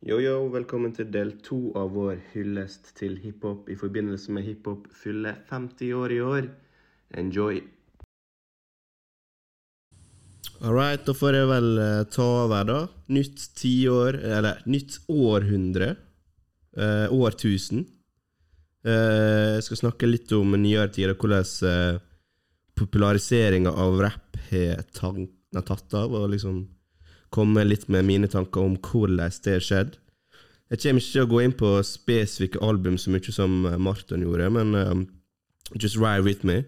Yo, 0.00 0.16
yo, 0.16 0.46
velkommen 0.48 0.94
til 0.96 1.10
del 1.12 1.34
to 1.44 1.74
av 1.76 1.90
vår 1.92 2.22
hyllest 2.32 2.86
til 2.96 3.18
hiphop 3.20 3.66
i 3.68 3.74
forbindelse 3.76 4.32
med 4.32 4.46
hiphop 4.46 4.86
fyller 4.96 5.42
50 5.50 5.90
år 5.92 6.14
i 6.14 6.20
år. 6.24 6.48
Enjoy! 7.20 7.58
All 10.64 10.72
right, 10.72 11.04
da 11.04 11.12
får 11.12 11.36
jeg 11.36 11.50
vel 11.52 11.68
eh, 11.84 12.06
ta 12.16 12.30
over, 12.46 12.64
da. 12.64 12.78
Nytt 13.12 13.44
tiår, 13.60 14.22
eller 14.38 14.64
nytt 14.72 14.96
århundre. 15.12 15.90
Eh, 16.80 17.12
årtusen. 17.12 17.84
Eh, 18.80 19.52
jeg 19.58 19.68
skal 19.68 19.82
snakke 19.84 20.08
litt 20.08 20.32
om 20.32 20.56
nyere 20.56 20.88
tider, 20.96 21.12
hvordan 21.12 21.44
eh, 21.74 22.00
populariseringa 22.72 23.76
av 23.76 24.00
rap 24.00 24.44
har 24.48 24.80
tatt 25.60 26.00
av, 26.06 26.08
og 26.08 26.30
liksom 26.32 26.62
komme 27.34 27.64
litt 27.64 27.88
med 27.88 28.06
mine 28.06 28.28
tanker 28.30 28.64
om 28.64 28.76
hvordan 28.76 29.30
det 29.44 29.56
har 29.56 29.64
skjedd. 29.64 29.96
Jeg 30.70 30.82
kommer 30.84 31.02
ikke 31.02 31.12
til 31.12 31.24
å 31.24 31.30
gå 31.30 31.38
inn 31.42 31.54
på 31.58 31.70
spesifikke 31.82 32.60
album 32.62 32.98
så 32.98 33.10
mye 33.10 33.34
som 33.34 33.64
eh, 33.66 33.78
Martin 33.78 34.22
gjorde, 34.22 34.50
men 34.54 34.76
um, 34.78 35.00
just 35.74 35.98
ride 35.98 36.22
with 36.22 36.46
me. 36.46 36.62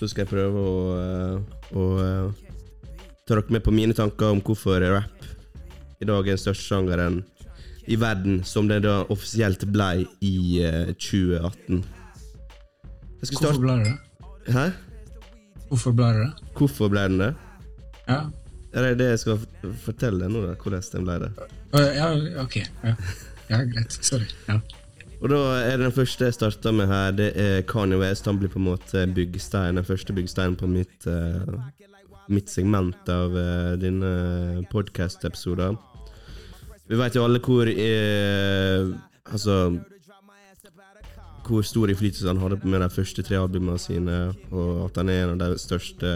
Så 0.00 0.08
skal 0.10 0.24
jeg 0.24 0.32
prøve 0.32 0.58
å, 0.58 0.72
uh, 0.98 1.76
å 1.78 1.84
uh, 2.02 2.96
ta 3.22 3.36
dere 3.36 3.54
med 3.54 3.62
på 3.62 3.74
mine 3.74 3.94
tanker 3.94 4.34
om 4.34 4.42
hvorfor 4.42 4.82
rap 4.82 5.28
i 6.02 6.08
dag 6.08 6.26
er 6.26 6.32
den 6.32 6.42
største 6.42 6.66
sjangeren 6.66 7.20
i 7.86 7.94
verden, 7.98 8.40
som 8.46 8.66
det 8.70 8.80
da 8.82 9.04
offisielt 9.06 9.62
ble 9.70 10.08
i 10.22 10.34
uh, 10.66 10.90
2018. 10.98 11.82
Jeg 13.22 13.30
skal 13.30 13.38
Hvorfor 13.38 13.62
ble 13.62 13.78
det 13.78 13.92
det? 13.92 13.96
Hæ? 14.50 14.68
Hvorfor 15.70 15.94
ble 15.94 16.10
det 16.10 16.24
det? 16.26 16.54
Hvorfor 16.58 16.90
ble 16.90 17.06
den 17.06 17.22
det? 17.22 17.34
Ja. 18.08 18.24
Er 18.72 18.86
det 18.86 18.92
det 19.02 19.08
jeg 19.10 19.20
skal 19.20 19.42
fortelle 19.84 20.28
nå, 20.32 20.46
da? 20.46 20.54
Hvordan 20.56 20.84
den 20.94 21.08
ble 21.08 21.18
det? 21.26 21.32
Ja, 21.96 22.08
ok. 22.40 22.56
Ja. 22.60 22.94
ja, 23.50 23.58
greit. 23.68 23.98
Sorry. 24.00 24.28
Ja. 24.48 24.60
Og 25.22 25.30
da 25.30 25.38
er 25.60 25.76
det 25.76 25.84
den 25.84 25.94
første 25.94 26.26
jeg 26.26 26.34
starta 26.34 26.72
med 26.74 26.88
her, 26.90 27.12
det 27.14 27.28
er 27.38 27.60
Kanye 27.68 28.00
West. 28.00 28.26
Han 28.26 28.40
blir 28.40 28.50
på 28.50 28.58
en 28.58 28.66
måte 28.72 29.04
byggestein, 29.14 29.76
den 29.78 29.86
første 29.86 30.16
byggesteinen 30.16 30.56
på 30.58 30.66
mitt, 30.66 31.06
uh, 31.06 31.60
mitt 32.32 32.50
segment 32.50 33.12
av 33.12 33.36
uh, 33.36 33.76
dine 33.78 34.64
podkast-episoder. 34.72 35.76
Vi 36.90 36.98
vet 36.98 37.14
jo 37.16 37.22
alle 37.24 37.40
hvor 37.40 37.68
uh, 37.70 38.92
Altså 39.32 39.54
Hvor 41.46 41.62
stor 41.62 41.88
innflytelse 41.88 42.26
han 42.26 42.40
hadde 42.42 42.58
med 42.64 42.82
de 42.82 42.90
første 42.90 43.22
tre 43.22 43.38
albumene 43.38 43.78
sine, 43.78 44.34
og 44.50 44.88
at 44.88 44.98
han 44.98 45.08
er 45.08 45.22
en 45.22 45.36
av 45.36 45.54
de 45.54 45.58
største 45.62 46.10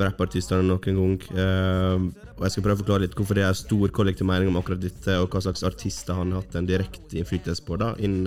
rappartistene 0.00 0.64
noen 0.66 0.98
gang. 0.98 1.26
Eh, 1.36 2.06
og 2.36 2.46
Jeg 2.46 2.54
skal 2.54 2.64
prøve 2.64 2.78
å 2.78 2.82
forklare 2.82 3.04
litt 3.06 3.18
hvorfor 3.18 3.38
det 3.38 3.44
er 3.46 3.58
stor 3.58 3.92
kollektiv 3.94 4.28
mening 4.28 4.50
om 4.52 4.58
akkurat 4.60 4.80
dette, 4.82 5.18
og 5.20 5.30
hva 5.32 5.44
slags 5.44 5.64
artister 5.66 6.16
han 6.18 6.32
har 6.32 6.42
hatt 6.42 6.56
en 6.58 6.68
direkte 6.68 7.20
innflytelse 7.20 7.64
på, 7.66 7.78
da, 7.80 7.92
in, 7.98 8.26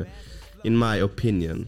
in 0.63 0.77
my 0.79 0.99
opinion. 1.05 1.65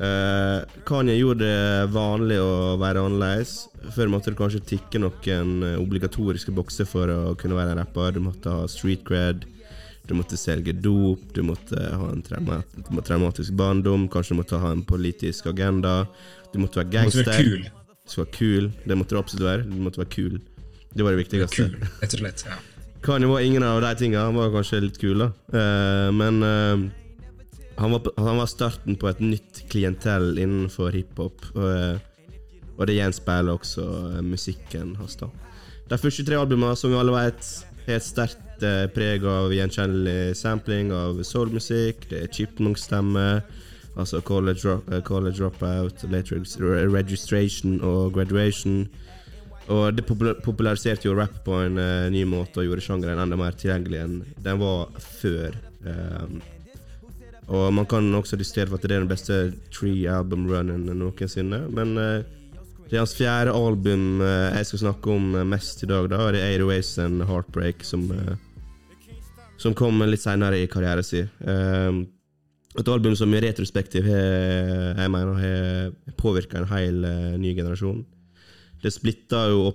Uh, 0.00 0.64
Kanye 0.88 1.18
gjorde 1.18 1.44
det 1.44 1.90
vanlig 1.92 2.38
å 2.40 2.78
være 2.80 3.02
annerledes. 3.04 3.66
Før 3.92 4.08
måtte 4.08 4.32
du 4.32 4.38
kanskje 4.38 4.62
tikke 4.64 5.02
noen 5.02 5.74
obligatoriske 5.76 6.54
bokser 6.56 6.88
for 6.88 7.12
å 7.12 7.34
kunne 7.40 7.58
være 7.58 7.74
en 7.74 7.82
rapper. 7.82 8.14
Du 8.16 8.22
måtte 8.24 8.54
ha 8.54 8.68
street 8.70 9.04
cred, 9.04 9.44
du 10.08 10.14
måtte 10.16 10.40
selge 10.40 10.72
dop, 10.72 11.20
du 11.36 11.42
måtte 11.46 11.76
ha 11.76 12.08
en 12.10 12.24
traumatisk 12.24 13.52
barndom, 13.60 14.08
kanskje 14.10 14.34
du 14.34 14.40
måtte 14.40 14.62
ha 14.62 14.72
en 14.72 14.86
politisk 14.88 15.52
agenda. 15.52 16.06
Du 16.54 16.58
måtte 16.62 16.80
være 16.80 16.94
gangster. 16.96 17.20
Du 17.20 17.28
Måtte 17.28 17.36
være 17.36 17.50
kul. 17.50 17.79
Du 18.10 18.16
skal 18.16 18.24
være 18.24 18.34
kul. 18.34 18.64
Det 18.90 18.96
måtte 18.98 19.14
du 19.14 19.20
absolutt 19.20 19.46
være. 19.46 19.64
Du 19.70 19.76
måtte 19.78 20.00
være 20.02 20.10
kul. 20.10 20.40
Det 20.90 21.04
var 21.06 21.14
det 21.14 21.20
viktigste. 21.20 21.54
Kul, 21.54 21.90
rett 22.00 22.14
og 22.16 22.22
slett. 22.24 22.42
Ja. 22.48 22.56
Kanye 23.06 23.28
var 23.30 23.44
ingen 23.46 23.62
av 23.62 23.78
de 23.84 23.92
tingene. 24.00 24.24
Han 24.26 24.34
var 24.34 24.50
kanskje 24.50 24.80
litt 24.82 24.98
kul, 24.98 25.22
da. 25.22 25.28
Uh, 25.54 26.08
men 26.18 26.42
uh, 26.42 26.82
han, 27.78 27.94
var, 27.94 28.10
han 28.18 28.40
var 28.42 28.50
starten 28.50 28.98
på 28.98 29.06
et 29.12 29.22
nytt 29.22 29.62
klientell 29.70 30.34
innenfor 30.42 30.90
hiphop. 30.98 31.46
Og, 31.54 31.68
eh, 31.70 32.34
og 32.74 32.88
det 32.90 32.98
gjenspeiler 32.98 33.54
også 33.54 33.86
musikken 34.26 34.96
hans. 34.98 35.14
da. 35.22 35.30
De 35.88 35.98
første 36.02 36.26
tre 36.26 36.36
albumene, 36.36 36.74
som 36.76 36.90
vi 36.90 36.98
alle 36.98 37.14
vet, 37.14 37.54
har 37.86 37.96
et 38.00 38.04
sterkt 38.04 38.66
preg 38.92 39.24
av 39.24 39.54
gjenkjennelig 39.54 40.34
sampling 40.36 40.90
av 40.92 41.22
soulmusikk. 41.24 42.10
Det 42.10 42.20
er 42.26 42.34
chipmunk-stemme, 42.36 43.24
altså 44.00 44.20
college, 44.24 44.62
drop, 44.62 44.88
eh, 44.90 45.02
college 45.06 45.38
dropout, 45.38 46.04
later 46.10 46.40
registration 46.90 47.80
og 47.80 48.14
graduation. 48.16 48.86
Og 49.70 49.94
det 49.94 50.06
populariserte 50.06 51.06
jo 51.06 51.14
rap 51.14 51.44
på 51.46 51.60
en 51.62 51.78
uh, 51.78 52.08
ny 52.10 52.24
måte 52.26 52.58
og 52.58 52.66
gjorde 52.66 52.82
sjangeren 52.82 53.20
enda 53.22 53.36
mer 53.38 53.54
tilgjengelig 53.54 54.00
enn 54.02 54.16
den 54.42 54.58
var 54.58 54.88
før. 55.20 55.54
Um, 55.84 56.40
og 57.50 57.68
man 57.74 57.86
kan 57.86 58.08
også 58.14 58.38
diskutere 58.38 58.66
for 58.70 58.80
at 58.80 58.88
det 58.88 58.96
er 58.96 59.04
den 59.04 59.12
beste 59.12 59.38
tree-album-runnen 59.74 60.90
noensinne. 60.98 61.62
Men 61.70 61.94
uh, 61.98 62.40
det 62.90 62.98
er 62.98 63.04
hans 63.04 63.14
fjerde 63.14 63.52
album 63.54 64.18
uh, 64.18 64.50
jeg 64.50 64.66
skal 64.66 64.80
snakke 64.82 65.12
om 65.14 65.34
eh, 65.38 65.46
mest 65.46 65.84
i 65.84 65.86
dag. 65.86 66.08
da 66.10 66.32
Det 66.34 66.40
er 66.42 66.64
808s 66.64 66.96
and 67.04 67.22
Heartbreak, 67.22 67.84
som, 67.86 68.08
eh, 68.10 68.34
som 69.62 69.76
kom 69.78 70.02
litt 70.02 70.24
seinere 70.24 70.58
i 70.58 70.66
karrieren 70.66 71.06
sin. 71.06 71.28
Um, 71.38 72.00
et 72.78 72.88
album 72.88 73.16
som 73.18 73.32
i 73.34 73.40
retrospektiv 73.42 74.06
har 74.06 75.00
jeg 75.00 75.10
mener 75.10 75.38
har 75.42 76.14
påvirka 76.20 76.60
en 76.60 76.68
hel 76.70 77.04
eh, 77.04 77.38
ny 77.40 77.54
generasjon. 77.56 78.04
Det 78.80 78.92
splitta 78.94 79.42
jo 79.50 79.66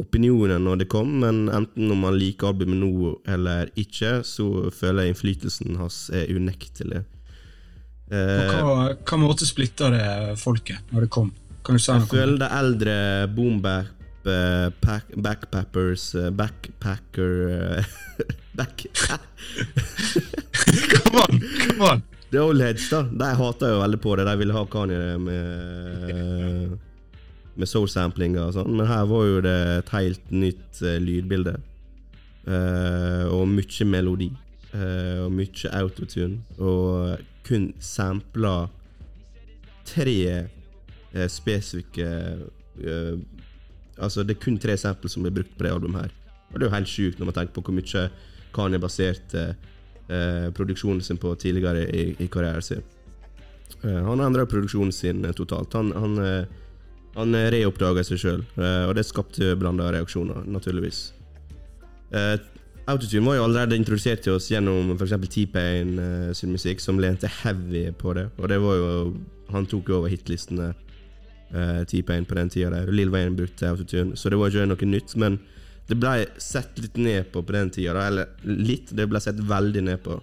opinionen 0.00 0.62
når 0.64 0.84
det 0.84 0.86
kom, 0.92 1.10
men 1.20 1.48
enten 1.52 1.90
om 1.92 2.06
man 2.06 2.16
liker 2.16 2.52
albumet 2.52 2.78
nå 2.80 3.10
eller 3.28 3.68
ikke, 3.76 4.22
så 4.24 4.70
føler 4.72 5.04
jeg 5.04 5.12
innflytelsen 5.12 5.76
hans 5.80 6.06
er 6.14 6.30
unektelig. 6.32 7.02
På 7.04 8.14
Eh, 8.14 8.50
hva, 8.60 8.90
hva 9.00 9.16
måte 9.18 9.46
splitta 9.48 9.88
det 9.90 10.36
folket 10.36 10.92
når 10.92 11.06
det 11.06 11.10
kom? 11.12 11.30
Kan 11.64 11.78
du 11.78 11.80
si 11.80 11.88
noe 11.88 12.04
Jeg 12.04 12.10
føler 12.12 12.36
det? 12.42 12.50
eldre 12.52 12.96
boombap 13.32 14.28
eh, 14.28 14.68
pack, 14.84 15.08
backpappers 15.16 16.10
Backpacker 16.36 17.80
back, 18.60 18.84
Come 20.92 21.24
on! 21.24 21.40
Come 21.64 21.88
on! 21.88 22.04
The 22.34 22.40
old 22.42 22.58
heads, 22.60 22.88
da. 22.90 23.04
De 23.06 23.26
hater 23.38 23.70
jo 23.70 23.76
veldig 23.78 23.98
på 24.02 24.16
det. 24.18 24.24
De 24.26 24.32
ville 24.40 24.54
ha 24.56 24.64
Kanye 24.66 25.18
med 25.22 26.72
Med 27.54 27.70
soul-samplinger 27.70 28.48
og 28.48 28.56
sånn, 28.56 28.72
men 28.74 28.88
her 28.90 29.04
var 29.06 29.26
jo 29.28 29.36
det 29.44 29.52
et 29.76 29.90
helt 29.94 30.32
nytt 30.34 30.80
eh, 30.82 30.96
lydbilde. 30.98 31.52
Eh, 32.50 33.22
og 33.30 33.44
mye 33.46 33.86
melodi. 33.86 34.26
eh, 34.74 35.20
og 35.22 35.30
mye 35.30 35.70
autotune. 35.78 36.40
Og 36.58 37.22
kun 37.46 37.68
sampla 37.78 38.66
tre 39.86 40.48
spesifikke 41.30 42.08
Altså, 43.94 44.24
det 44.26 44.34
er 44.34 44.42
kun 44.42 44.58
tre 44.58 44.74
sampler 44.74 45.12
som 45.12 45.22
blir 45.22 45.36
brukt 45.36 45.54
på 45.54 45.62
det 45.62 45.70
albumet 45.70 46.08
her. 46.08 46.16
Og 46.50 46.58
det 46.58 46.66
er 46.66 46.70
jo 46.72 46.74
helt 46.74 46.90
sjukt 46.90 47.20
når 47.20 47.30
man 47.30 47.36
tenker 47.38 47.54
på 47.54 47.62
hvor 47.68 47.78
mye 47.78 48.08
Kanye 48.54 48.82
baserte 48.82 49.44
eh, 49.52 49.70
produksjonen 50.54 51.00
sin 51.02 51.16
på 51.16 51.30
tidligere 51.40 51.86
i, 51.88 52.02
i 52.20 52.26
karrieren 52.28 52.62
sin. 52.62 52.82
Eh, 53.84 54.04
han 54.04 54.20
endra 54.20 54.46
produksjonen 54.46 54.92
sin 54.92 55.24
eh, 55.24 55.32
totalt. 55.32 55.72
Han, 55.72 55.92
han, 55.92 56.18
eh, 56.18 56.44
han 57.14 57.34
eh, 57.34 57.50
reoppdaga 57.54 58.04
seg 58.06 58.20
sjøl, 58.20 58.42
og 58.88 58.94
det 58.96 59.06
skapte 59.06 59.54
blanda 59.60 59.90
reaksjoner, 59.94 60.44
naturligvis. 60.50 61.06
Eh, 62.14 62.36
Autotune 62.84 63.24
var 63.24 63.38
jo 63.38 63.44
allerede 63.46 63.76
introdusert 63.80 64.20
til 64.26 64.34
oss 64.36 64.50
gjennom 64.50 64.90
f.eks. 64.92 65.14
T-Pain 65.32 65.94
eh, 65.98 66.32
sin 66.36 66.52
musikk, 66.52 66.82
som 66.84 67.00
lente 67.00 67.30
heavy 67.40 67.86
på 67.96 68.12
det. 68.16 68.26
Og 68.36 68.50
det 68.52 68.60
var 68.60 68.80
jo 68.80 68.90
Han 69.52 69.66
tok 69.68 69.88
jo 69.88 69.98
over 69.98 70.08
hitlistene, 70.08 70.70
eh, 71.52 71.80
T-Pain, 71.86 72.24
på 72.24 72.34
den 72.34 72.48
tida 72.50 72.70
der. 72.72 72.92
Lill 72.92 73.12
Wayne 73.12 73.36
brukte 73.36 73.68
autotune, 73.68 74.16
så 74.16 74.32
det 74.32 74.38
var 74.40 74.50
ikke 74.50 74.64
noe 74.66 74.88
nytt. 74.88 75.12
Men 75.20 75.36
det 75.88 75.96
ble 76.00 76.12
sett 76.40 76.78
litt 76.80 76.96
ned 76.96 77.30
på 77.32 77.42
på 77.44 77.52
den 77.52 77.70
tida. 77.74 78.06
Eller 78.06 78.30
litt, 78.42 78.92
det 78.96 79.06
ble 79.10 79.20
sett 79.20 79.40
veldig 79.40 79.82
ned 79.84 80.02
på. 80.04 80.16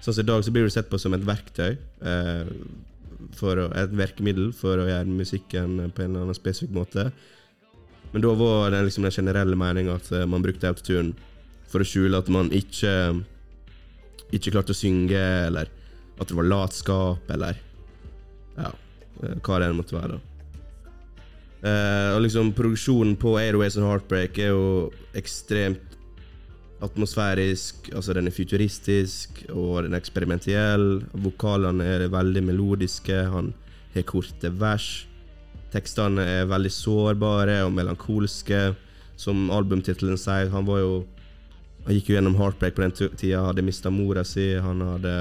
Sånn 0.00 0.14
som 0.14 0.22
i 0.22 0.28
dag 0.30 0.44
så 0.44 0.54
blir 0.54 0.64
det 0.64 0.72
sett 0.72 0.88
på 0.88 1.00
som 1.00 1.16
et 1.16 1.26
verktøy. 1.26 1.74
Eh, 2.00 2.52
for 3.36 3.60
å, 3.60 3.66
et 3.76 3.92
verkemiddel 3.98 4.52
for 4.56 4.80
å 4.80 4.86
gjøre 4.88 5.10
musikken 5.10 5.90
på 5.92 6.04
en 6.04 6.12
eller 6.12 6.28
annen 6.28 6.38
spesifikk 6.38 6.72
måte. 6.76 7.08
Men 8.12 8.24
da 8.24 8.30
var 8.38 8.72
det 8.72 8.86
liksom 8.86 9.04
den 9.04 9.12
generelle 9.12 9.58
meninga 9.58 9.98
at 9.98 10.12
eh, 10.16 10.28
man 10.30 10.44
brukte 10.44 10.70
autotune 10.70 11.12
for 11.68 11.84
å 11.84 11.88
skjule 11.88 12.16
at 12.16 12.30
man 12.32 12.48
ikke 12.54 12.94
Ikke 14.32 14.52
klarte 14.52 14.74
å 14.74 14.76
synge, 14.76 15.20
eller 15.48 15.70
at 16.20 16.28
det 16.28 16.36
var 16.36 16.44
latskap, 16.48 17.30
eller 17.32 17.60
Ja, 18.56 18.72
eh, 19.24 19.36
hva 19.44 19.60
det 19.60 19.70
måtte 19.76 19.96
være. 19.96 20.16
da 20.16 20.37
Eh, 21.58 22.10
og 22.14 22.22
liksom 22.22 22.52
Produksjonen 22.54 23.16
på 23.18 23.34
Airways 23.40 23.76
and 23.76 23.86
Heartbreak 23.88 24.38
er 24.38 24.52
jo 24.52 24.90
ekstremt 25.18 25.96
atmosfærisk. 26.84 27.90
Altså 27.94 28.14
Den 28.14 28.26
er 28.26 28.34
futuristisk, 28.34 29.44
og 29.50 29.82
den 29.82 29.94
er 29.94 29.98
eksperimentell. 29.98 31.02
Vokalene 31.12 31.84
er 31.84 32.08
veldig 32.08 32.42
melodiske. 32.42 33.24
Han 33.32 33.52
har 33.94 34.02
korte 34.02 34.52
vers. 34.60 35.06
Tekstene 35.72 36.22
er 36.22 36.48
veldig 36.48 36.72
sårbare 36.72 37.62
og 37.66 37.72
melankolske. 37.72 38.74
Som 39.18 39.50
albumtittelen 39.50 40.18
sier, 40.18 40.50
han 40.50 40.66
var 40.66 40.84
jo 40.84 41.06
Han 41.86 41.94
gikk 41.94 42.10
jo 42.10 42.14
gjennom 42.18 42.34
heartbreak 42.36 42.74
på 42.76 42.82
den 42.82 42.92
tida, 43.16 43.46
hadde 43.46 43.62
mista 43.64 43.88
mora 43.88 44.20
si, 44.26 44.58
han 44.60 44.82
hadde 44.84 45.12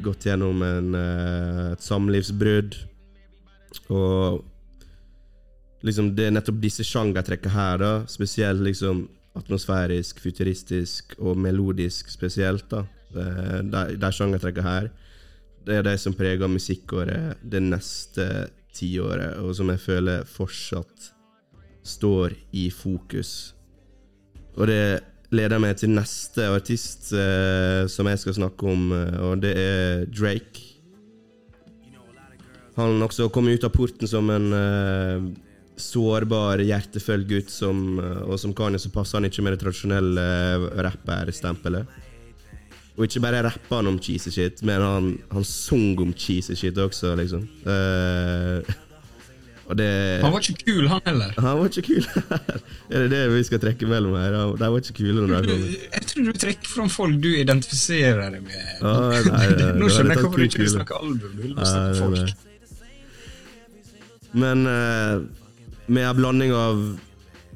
gått 0.00 0.24
gjennom 0.24 0.62
en, 0.64 0.94
eh, 0.94 1.72
et 1.72 1.82
samlivsbrudd. 1.84 2.76
Og 3.90 4.44
liksom 5.86 6.12
det 6.16 6.28
er 6.28 6.34
nettopp 6.34 6.60
disse 6.62 6.86
sjangertrekkene 6.86 7.54
her, 7.54 7.82
da, 7.82 7.92
spesielt 8.10 8.64
liksom 8.64 9.06
atmosfærisk, 9.38 10.20
futuristisk 10.22 11.14
og 11.18 11.38
melodisk 11.38 12.10
spesielt, 12.10 12.66
da. 12.70 12.84
De, 13.14 13.84
de 13.96 14.10
sjangertrekkene 14.12 14.66
her, 14.66 14.88
det 15.68 15.78
er 15.78 15.84
de 15.86 15.94
som 16.00 16.16
preger 16.16 16.50
musikkåret 16.50 17.40
det 17.42 17.60
neste 17.62 18.48
tiåret, 18.74 19.38
og 19.42 19.54
som 19.56 19.70
jeg 19.72 19.82
føler 19.82 20.26
fortsatt 20.28 21.12
står 21.88 22.34
i 22.56 22.68
fokus. 22.74 23.54
Og 24.58 24.68
det 24.68 25.00
leder 25.34 25.60
meg 25.60 25.76
til 25.78 25.92
neste 25.92 26.46
artist 26.50 27.12
eh, 27.16 27.84
som 27.90 28.08
jeg 28.08 28.20
skal 28.22 28.38
snakke 28.38 28.68
om, 28.68 28.88
eh, 28.96 29.18
og 29.24 29.42
det 29.44 29.52
er 29.60 30.06
Drake. 30.12 30.64
Han 32.78 33.02
også 33.02 33.28
kom 33.34 33.50
ut 33.50 33.64
av 33.66 33.74
porten 33.74 34.08
som 34.08 34.30
en 34.30 34.52
eh, 34.54 35.28
sårbar, 35.78 36.62
hjertefull 36.66 37.24
gutt, 37.28 37.52
som, 37.52 37.98
eh, 38.02 38.20
og 38.26 38.38
som 38.40 38.54
Kanye 38.56 38.80
så 38.82 38.90
passer 38.94 39.18
han 39.18 39.28
ikke 39.28 39.44
med 39.46 39.56
det 39.56 39.62
tradisjonelle 39.62 40.26
eh, 40.26 40.68
rapperstempelet. 40.88 42.04
Og 42.98 43.06
ikke 43.06 43.22
bare 43.22 43.44
rappa 43.46 43.78
han 43.78 43.86
om 43.92 43.98
cheesy 44.02 44.32
shit, 44.34 44.60
men 44.66 44.82
han, 44.82 45.08
han 45.30 45.46
sang 45.46 45.94
om 46.02 46.12
cheesy 46.18 46.56
shit 46.58 46.78
også, 46.82 47.12
liksom. 47.20 47.44
Uh, 47.62 48.58
og 49.70 49.78
det 49.78 49.86
Han 50.24 50.34
var 50.34 50.42
ikke 50.42 50.64
kul, 50.64 50.88
han 50.90 51.04
heller. 51.06 51.36
han 51.38 51.60
var 51.60 51.70
ikke 51.70 51.84
kul. 51.92 52.08
Er 52.90 53.04
det 53.04 53.12
det 53.12 53.22
vi 53.36 53.44
skal 53.46 53.62
trekke 53.62 53.86
mellom 53.86 54.18
her? 54.18 54.34
De 54.58 54.72
var 54.74 54.82
ikke 54.82 54.96
kule 54.98 55.14
når 55.28 55.46
de 55.46 55.52
kom. 55.52 55.64
Jeg 55.94 56.10
tror 56.10 56.26
du 56.26 56.42
trekker 56.42 56.74
fram 56.74 56.90
folk 56.90 57.22
du 57.22 57.30
identifiserer 57.36 58.34
deg 58.34 58.42
med. 58.48 58.66
Ah, 58.82 59.14
nei, 59.14 59.22
nei, 59.30 59.46
nei, 59.62 59.72
Nå 59.78 59.94
skjønner 59.94 60.16
jeg 60.16 60.24
hvorfor 60.26 60.42
du 60.42 60.48
ikke 60.48 60.64
vil 60.64 60.74
snakke 60.74 60.98
album. 60.98 61.32
Du 61.38 61.42
vil 61.46 61.54
snakke 61.54 61.86
nei, 61.86 61.98
folk. 62.02 62.46
Men 64.42 64.66
eh, 64.68 65.14
med 65.88 66.04
en 66.06 66.16
blanding 66.16 66.52
av 66.54 66.82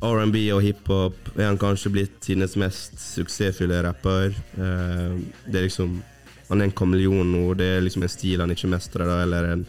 R&B 0.03 0.49
og 0.57 0.65
hiphop 0.65 1.29
er 1.37 1.47
han 1.47 1.61
kanskje 1.61 1.93
blitt 1.95 2.17
tidenes 2.25 2.57
mest 2.59 2.97
suksessfulle 2.99 3.79
rapper. 3.87 4.33
Eh, 4.59 5.21
det 5.47 5.61
er 5.61 5.69
liksom 5.69 6.01
Han 6.49 6.61
er 6.61 6.69
en 6.69 6.75
kameleon 6.77 7.31
nå. 7.33 7.55
Det 7.57 7.65
er 7.65 7.81
liksom 7.81 8.03
en 8.05 8.11
stil 8.13 8.43
han 8.43 8.51
ikke 8.53 8.69
mestrer, 8.69 9.09
da, 9.09 9.23
eller 9.25 9.47
en 9.55 9.63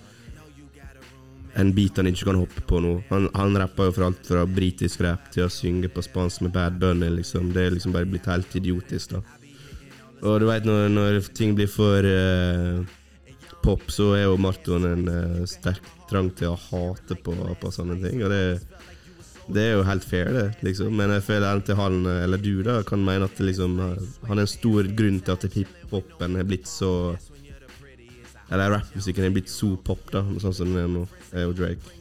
en 1.56 1.70
beat 1.74 2.00
han 2.02 2.10
ikke 2.10 2.26
kan 2.26 2.40
hoppe 2.42 2.64
på 2.66 2.80
nå. 2.82 2.96
Han, 3.12 3.28
han 3.38 3.58
rapper 3.62 3.90
jo 3.90 3.94
for 3.94 4.08
alt 4.08 4.26
fra 4.26 4.46
britisk 4.50 5.04
rap 5.06 5.30
til 5.34 5.46
å 5.46 5.52
synge 5.54 5.92
på 5.94 6.02
spansk 6.02 6.42
med 6.42 6.54
Bad 6.56 6.80
Bunny, 6.82 7.12
liksom. 7.20 7.52
Det 7.54 7.68
er 7.68 7.76
liksom 7.76 7.94
bare 7.94 8.10
blitt 8.10 8.26
helt 8.26 8.56
idiotisk, 8.58 9.14
da. 9.14 9.22
Og 10.24 10.40
du 10.42 10.48
veit, 10.48 10.66
når, 10.66 10.88
når 10.90 11.20
ting 11.36 11.54
blir 11.58 11.70
for 11.70 12.08
eh, 12.08 12.82
pop, 13.64 13.84
så 13.92 14.12
er 14.18 14.26
jo 14.28 14.40
Marton 14.42 14.86
en 14.88 15.08
uh, 15.10 15.44
sterk 15.50 15.84
trang 16.10 16.30
til 16.38 16.52
å 16.52 16.60
hate 16.70 17.18
på, 17.24 17.34
på 17.34 17.72
sånne 17.74 17.98
ting. 18.04 18.22
Og 18.24 18.32
det, 18.34 18.44
det 19.48 19.64
er 19.64 19.74
jo 19.78 19.88
helt 19.88 20.06
fair, 20.08 20.32
det, 20.36 20.46
liksom. 20.66 20.94
Men 20.96 21.12
jeg 21.18 21.26
føler 21.28 21.60
at 21.60 21.72
han, 21.78 22.06
eh, 22.08 22.22
eller 22.26 22.42
du, 22.42 22.54
da, 22.66 22.80
kan 22.88 23.04
mene 23.04 23.28
at 23.28 23.40
liksom 23.44 23.76
Han 24.28 24.38
er 24.38 24.46
en 24.46 24.52
stor 24.52 24.88
grunn 24.96 25.20
til 25.20 25.36
at 25.36 25.58
hiphopen 25.58 26.38
er 26.40 26.48
blitt 26.48 26.70
så 26.70 27.16
Eller 28.50 28.78
rappmusikken 28.78 29.28
er 29.28 29.36
blitt 29.36 29.52
så 29.52 29.74
pop, 29.84 30.06
da, 30.14 30.24
sånn 30.40 30.56
som 30.56 30.72
den 30.72 30.86
er 30.86 30.94
nå, 30.94 31.04
er 31.34 31.48
jo 31.48 31.58
Drake. 31.58 32.00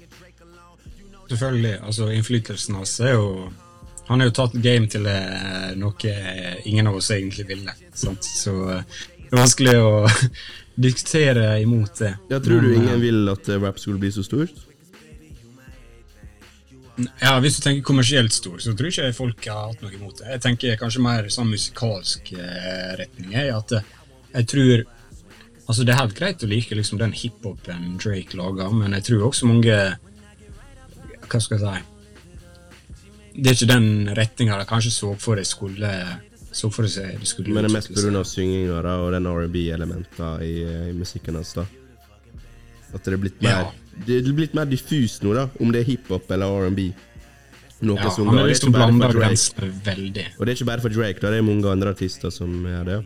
Selvfølgelig. 1.32 1.76
altså 1.80 2.10
Innflytelsen 2.12 2.76
hans 2.76 2.94
er 3.00 3.14
jo 3.16 3.28
Han 4.08 4.20
har 4.20 4.28
jo 4.28 4.36
tatt 4.36 4.54
game 4.62 4.90
til 4.90 5.06
eh, 5.08 5.72
noe 5.78 6.14
ingen 6.68 6.90
av 6.90 6.98
oss 6.98 7.10
egentlig 7.14 7.48
ville. 7.48 7.74
Sant? 7.94 8.26
Så 8.26 8.54
eh, 8.70 9.00
det 9.18 9.30
er 9.32 9.40
vanskelig 9.40 9.76
å 9.80 9.92
diskutere 10.74 11.60
imot 11.60 11.98
det. 11.98 12.14
Ja, 12.30 12.40
tror 12.40 12.62
du 12.64 12.74
ingen 12.74 13.00
vil 13.02 13.28
at 13.32 13.48
eh, 13.48 13.60
rap 13.60 13.80
skulle 13.80 14.00
bli 14.02 14.12
så 14.12 14.24
stort? 14.24 14.54
Ja, 17.20 17.38
Hvis 17.40 17.56
du 17.56 17.62
tenker 17.64 17.84
kommersielt 17.88 18.32
stor, 18.32 18.58
så 18.60 18.74
tror 18.76 18.90
jeg 18.90 19.10
ikke 19.10 19.16
folk 19.16 19.46
har 19.48 19.70
hatt 19.70 19.84
noe 19.84 19.94
imot 19.96 20.20
det. 20.20 20.28
Jeg 20.34 20.42
tenker 20.44 20.80
kanskje 20.80 21.04
mer 21.04 21.28
sånn 21.32 21.50
musikalsk 21.52 22.34
eh, 22.36 22.90
retning. 23.00 23.36
At 23.52 23.78
eh, 23.78 23.94
jeg 24.32 24.50
tror 24.54 24.84
Altså, 25.62 25.84
det 25.86 25.92
er 25.94 26.00
helt 26.00 26.16
greit 26.18 26.42
å 26.42 26.48
like 26.50 26.74
liksom 26.74 26.98
den 26.98 27.12
hiphopen 27.14 27.94
Drake 28.02 28.36
lager, 28.36 28.72
men 28.74 28.96
jeg 28.98 29.06
tror 29.06 29.28
også 29.28 29.46
mange 29.46 29.76
Hva 31.30 31.38
skal 31.40 31.54
jeg 31.54 31.62
si 31.62 33.36
Det 33.38 33.46
er 33.46 33.56
ikke 33.56 33.68
den 33.70 34.10
retninga 34.18 34.58
de 34.58 34.66
kanskje 34.68 34.90
så 34.92 35.12
for 35.22 35.38
det 35.38 35.46
skulle 35.48 35.92
Så 36.52 36.70
får 36.70 36.82
du 36.82 36.88
se. 36.88 37.06
det 37.20 37.28
skulle 37.28 37.54
Men 37.54 37.64
det 37.64 37.70
er 37.70 37.76
mest 37.78 37.88
pga. 37.94 38.24
synginga 38.24 38.80
og 38.98 39.12
den 39.12 39.26
R&B-elementa 39.26 40.34
i, 40.44 40.62
eh, 40.62 40.90
i 40.90 40.92
musikken 40.92 41.34
hans. 41.34 41.54
da 41.54 41.64
At 42.94 43.04
det 43.04 43.14
er 43.14 43.16
blitt 43.16 43.40
mer 43.42 43.48
Ja. 43.50 43.70
Det 44.06 44.26
er 44.26 44.32
blitt 44.32 44.54
mer 44.54 44.64
diffus 44.64 45.20
nå, 45.22 45.34
da 45.34 45.48
om 45.60 45.72
det 45.72 45.80
er 45.82 45.84
hiphop 45.84 46.30
eller 46.30 46.46
R&B. 46.66 46.92
Ja, 47.82 47.96
han 47.96 48.38
er 48.38 48.46
liksom 48.46 48.70
ikke 48.70 48.78
bare 48.78 48.92
blanda 48.92 49.08
grensene 49.12 49.72
veldig. 49.84 50.26
Og 50.38 50.46
det 50.46 50.52
er 50.52 50.56
ikke 50.56 50.68
bare 50.70 50.80
for 50.80 50.88
Drake, 50.88 51.20
da 51.20 51.30
det 51.30 51.38
er 51.38 51.42
mange 51.42 51.66
andre 51.68 51.90
artister 51.90 52.30
som 52.30 52.62
gjør 52.62 52.84
det. 52.84 53.04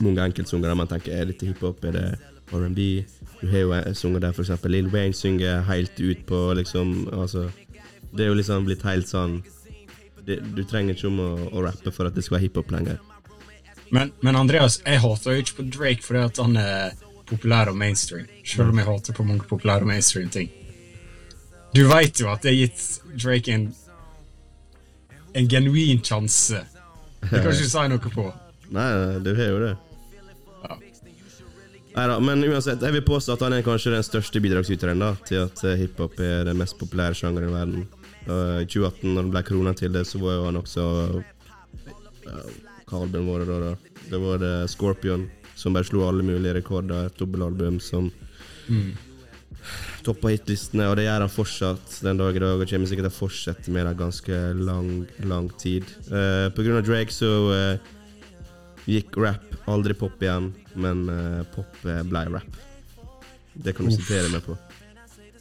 Mange 0.00 0.20
enkeltsanger 0.20 0.68
der 0.68 0.74
man 0.74 0.86
tenker 0.90 1.12
er 1.16 1.24
dette 1.30 1.46
hiphop, 1.48 1.82
er 1.84 1.92
det 1.92 2.18
R&B? 2.52 3.04
Du 3.40 3.46
har 3.48 3.58
jo 3.58 3.72
en 3.72 3.94
sanger 3.94 4.20
der 4.20 4.32
for 4.32 4.42
eksempel 4.42 4.70
Lil 4.70 4.90
Wayne 4.92 5.14
synger 5.14 5.62
helt 5.62 6.00
ut 6.00 6.26
på 6.26 6.54
liksom 6.58 7.08
Altså, 7.12 7.48
det 8.12 8.26
er 8.26 8.28
jo 8.28 8.34
liksom 8.34 8.64
blitt 8.66 8.82
helt 8.82 9.08
sånn 9.08 9.42
det, 10.28 10.38
Du 10.54 10.62
trenger 10.68 10.94
ikke 10.94 11.10
om 11.10 11.18
å, 11.24 11.30
å 11.50 11.64
rappe 11.64 11.92
for 11.94 12.08
at 12.08 12.16
det 12.16 12.24
skal 12.26 12.38
være 12.38 12.46
hiphop 12.46 12.72
lenger. 12.74 13.00
Men, 13.94 14.12
men 14.20 14.36
Andreas, 14.36 14.78
jeg 14.84 15.00
hater 15.00 15.34
jo 15.34 15.42
ikke 15.42 15.58
på 15.58 15.68
Drake 15.78 16.04
fordi 16.04 16.24
at 16.28 16.40
han 16.44 16.56
er 16.60 16.96
populær 17.28 17.72
og 17.72 17.76
mainstream. 17.80 18.28
Selv 18.44 18.72
om 18.72 18.80
jeg 18.80 18.88
hater 18.88 19.16
på 19.16 19.26
mange 19.26 19.48
populære 19.48 19.86
og 19.86 19.92
mainstream 19.92 20.30
ting. 20.32 20.52
Du 21.76 21.84
veit 21.88 22.20
jo 22.20 22.30
at 22.32 22.44
det 22.44 22.54
har 22.54 22.62
gitt 22.62 23.16
Drake 23.16 23.52
en 23.52 23.68
en 25.32 25.48
genuin 25.48 26.00
sjanse. 26.04 26.64
Det 27.20 27.28
kan 27.28 27.50
ikke 27.50 27.66
du 27.66 27.70
si 27.70 27.84
noe 27.92 28.12
på. 28.12 28.24
Nei, 28.76 28.88
du 29.24 29.30
har 29.36 29.52
jo 29.52 29.60
det. 29.66 29.74
Neida, 31.98 32.18
men 32.22 32.44
uansett, 32.46 32.82
jeg 32.84 32.94
vil 32.94 33.02
påstå 33.02 33.34
at 33.34 33.40
han 33.42 33.56
er 33.56 33.64
kanskje 33.66 33.90
den 33.96 34.04
største 34.06 34.42
bidragsyteren 34.44 35.00
da, 35.02 35.14
til 35.26 35.40
at 35.48 35.62
eh, 35.66 35.78
hiphop 35.80 36.20
er 36.22 36.44
den 36.46 36.60
mest 36.60 36.76
populære 36.78 37.16
sjangeren 37.18 37.48
i 37.48 37.54
verden. 37.56 37.86
I 38.28 38.66
2018, 38.68 39.14
når 39.14 39.26
det 39.26 39.32
ble 39.32 39.42
krona 39.48 39.74
til 39.76 39.92
det, 39.94 40.04
så 40.08 40.20
var 40.20 40.36
jo 40.36 40.46
han 40.46 40.60
også 40.60 40.86
ja, 42.28 42.40
vår 42.90 43.44
det 43.44 43.48
da? 43.48 43.58
da? 43.62 43.74
Det 44.08 44.20
var 44.20 44.40
det 44.42 44.54
Scorpion, 44.72 45.26
som 45.56 45.76
bare 45.76 45.88
slo 45.88 46.04
alle 46.06 46.24
mulige 46.24 46.58
rekorder. 46.60 47.08
Et 47.08 47.20
dobbelalbum 47.20 47.80
som 47.80 48.10
Mm. 48.68 48.92
toppa 50.04 50.30
hitlistene, 50.32 50.86
og 50.88 50.96
det 50.98 51.06
gjør 51.06 51.24
han 51.24 51.32
fortsatt 51.32 51.98
den 52.04 52.20
dag 52.20 52.36
i 52.36 52.42
dag, 52.42 52.60
og 52.60 52.70
kommer 52.70 52.90
sikkert 52.90 53.08
til 53.08 53.14
å 53.14 53.18
fortsette 53.18 53.74
med 53.74 53.88
det 53.88 53.94
ganske 53.98 54.40
lang, 54.60 54.90
lang 55.28 55.48
tid. 55.60 55.88
Uh, 56.08 56.48
på 56.54 56.64
grunn 56.64 56.80
av 56.80 56.86
Drake 56.86 57.14
så 57.14 57.32
uh, 57.48 57.90
gikk 58.88 59.18
rap 59.20 59.56
aldri 59.68 59.96
pop 59.98 60.22
igjen, 60.22 60.52
men 60.76 61.04
uh, 61.10 61.42
pop 61.54 61.80
blei 61.82 62.00
ble 62.08 62.24
rap. 62.38 62.60
Det 63.58 63.74
kan 63.74 63.88
du 63.88 63.96
sitere 63.96 64.30
meg 64.32 64.44
på. 64.46 64.54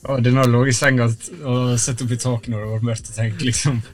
Og 0.08 0.24
den 0.24 0.40
har 0.40 0.50
ligget 0.50 0.74
i 0.74 0.78
senga 0.78 1.08
og 1.08 1.78
sett 1.82 2.02
opp 2.04 2.12
i 2.12 2.20
taket 2.22 2.52
når 2.54 2.64
det 2.64 2.74
var 2.74 2.90
mørkt, 2.92 3.10
og 3.12 3.18
tenkt 3.18 3.46
liksom 3.46 3.80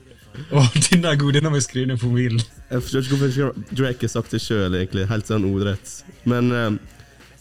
Å, 0.57 0.63
den 0.89 1.03
er 1.05 1.17
god, 1.21 1.35
den 1.35 1.45
må 1.45 1.59
jeg 1.59 1.67
skrive 1.67 1.91
ned 1.91 1.99
på 2.01 2.09
mobilen. 2.09 2.41
Jeg 2.71 2.81
forstår 2.81 3.03
ikke 3.05 3.17
hvorfor 3.21 3.59
Drake 3.69 4.07
har 4.07 4.11
sagt 4.15 4.31
det 4.33 4.39
sjøl, 4.41 4.73
egentlig. 4.79 5.03
Helt 5.05 5.29
sånn 5.29 5.45
ordrett. 5.45 5.91
Men 6.25 6.49
eh, 6.49 6.77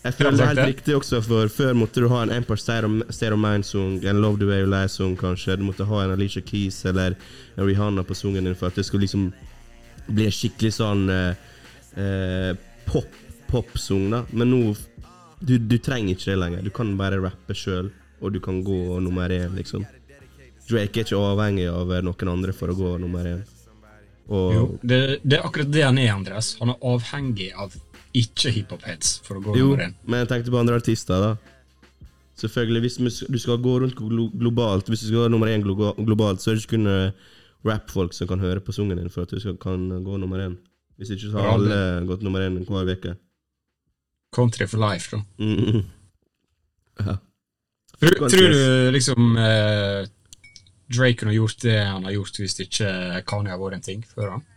jeg 0.02 0.17
føler 0.19 0.37
det 0.37 0.45
er 0.45 0.50
helt 0.50 0.71
riktig 0.75 0.97
også, 0.99 1.23
for 1.25 1.52
før 1.52 1.76
måtte 1.79 2.02
du 2.02 2.09
ha 2.11 2.21
en 2.25 2.35
Empire 2.35 2.61
State 2.61 2.85
of, 2.85 3.41
Mind-sang, 3.41 3.97
en 4.05 4.21
Love 4.21 4.43
The 4.43 4.50
Way 4.50 4.64
You 4.64 4.69
Lie-sang, 4.75 5.14
kanskje. 5.21 5.57
Du 5.57 5.64
måtte 5.64 5.87
ha 5.88 6.02
en 6.02 6.12
Alicia 6.12 6.43
Keys 6.45 6.83
eller 6.91 7.17
en 7.57 7.64
Rihanna 7.69 8.05
på 8.05 8.17
sangen 8.19 8.45
din 8.45 8.59
for 8.59 8.69
at 8.69 8.76
det 8.76 8.85
skulle 8.88 9.07
liksom 9.07 9.31
bli 10.12 10.26
en 10.26 10.35
skikkelig 10.35 10.75
sånn 10.76 11.07
eh, 11.17 11.49
eh, 11.97 12.50
pop, 12.88 13.21
pop-sang, 13.49 14.09
da. 14.12 14.25
Men 14.37 14.52
nå 14.52 14.62
du, 15.43 15.57
du 15.59 15.79
trenger 15.83 16.17
ikke 16.17 16.33
det 16.33 16.38
lenger. 16.38 16.67
Du 16.67 16.75
kan 16.75 16.93
bare 16.99 17.23
rappe 17.23 17.55
sjøl, 17.57 17.88
og 18.23 18.33
du 18.33 18.41
kan 18.41 18.62
gå 18.64 19.00
nummer 19.02 19.31
én, 19.35 19.55
liksom. 19.59 19.85
Drake 20.69 21.02
er 21.02 21.07
ikke 21.07 21.19
avhengig 21.19 21.67
av 21.69 21.91
noen 22.07 22.31
andre 22.33 22.55
for 22.57 22.71
å 22.73 22.76
gå 22.79 22.97
nummer 23.02 23.26
én. 23.26 23.43
Og 24.33 24.52
Jo, 24.55 24.67
det, 24.81 24.99
det 25.26 25.38
er 25.38 25.47
akkurat 25.47 25.73
det 25.75 25.83
han 25.83 25.99
er, 25.99 26.12
Andreas. 26.14 26.55
Han 26.61 26.71
er 26.73 26.85
avhengig 26.87 27.50
av 27.59 27.75
ikke 28.17 28.52
hiphop-heads 28.55 29.17
for 29.26 29.41
å 29.41 29.43
gå 29.43 29.57
Jo, 29.59 29.73
nummer 29.73 29.88
én. 29.88 29.97
men 30.07 30.23
jeg 30.23 30.31
tenkte 30.31 30.55
på 30.55 30.61
andre 30.61 30.79
artister, 30.79 31.26
da. 31.26 31.33
Selvfølgelig, 32.38 32.81
hvis 32.87 33.19
du 33.29 33.38
skal 33.38 33.59
gå 33.61 33.75
rundt 33.83 33.99
globalt 34.41 34.88
Hvis 34.88 35.02
du 35.05 35.11
skal 35.11 35.26
gå 35.26 35.33
nummer 35.35 35.50
én 35.52 35.62
globalt, 35.62 36.41
så 36.41 36.50
er 36.50 36.57
det 36.57 36.62
ikke 36.64 36.79
kun 36.79 36.88
eh, 36.91 37.35
rap-folk 37.69 38.17
som 38.17 38.31
kan 38.31 38.41
høre 38.43 38.62
på 38.64 38.73
sangen 38.75 38.99
din 38.99 39.11
for 39.12 39.26
at 39.26 39.35
du 39.35 39.57
kan 39.61 39.85
gå 40.02 40.17
nummer 40.19 40.41
én. 40.41 40.57
Hvis 40.97 41.12
ikke 41.14 41.29
så 41.31 41.43
har 41.43 41.52
alle 41.57 42.07
gått 42.09 42.25
nummer 42.25 42.43
én 42.43 42.62
hver 42.64 42.95
uke. 42.95 43.14
Country 44.33 44.67
for 44.67 44.81
life, 44.81 45.11
da. 45.12 45.23
Mm 45.38 45.57
-hmm. 45.57 45.85
Ja. 47.07 47.17
Tror, 48.02 48.28
tror 48.28 48.49
du 48.50 48.90
liksom 48.90 49.37
eh, 49.38 50.09
Drake 50.90 51.21
kunne 51.21 51.35
gjort 51.37 51.61
det 51.62 51.76
han 51.78 52.04
har 52.09 52.16
gjort 52.16 52.40
hvis 52.42 52.59
ikke 52.64 52.88
Kanye 53.30 53.54
har 53.54 53.61
vært 53.61 53.78
en 53.78 53.85
ting 53.87 54.00
før 54.09 54.37
han? 54.37 54.49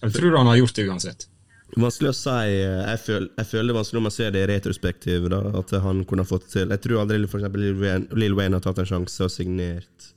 Eller 0.00 0.14
tror 0.14 0.32
du 0.32 0.38
han 0.38 0.48
har 0.48 0.60
gjort 0.62 0.78
det 0.78 0.86
uansett? 0.88 1.26
Vanskelig 1.76 2.14
å 2.14 2.16
si. 2.16 2.52
Jeg 2.54 3.00
føler, 3.02 3.26
jeg 3.36 3.48
føler 3.50 3.68
det 3.68 3.74
er 3.74 3.76
vanskelig 3.76 3.98
når 3.98 4.06
man 4.06 4.14
ser 4.14 4.30
det 4.32 4.40
i 4.40 4.48
retrospektiv. 4.48 5.26
Da, 5.28 5.40
at 5.60 5.74
han 5.84 6.00
kunne 6.08 6.24
fått 6.24 6.48
til 6.54 6.72
Jeg 6.72 6.80
tror 6.84 7.02
aldri 7.02 7.20
for 7.28 7.42
eksempel, 7.42 7.66
Lil 7.66 7.82
Wayne, 7.82 8.08
Lil 8.16 8.38
Wayne 8.38 8.56
har 8.56 8.64
tatt 8.64 8.80
en 8.80 8.88
sjanse 8.88 9.26
og 9.26 9.34
signert 9.34 10.08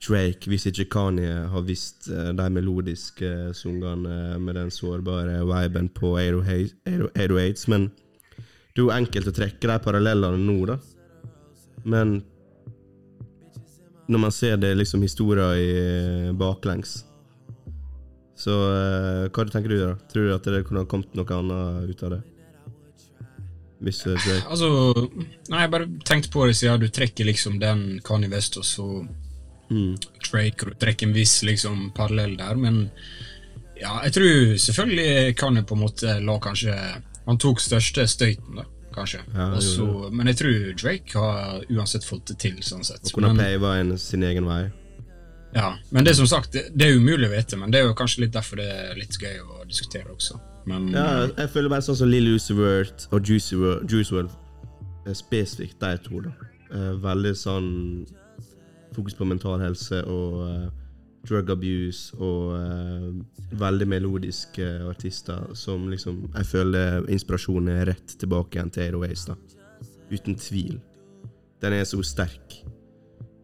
Drake 0.00 0.48
hvis 0.48 0.64
ikke 0.68 0.88
Kanye 0.92 1.46
har 1.52 1.64
visst 1.64 2.08
eh, 2.12 2.30
de 2.36 2.46
melodiske 2.52 3.54
sangene 3.56 4.38
med 4.40 4.56
den 4.56 4.70
sårbare 4.72 5.40
viben 5.48 5.90
på 5.96 6.14
808s. 6.20 7.66
Men 7.72 7.90
det 7.90 8.80
er 8.80 8.84
jo 8.84 8.94
enkelt 8.94 9.32
å 9.32 9.36
trekke 9.36 9.72
de 9.72 9.76
parallellene 9.84 10.40
nå, 10.44 10.58
da. 10.68 10.78
Men 11.84 12.20
når 14.10 14.18
man 14.18 14.32
ser 14.32 14.56
det 14.56 14.74
liksom 14.74 15.02
historier 15.02 15.54
i 15.54 15.70
eh, 15.78 16.32
baklengs 16.34 17.04
Så 18.34 18.50
uh, 18.50 19.28
hva 19.30 19.46
tenker 19.46 19.70
du 19.70 19.78
da? 19.78 19.94
Tror 20.10 20.26
du 20.26 20.34
at 20.34 20.48
det 20.50 20.64
kunne 20.66 20.82
ha 20.82 20.90
kommet 20.90 21.14
noe 21.14 21.36
annet 21.36 21.92
ut 21.92 22.02
av 22.06 22.14
det? 22.16 22.20
Hvis 23.86 24.02
uh, 24.08 24.16
Drake 24.16 24.50
Altså, 24.50 24.70
nei, 25.52 25.62
jeg 25.62 25.72
bare 25.76 25.90
tenkte 26.08 26.32
på 26.34 26.48
det 26.48 26.56
siden 26.58 26.82
du 26.82 26.88
trekker 26.90 27.28
liksom 27.28 27.60
den 27.62 27.84
Kanye 28.06 28.32
West 28.32 28.58
og 28.58 28.66
så 28.66 28.88
mm. 29.70 29.94
Drake, 30.26 30.64
og 30.64 30.72
du 30.72 30.80
trekker 30.82 31.06
en 31.06 31.14
viss 31.14 31.38
liksom 31.46 31.90
parallell 31.96 32.34
der, 32.40 32.58
men 32.58 32.82
ja, 33.78 33.94
jeg 34.08 34.16
tror 34.18 34.58
selvfølgelig 34.66 35.36
Kanye 35.38 35.64
på 35.64 35.78
en 35.78 35.84
måte 35.86 36.18
la 36.20 36.36
kanskje 36.42 36.74
Han 37.28 37.38
tok 37.40 37.62
største 37.62 38.08
støyten, 38.10 38.58
da 38.58 38.66
kanskje. 38.94 39.20
Ja, 39.34 39.48
Også, 39.56 39.86
men 40.12 40.26
jeg 40.30 40.36
tror 40.40 40.58
Drake 40.82 41.18
har 41.18 41.64
uansett 41.70 42.04
fått 42.06 42.26
det 42.32 42.38
til. 42.42 42.58
sånn 42.62 42.84
sett. 42.84 43.04
Og 43.06 43.18
kunne 43.20 43.34
pave 43.38 43.72
en 43.80 43.96
sin 43.98 44.22
egen 44.26 44.46
vei. 44.48 44.62
Ja, 45.54 45.72
men 45.90 46.04
det 46.06 46.12
er 46.12 46.20
som 46.20 46.28
sagt, 46.30 46.52
det, 46.54 46.68
det 46.78 46.86
er 46.86 46.96
umulig 47.00 47.26
å 47.26 47.32
vite, 47.32 47.56
men 47.58 47.72
det 47.74 47.80
er 47.80 47.88
jo 47.88 47.94
kanskje 47.98 48.22
litt 48.26 48.34
derfor 48.36 48.60
det 48.60 48.68
er 48.70 48.94
litt 48.98 49.16
gøy 49.18 49.40
å 49.42 49.64
diskutere 49.66 50.12
også. 50.14 50.38
Men 50.70 50.90
Ja, 50.94 51.26
jeg 51.26 51.50
føler 51.50 51.72
bare 51.72 51.82
sånn 51.82 51.96
som 51.98 52.10
Lill 52.12 52.28
Lucy 52.30 52.54
Vert 52.54 53.08
og 53.10 53.26
Juicy 53.26 53.56
World, 53.58 53.90
Juice 53.90 54.12
World 54.14 54.30
eh, 55.06 55.14
Spesifikt 55.18 55.80
de 55.82 55.96
to, 56.04 56.20
da. 56.22 56.30
Eh, 56.70 56.92
veldig 57.02 57.32
sånn 57.34 57.70
fokus 58.94 59.14
på 59.18 59.26
mental 59.26 59.58
helse 59.62 60.04
og 60.06 60.38
eh, 60.46 60.68
drug 61.26 61.50
abuse 61.52 62.16
og 62.16 62.54
uh, 62.56 63.10
veldig 63.60 63.88
melodiske 63.88 64.66
artister 64.88 65.50
som 65.58 65.88
liksom 65.90 66.22
Jeg 66.34 66.46
føler 66.48 67.08
inspirasjonen 67.12 67.74
er 67.74 67.90
rett 67.92 68.16
tilbake 68.20 68.56
igjen 68.56 68.72
til 68.72 68.86
Airways, 68.88 69.26
da. 69.28 69.36
Uten 70.10 70.38
tvil. 70.40 70.78
Den 71.60 71.76
er 71.76 71.84
så 71.84 72.00
sterk. 72.06 72.56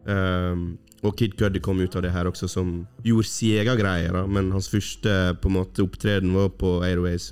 Um, 0.07 0.77
og 1.05 1.13
Kid 1.19 1.35
Cuddy 1.37 1.61
kom 1.61 1.79
ut 1.79 1.95
av 1.95 2.03
det 2.03 2.11
her 2.15 2.27
også, 2.27 2.49
som 2.49 2.71
gjorde 3.05 3.29
sin 3.29 3.59
egen 3.61 3.77
greie, 3.79 4.09
da, 4.11 4.23
men 4.25 4.49
hans 4.55 4.69
første 4.71 5.13
på 5.41 5.51
en 5.51 5.57
måte 5.59 5.85
opptreden 5.85 6.33
var 6.33 6.49
på 6.57 6.79
Airways, 6.87 7.29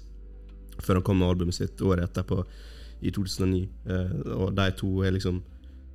før 0.77 0.99
han 0.99 1.05
kom 1.07 1.19
med 1.19 1.31
albumet 1.31 1.57
sitt 1.57 1.81
året 1.81 2.05
etterpå, 2.05 2.43
i 3.01 3.11
2009. 3.11 3.65
Uh, 3.89 4.13
og 4.37 4.55
de 4.57 4.69
to 4.77 4.91
er 5.03 5.15
liksom 5.17 5.41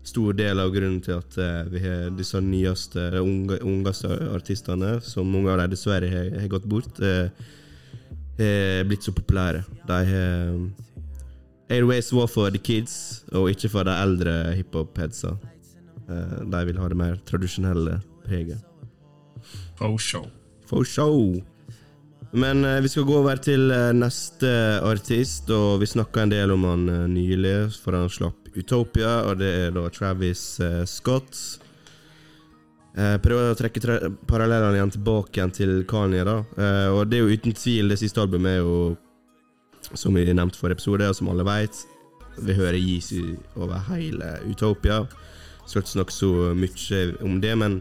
stor 0.07 0.35
del 0.39 0.61
av 0.63 0.73
grunnen 0.75 1.01
til 1.05 1.19
at 1.21 1.39
eh, 1.39 1.71
vi 1.71 1.83
har 1.85 2.11
disse 2.17 2.41
nyeste, 2.41 3.11
unge, 3.21 3.61
ungeste 3.67 4.11
artistene, 4.35 4.99
som 5.05 5.29
mange 5.29 5.53
av 5.53 5.61
dem 5.63 5.75
dessverre 5.75 6.09
har, 6.11 6.31
har 6.41 6.53
gått 6.53 6.69
bort, 6.71 7.01
eh, 7.05 7.29
har 8.41 8.89
blitt 8.89 9.05
så 9.05 9.13
populære. 9.13 9.65
De 9.89 9.99
har 10.13 10.55
Airways 11.71 12.13
var 12.13 12.27
for 12.27 12.51
the 12.51 12.59
kids, 12.59 13.23
og 13.33 13.53
ikke 13.53 13.69
for 13.71 13.87
de 13.87 13.95
eldre 13.95 14.33
hiphop-headsa. 14.59 15.37
Eh, 16.11 16.37
de 16.51 16.65
vil 16.67 16.81
ha 16.83 16.89
det 16.91 16.99
mer 16.99 17.21
tradisjonelle 17.29 18.01
preget. 18.27 18.59
for 19.77 19.99
show. 19.99 20.27
For 20.67 20.85
show! 20.85 21.41
Men 22.33 22.65
eh, 22.65 22.81
vi 22.81 22.89
skal 22.89 23.07
gå 23.07 23.17
over 23.19 23.37
til 23.37 23.71
eh, 23.71 23.93
neste 23.95 24.51
artist, 24.87 25.51
og 25.51 25.81
vi 25.81 25.87
snakka 25.87 26.23
en 26.23 26.35
del 26.35 26.51
om 26.55 26.65
han 26.65 26.89
eh, 26.89 27.07
nylig, 27.11 27.73
for 27.83 27.97
han 27.97 28.11
slapp 28.11 28.40
Utopia, 28.57 29.21
og 29.29 29.39
det 29.41 29.51
er 29.65 29.75
da 29.75 29.85
Travis 29.95 30.43
eh, 30.65 30.83
Scott. 30.89 31.37
Eh, 32.99 33.17
prøver 33.23 33.53
å 33.53 33.59
trekke 33.59 33.83
tre 33.83 33.99
parallellene 34.29 34.81
igjen 34.81 34.95
tilbake 34.97 35.39
igjen 35.39 35.55
til 35.55 35.75
Kanye, 35.91 36.25
da. 36.27 36.41
Eh, 36.59 36.89
og 36.95 37.11
det 37.11 37.21
er 37.21 37.25
jo 37.25 37.39
uten 37.39 37.55
tvil, 37.57 37.93
det 37.93 38.01
siste 38.01 38.23
albumet 38.23 38.59
er 38.59 38.65
jo, 38.65 38.81
som 39.93 40.17
vi 40.17 40.27
nevnte 40.27 40.59
for 40.59 40.75
episode, 40.75 41.07
og 41.07 41.17
som 41.17 41.31
alle 41.31 41.47
veit, 41.47 41.85
vi 42.41 42.57
hører 42.57 42.79
Yeezy 42.79 43.37
over 43.59 43.83
hele 43.91 44.35
Utopia. 44.49 45.05
Skal 45.67 45.85
ikke 45.85 45.95
snakke 45.95 46.17
så 46.17 46.33
mye 46.57 47.07
om 47.27 47.41
det, 47.43 47.57
men 47.59 47.81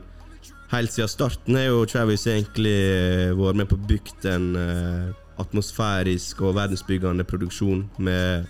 Helt 0.69 0.93
siden 0.93 1.09
starten 1.09 1.55
har 1.57 1.63
jo 1.65 1.85
Travis 1.89 2.27
egentlig 2.29 2.75
vært 3.33 3.57
med 3.57 3.65
på 3.71 3.73
å 3.73 3.87
bygge 3.89 4.29
en 4.29 4.43
atmosfærisk 5.41 6.43
og 6.45 6.59
verdensbyggende 6.59 7.25
produksjon 7.25 7.87
med 7.97 8.45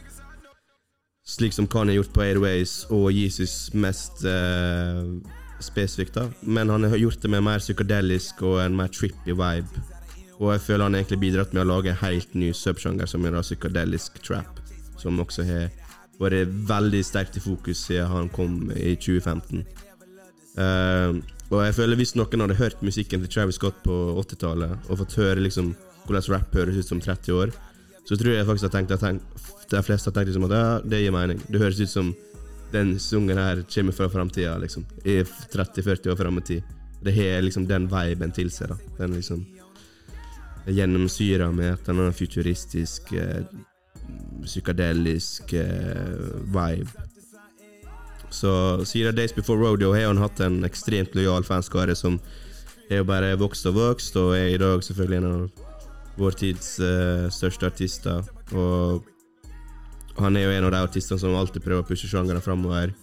Slik 1.29 1.53
som 1.53 1.67
Kanye 1.69 1.93
har 1.93 1.99
gjort 1.99 2.15
på 2.15 2.23
Airways 2.25 2.71
og 2.89 3.11
Jesus 3.13 3.69
mest 3.77 4.23
eh, 4.25 5.03
spesifikt, 5.61 6.15
da. 6.17 6.25
Men 6.41 6.71
han 6.73 6.87
har 6.89 6.97
gjort 6.97 7.21
det 7.21 7.29
med 7.29 7.43
mer 7.45 7.61
psykadelisk 7.61 8.41
og 8.47 8.57
en 8.63 8.77
mer 8.79 8.89
trippy 8.89 9.35
vibe. 9.37 9.83
Og 10.39 10.53
jeg 10.55 10.63
føler 10.65 10.87
han 10.87 10.95
har 10.95 11.03
egentlig 11.03 11.19
bidratt 11.21 11.53
med 11.53 11.65
å 11.65 11.69
lage 11.69 11.91
en 11.91 12.01
helt 12.01 12.33
ny 12.33 12.49
subsjanger, 12.55 13.05
som 13.11 13.27
er 13.27 13.37
psykadelisk 13.43 14.17
trap. 14.25 14.57
Som 14.97 15.19
også 15.21 15.45
har 15.45 15.69
vært 16.19 16.55
veldig 16.69 17.03
sterkt 17.05 17.37
i 17.37 17.43
fokus 17.43 17.85
siden 17.85 18.09
han 18.09 18.31
kom 18.33 18.71
i 18.73 18.95
2015. 18.97 19.67
Uh, 20.59 21.19
og 21.49 21.61
jeg 21.63 21.75
føler 21.77 21.95
Hvis 21.95 22.15
noen 22.17 22.41
hadde 22.41 22.57
hørt 22.57 22.81
musikken 22.83 23.21
til 23.21 23.31
Travis 23.31 23.59
Scott 23.61 23.77
på 23.85 23.95
80-tallet, 24.17 24.89
og 24.89 25.03
fått 25.03 25.19
høre 25.21 25.45
liksom 25.45 25.75
hvordan 26.07 26.33
rap 26.33 26.55
høres 26.57 26.79
ut 26.79 26.89
som 26.89 27.01
30 27.01 27.37
år, 27.37 27.53
så 28.09 28.17
tror 28.17 28.33
jeg 28.33 28.45
faktisk 28.47 28.65
at 28.65 28.73
tenkt, 28.73 28.91
at 28.95 29.03
tenkt, 29.03 29.43
de 29.69 29.79
fleste 29.85 30.09
har 30.09 30.15
tenkt 30.15 30.31
liksom 30.31 30.47
at 30.47 30.53
ja, 30.55 30.65
det 30.81 31.03
gir 31.03 31.13
mening. 31.13 31.41
Det 31.45 31.59
høres 31.61 31.77
ut 31.77 31.91
som 31.91 32.07
den 32.73 32.95
sungen 33.01 33.37
her 33.37 33.61
kommer 33.69 33.93
fra 33.93 34.07
framtida, 34.09 34.55
liksom. 34.57 34.85
I 35.05 35.21
30-40 35.53 36.09
år 36.09 36.17
fram 36.17 36.41
i 36.41 36.45
tid. 36.47 36.71
Det 37.05 37.13
har 37.13 37.43
liksom 37.45 37.67
den 37.69 37.85
viben 37.91 38.33
til 38.33 38.49
seg, 38.49 38.73
da. 38.73 38.79
Den 38.97 39.13
liksom 39.19 39.45
gjennomsyra 40.65 41.51
med 41.53 41.75
et 41.75 41.85
eller 41.85 42.07
annet 42.07 42.17
futuristisk, 42.17 43.13
eh, 43.13 43.45
psykadelisk 44.41 45.53
eh, 45.53 46.33
vibe. 46.49 46.89
Så 48.33 48.51
siden 48.85 49.15
Days 49.15 49.35
Before 49.37 49.61
Rodeo 49.61 49.93
har 49.93 50.09
han 50.09 50.17
hatt 50.17 50.41
en 50.41 50.63
ekstremt 50.65 51.13
lojal 51.17 51.45
fanskare 51.45 51.95
som 51.97 52.17
jo 52.89 53.05
bare 53.05 53.35
vokst 53.37 53.69
og 53.69 53.77
vokst, 53.77 54.17
og 54.17 54.33
er 54.37 54.55
i 54.55 54.61
dag 54.61 54.81
selvfølgelig 54.81 55.21
en 55.21 55.33
av 55.33 55.68
vår 56.19 56.37
tids 56.39 56.75
uh, 56.83 57.27
største 57.33 57.69
artister. 57.69 58.25
Og 58.53 59.05
han 60.19 60.35
er 60.35 60.47
jo 60.47 60.55
en 60.55 60.67
av 60.67 60.73
de 60.75 60.81
artistene 60.83 61.21
som 61.21 61.37
alltid 61.37 61.63
prøver 61.63 61.85
å 61.85 61.87
pushe 61.87 62.09
sjangeren 62.11 62.43
framover. 62.43 62.93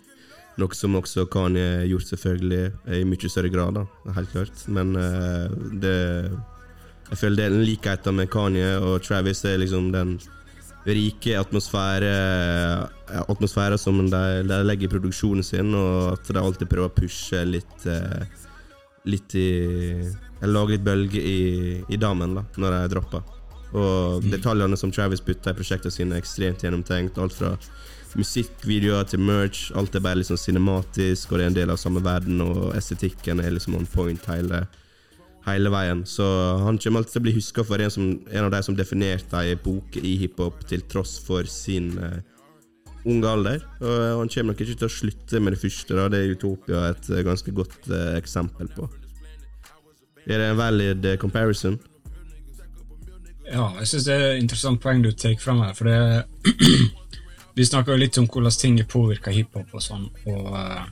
Noe 0.56 0.76
som 0.76 0.96
også 0.96 1.26
Kanye 1.28 1.64
har 1.82 1.88
gjort, 1.90 2.08
selvfølgelig, 2.12 2.62
i 2.96 3.02
mye 3.08 3.30
større 3.32 3.52
grad, 3.52 3.76
da, 3.76 4.12
helt 4.16 4.32
klart. 4.32 4.62
Men 4.73 4.94
uh, 4.96 5.49
det 5.73 5.96
Jeg 7.06 7.18
føler 7.20 7.44
er 7.44 7.52
den 7.54 7.62
likheten 7.62 8.16
med 8.18 8.30
Kanye 8.32 8.80
og 8.82 9.02
Travis 9.04 9.44
er 9.46 9.61
liksom 9.62 9.92
den 9.94 10.16
rike 10.87 11.35
atmosfære 11.38 12.14
atmosfæren 13.26 13.78
som 13.78 13.99
de, 14.11 14.23
de 14.46 14.58
legger 14.66 14.88
i 14.88 14.90
produksjonen 14.90 15.46
sin, 15.46 15.75
og 15.75 16.16
at 16.16 16.30
de 16.30 16.42
alltid 16.42 16.70
prøver 16.70 16.90
å 16.90 16.96
pushe 16.96 17.42
litt 17.46 17.87
eh, 17.90 18.26
Litt 19.07 19.37
i 19.39 19.49
Jeg 20.07 20.51
lager 20.51 20.75
litt 20.75 20.85
bølge 20.85 21.21
i, 21.23 21.41
i 21.89 21.99
damen 22.01 22.37
da 22.37 22.45
når 22.61 22.79
jeg 22.81 22.93
dropper. 22.97 23.35
Og 23.77 24.25
detaljene 24.31 24.79
som 24.79 24.93
Travis 24.95 25.23
putter 25.25 25.53
i 25.53 25.59
prosjektene 25.59 25.93
sine, 25.93 26.17
er 26.17 26.23
ekstremt 26.23 26.63
gjennomtenkt. 26.65 27.19
Alt 27.19 27.37
fra 27.37 27.55
musikkvideoer 28.17 29.09
til 29.11 29.23
merch. 29.25 29.71
Alt 29.77 29.97
er 29.97 30.05
bare 30.05 30.21
liksom 30.21 30.39
cinematisk, 30.41 31.33
og 31.33 31.39
det 31.39 31.47
er 31.47 31.53
en 31.53 31.61
del 31.61 31.73
av 31.75 31.81
samme 31.81 32.03
verden, 32.05 32.41
og 32.45 32.75
estetikken 32.79 33.43
er 33.43 33.55
liksom 33.57 33.77
on 33.79 33.89
point 33.93 34.29
hele 34.31 34.65
hele 35.47 35.71
veien. 35.71 36.03
Så 36.07 36.25
han 36.65 36.79
kommer 36.83 37.03
alltid 37.03 37.17
til 37.17 37.23
å 37.23 37.27
bli 37.27 37.37
huska 37.37 37.65
for 37.67 37.83
en, 37.83 37.93
som, 37.93 38.09
en 38.27 38.47
av 38.49 38.53
de 38.55 38.63
som 38.67 38.77
definerte 38.79 39.39
ei 39.41 39.55
epoke 39.55 40.03
i 40.03 40.17
hiphop 40.23 40.65
til 40.67 40.83
tross 40.91 41.17
for 41.23 41.47
sin 41.51 41.93
eh, 42.03 42.19
unge 43.07 43.31
alder. 43.31 43.65
Og 43.81 44.23
han 44.23 44.31
kommer 44.33 44.53
nok 44.53 44.63
ikke 44.65 44.79
til 44.83 44.89
å 44.89 44.93
slutte 44.93 45.41
med 45.43 45.57
det 45.57 45.63
første. 45.63 45.97
Da. 45.97 46.07
Det 46.13 46.23
er 46.23 46.37
Utopia 46.37 46.87
et 46.93 47.11
eh, 47.13 47.25
ganske 47.27 47.55
godt 47.57 47.91
eh, 47.91 48.15
eksempel 48.21 48.71
på. 48.75 48.89
Er 50.27 50.43
det 50.43 50.51
en 50.51 50.59
valid 50.59 51.07
eh, 51.07 51.19
comparison? 51.23 51.79
Ja, 53.47 53.69
jeg 53.79 53.87
syns 53.91 54.07
det 54.09 54.15
er 54.15 54.25
et 54.33 54.41
interessant 54.43 54.81
poeng 54.83 55.05
du 55.05 55.13
tar 55.15 55.37
fram 55.39 55.63
her, 55.63 55.75
for 55.79 55.87
det 55.87 55.99
Vi 57.57 57.65
snakka 57.65 57.95
jo 57.95 58.01
litt 58.01 58.19
om 58.21 58.27
hvordan 58.29 58.53
ting 58.53 58.81
påvirker 58.91 59.33
hiphop 59.33 59.71
og 59.73 59.81
sånn, 59.81 60.03
og 60.29 60.49
uh, 60.53 60.83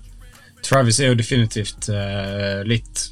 Travis 0.64 1.00
er 1.02 1.10
jo 1.10 1.18
definitivt 1.18 1.90
uh, 1.92 2.62
litt 2.64 3.10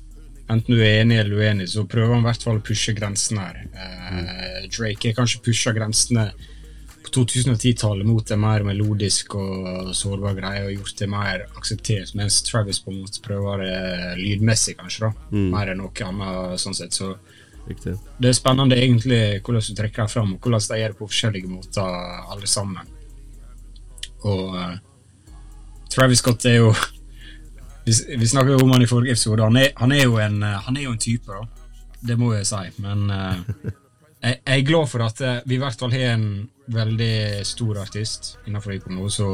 Enten 0.51 0.75
du 0.75 0.81
er 0.81 1.03
enig 1.03 1.19
eller 1.21 1.39
uenig, 1.39 1.67
så 1.71 1.85
prøver 1.89 2.15
han 2.15 2.25
i 2.25 2.27
hvert 2.27 2.43
fall 2.45 2.59
å 2.59 2.65
pushe 2.65 2.93
grensene 2.97 3.45
her. 3.45 3.61
Uh, 3.73 4.65
Drake 4.73 5.09
er 5.09 5.15
kanskje 5.17 5.41
pusha 5.47 5.73
grensene 5.73 6.27
på 7.03 7.11
2010-tallet 7.17 8.07
mot 8.07 8.31
en 8.31 8.41
mer 8.41 8.65
melodisk 8.67 9.35
og 9.39 9.93
sårbar 9.97 10.37
greie 10.39 10.65
og 10.67 10.75
gjort 10.77 11.01
det 11.01 11.09
mer 11.11 11.45
akseptert, 11.59 12.15
mens 12.19 12.41
Travis 12.47 12.81
på 12.83 12.93
en 12.93 13.03
måte 13.03 13.23
prøver 13.25 13.65
det 13.65 13.77
lydmessig, 14.21 14.77
kanskje, 14.79 15.09
da. 15.09 15.43
Mer 15.53 15.73
enn 15.73 15.83
noe 15.83 16.07
annet, 16.09 16.63
sånn 16.63 16.79
sett. 16.79 16.95
Så 16.97 17.15
Riktig. 17.67 17.95
Det 18.19 18.29
er 18.29 18.35
spennende 18.35 18.79
egentlig 18.79 19.21
hvordan 19.45 19.63
du 19.63 19.77
trekker 19.79 20.03
deg 20.03 20.11
fram, 20.11 20.33
og 20.35 20.43
hvordan 20.43 20.65
de 20.69 20.79
gjør 20.81 20.95
det 20.95 20.99
på 20.99 21.11
forskjellige 21.11 21.51
måter, 21.51 22.01
alle 22.33 22.49
sammen. 22.51 22.89
Og 24.27 24.57
uh, 24.57 24.75
Travis 25.91 26.23
Scott 26.23 26.47
er 26.47 26.61
jo 26.61 26.75
Vi, 27.87 27.93
vi 28.19 28.27
snakket 28.31 28.55
jo 28.55 28.63
om 28.63 28.71
han 28.71 28.85
i 28.85 28.87
forrige 28.87 29.17
episode. 29.17 29.43
Han 29.43 29.57
er, 29.59 29.73
han 29.75 29.91
er, 29.91 30.05
jo, 30.05 30.19
en, 30.23 30.37
uh, 30.43 30.61
han 30.67 30.77
er 30.79 30.85
jo 30.85 30.93
en 30.95 31.01
type, 31.03 31.27
da. 31.27 31.89
Det 32.03 32.15
må 32.19 32.31
jeg 32.35 32.47
si. 32.47 32.61
Men 32.83 33.11
uh, 33.11 33.41
jeg, 34.23 34.39
jeg, 34.39 34.59
er 34.59 34.67
glad 34.67 34.91
for 34.91 35.05
at 35.05 35.23
vi 35.49 35.57
i 35.57 35.63
hvert 35.63 35.79
fall 35.79 35.95
har 35.95 36.15
en 36.15 36.27
veldig 36.73 37.15
stor 37.47 37.81
artist 37.83 38.37
innenfor 38.47 38.79
nå, 38.95 39.09
så 39.11 39.33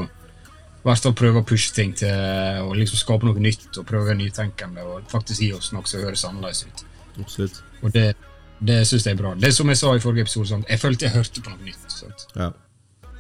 i 0.79 0.87
hvert 0.87 1.05
fall 1.05 1.17
prøver 1.19 1.43
å 1.43 1.47
pushe 1.47 1.75
ting 1.77 1.93
til 1.99 2.63
å 2.63 2.73
liksom 2.77 3.01
skape 3.01 3.27
noe 3.29 3.43
nytt 3.43 3.81
og 3.81 3.87
prøve 3.89 4.15
nytenkende 4.17 4.85
og 4.87 5.11
faktisk 5.11 5.45
gi 5.45 5.51
oss 5.57 5.73
noe 5.75 5.85
som 5.91 6.05
høres 6.05 6.25
annerledes 6.25 6.65
ut. 6.65 6.85
Absolutt. 7.19 7.59
Og 7.83 7.93
det, 7.93 8.07
det 8.65 8.79
syns 8.89 9.09
jeg 9.09 9.17
er 9.17 9.21
bra. 9.21 9.35
Det 9.37 9.51
er 9.51 9.57
som 9.57 9.69
jeg 9.69 9.81
sa 9.81 9.93
i 9.95 10.03
forrige 10.03 10.29
episode, 10.29 10.49
sånn, 10.53 10.65
jeg 10.71 10.81
følte 10.81 11.09
jeg 11.09 11.17
hørte 11.19 11.43
på 11.45 11.53
noe 11.53 11.67
nytt. 11.67 11.99
Ja. 12.39 12.53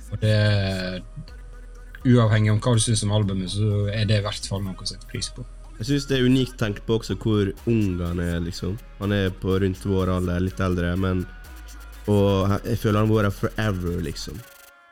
Og 0.08 0.22
det 0.22 0.38
Uavhengig 2.06 2.52
om 2.52 2.60
hva 2.62 2.76
du 2.76 2.80
syns 2.80 3.02
om 3.04 3.12
albumet, 3.12 3.50
så 3.50 3.88
er 3.90 4.06
det 4.08 4.20
i 4.20 4.25
hvert 4.25 4.44
fall 4.46 4.62
noe 4.62 4.78
å 4.78 4.87
sette 4.87 5.08
pris 5.10 5.28
på. 5.34 5.42
Jeg 5.80 5.88
syns 5.90 6.06
det 6.10 6.16
er 6.16 6.26
unikt 6.26 6.54
å 6.56 6.60
tenke 6.62 6.84
på 6.87 6.96
også 6.98 7.16
hvor 7.20 7.50
ung 7.70 7.98
han 8.00 8.22
er, 8.22 8.38
liksom. 8.42 8.76
Han 9.02 9.14
er 9.14 9.34
på 9.34 9.58
rundt 9.62 9.84
vår 9.87 10.12
alder, 10.14 10.40
litt 10.46 10.62
eldre, 10.62 10.94
men 10.98 11.25
Og 12.08 12.54
jeg 12.64 12.78
føler 12.80 12.98
han 13.02 13.10
har 13.10 13.22
vært 13.28 13.36
forever, 13.36 13.98
liksom. 14.02 14.38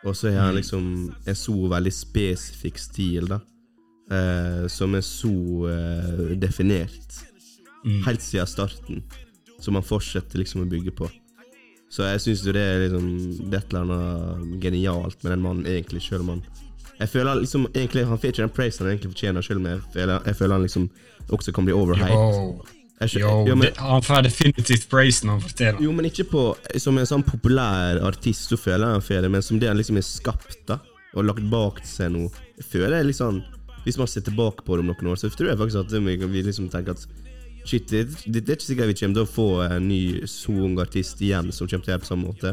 Og 0.06 0.14
så 0.14 0.30
har 0.30 0.40
han 0.50 0.54
Mm. 0.54 0.56
liksom 0.61 1.14
en 1.26 1.35
så 1.35 1.54
veldig 1.68 1.92
spesifikk 1.92 2.78
stil, 2.78 3.26
da. 3.28 3.40
Eh, 4.11 4.66
som 4.68 4.94
er 4.94 5.00
så 5.02 5.32
eh, 5.66 6.37
definert. 6.38 7.23
Mm. 7.85 8.02
Helt 8.04 8.23
siden 8.23 8.46
starten. 8.46 9.02
Som 9.61 9.75
han 9.75 9.82
fortsetter 9.82 10.38
liksom 10.38 10.62
å 10.62 10.68
bygge 10.70 10.92
på. 10.94 11.08
Så 11.88 12.02
jeg 12.02 12.20
syns 12.20 12.42
det 12.44 12.56
er 12.56 12.88
liksom 12.88 13.50
Det 13.50 13.54
er 13.54 13.58
et 13.62 13.73
eller 13.73 13.85
annet 13.87 14.61
genialt 14.62 15.23
med 15.25 15.32
den 15.32 15.42
mannen, 15.42 15.66
egentlig, 15.66 16.02
sjøl 16.02 16.20
om 16.20 16.28
han 16.28 16.42
Jeg 16.99 17.08
føler 17.08 17.38
liksom 17.40 17.66
egentlig 17.73 18.06
Han 18.06 18.18
får 18.18 18.32
ikke 18.32 18.42
den 18.42 18.49
praisen 18.56 18.87
han 18.87 18.90
egentlig 18.99 19.12
fortjener, 19.14 19.42
sjøl 19.46 19.56
om 19.61 19.66
jeg 19.66 19.80
jeg 20.26 20.37
føler 20.37 20.52
han 20.56 20.62
liksom 20.66 20.90
også 21.30 21.52
kan 21.54 21.64
bli 21.64 21.75
overhyped. 21.75 22.11
Jo, 22.11 22.64
Jo 23.00 23.45
ja, 23.45 23.55
men, 23.55 23.75
han 23.76 24.03
får 24.03 24.23
definitivt 24.25 24.87
praisen 24.88 25.29
han 25.29 25.41
fortjener. 25.41 25.83
jo, 25.85 25.93
men 25.93 26.09
ikke 26.09 26.25
på 26.31 26.45
Som 26.81 26.97
en 26.97 27.09
sånn 27.09 27.25
populær 27.26 28.00
artist, 28.09 28.49
så 28.49 28.57
føler 28.57 28.87
jeg 28.87 28.97
han 28.97 29.05
får 29.05 29.26
det, 29.26 29.33
men 29.35 29.45
som 29.45 29.61
det 29.61 29.69
han 29.69 29.76
liksom 29.76 30.00
er 30.00 30.07
skapt, 30.07 30.62
da, 30.69 30.79
og 31.12 31.29
lagt 31.29 31.45
bak 31.53 31.83
seg 31.85 32.15
nå, 32.15 32.31
føler 32.65 32.97
jeg 33.00 33.11
liksom 33.11 33.43
Hvis 33.85 34.00
man 34.00 34.09
ser 34.09 34.25
tilbake 34.25 34.65
på 34.65 34.76
det 34.79 34.87
om 34.87 34.91
noen 34.95 35.12
år, 35.12 35.21
så 35.21 35.29
tror 35.29 35.53
jeg 35.53 35.61
faktisk 35.61 35.85
at 35.85 35.93
vi, 35.93 36.17
vi 36.25 36.47
liksom 36.47 36.71
tenker 36.73 36.97
at 36.97 37.05
Shit, 37.67 37.88
det, 37.91 38.05
det, 38.25 38.45
det 38.47 38.53
er 38.53 38.59
ikke 38.61 38.69
sikkert 38.69 38.91
vi 38.93 38.99
kommer 39.00 39.19
til 39.19 39.25
å 39.25 39.29
få 39.29 39.47
en 39.65 39.88
ny 39.91 40.00
så 40.31 40.55
ung 40.55 40.76
artist 40.79 41.21
igjen 41.21 41.50
som 41.50 41.67
kommer 41.67 41.83
til 41.83 41.91
å 41.91 41.97
gjøre 41.97 41.99
det 41.99 42.05
på 42.05 42.11
samme 42.12 42.29
måte. 42.31 42.53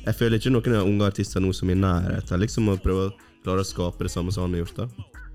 Jeg 0.00 0.16
føler 0.18 0.40
ikke 0.40 0.50
noen 0.50 0.74
av 0.74 0.88
unge 0.90 1.06
artister 1.06 1.44
nå 1.44 1.52
som 1.54 1.70
er 1.70 1.78
i 1.78 1.82
nærheten 1.84 2.42
liksom 2.42 2.72
å 2.72 2.74
prøve 2.82 3.04
å 3.06 3.12
klare 3.44 3.62
å 3.62 3.68
skape 3.68 4.08
det 4.08 4.10
samme 4.10 4.34
som 4.34 4.48
han 4.48 4.56
har 4.58 4.64
gjort. 4.64 4.82
da 4.82 4.88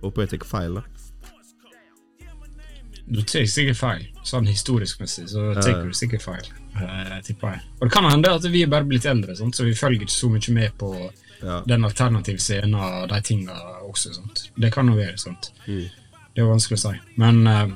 Håper 0.03 0.25
jeg 0.25 0.33
tar 0.33 0.47
feil, 0.49 0.81
da. 0.81 1.04
Du 3.07 3.21
tar 3.21 3.45
sikkert 3.45 3.77
feil. 3.77 4.05
Sånn 4.25 4.47
historisk-messig 4.49 5.27
så 5.29 5.51
tar 5.61 5.83
du 5.85 5.93
sikkert 5.93 6.23
feil. 6.25 6.47
eh, 6.81 7.21
tipper 7.23 7.51
jeg. 7.53 7.61
Og 7.79 7.87
det 7.87 7.91
kan 7.93 8.03
hende 8.09 8.31
at 8.33 8.43
vi 8.51 8.63
er 8.63 8.67
bare 8.71 8.83
blitt 8.89 9.05
eldre, 9.05 9.35
sånt, 9.37 9.55
så 9.55 9.63
vi 9.63 9.75
følger 9.77 10.01
ikke 10.07 10.11
så 10.15 10.29
mye 10.29 10.53
med 10.53 10.71
på 10.77 11.11
Ja. 11.43 11.61
den 11.67 11.83
alternative 11.85 12.39
scenen 12.39 12.73
og 12.75 13.09
de 13.09 13.21
tinga 13.21 13.53
også. 13.85 14.13
Sånt. 14.15 14.49
Det 14.57 14.71
kan 14.73 14.87
jo 14.87 14.95
være. 14.95 15.17
sånt. 15.17 15.51
Mm. 15.67 15.89
Det 16.35 16.41
er 16.41 16.47
vanskelig 16.49 16.77
å 16.79 16.91
si. 16.91 16.99
Men 17.17 17.47
uh, 17.47 17.67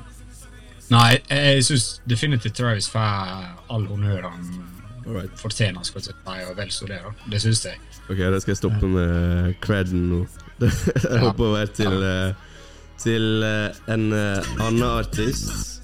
Nei, 0.90 1.20
jeg, 1.30 1.54
jeg 1.54 1.64
syns 1.64 2.00
definitivt 2.08 2.54
Travis 2.58 2.88
får 2.90 3.44
all 3.70 3.84
honnør 3.86 4.22
han 4.26 4.48
Alright. 5.06 5.30
fortjener. 5.38 5.84
skal 5.84 6.00
jeg 6.00 6.04
si, 6.10 6.50
og 6.50 6.56
vel 6.56 6.70
så 6.74 6.86
det, 6.88 6.98
da. 7.04 7.12
Det 7.30 7.40
syns 7.40 7.64
jeg. 7.64 7.78
Ok, 8.10 8.18
da 8.18 8.40
skal 8.40 8.50
jeg 8.50 8.56
stoppe 8.58 8.86
med 8.90 9.54
creden 9.62 10.08
nå. 10.10 10.26
Jeg 10.60 11.20
hopper 11.22 11.44
over 11.44 11.66
til, 11.72 12.02
eh, 12.02 12.34
til 13.00 13.44
eh, 13.46 13.80
en 13.92 14.12
eh, 14.12 14.50
annen 14.60 14.86
artist. 14.88 15.80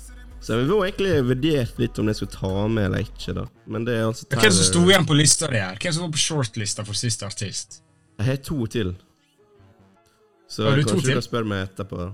Så 0.47 0.61
vi 0.61 0.69
var 0.69 0.85
egentlig 0.87 1.15
vurdert 1.27 1.81
litt 1.81 1.99
om 1.99 2.07
jeg 2.07 2.21
skulle 2.21 2.37
ta 2.37 2.67
med 2.71 2.87
eller 2.87 3.03
ikke, 3.03 3.35
da. 3.35 3.47
Men 3.67 3.87
det 3.89 3.97
er 3.97 4.05
altså 4.07 4.29
Hvem 4.31 4.53
som 4.55 4.69
sto 4.69 4.85
igjen 4.87 5.09
på 5.09 5.17
lista 5.19 5.49
di 5.51 5.59
her? 5.59 5.81
Hvem 5.83 5.97
som 5.97 6.07
var 6.07 6.13
på 6.15 6.23
shortlista 6.23 6.85
for 6.87 6.99
siste 6.99 7.27
artist? 7.27 7.81
Jeg 8.21 8.29
har 8.29 8.39
to 8.47 8.61
til. 8.71 8.95
Så 10.47 10.69
Har 10.69 10.79
du 10.79 10.87
kanskje 10.87 11.11
du 11.11 11.17
kan 11.17 11.27
spørre 11.27 11.51
meg 11.51 11.65
etterpå. 11.67 12.07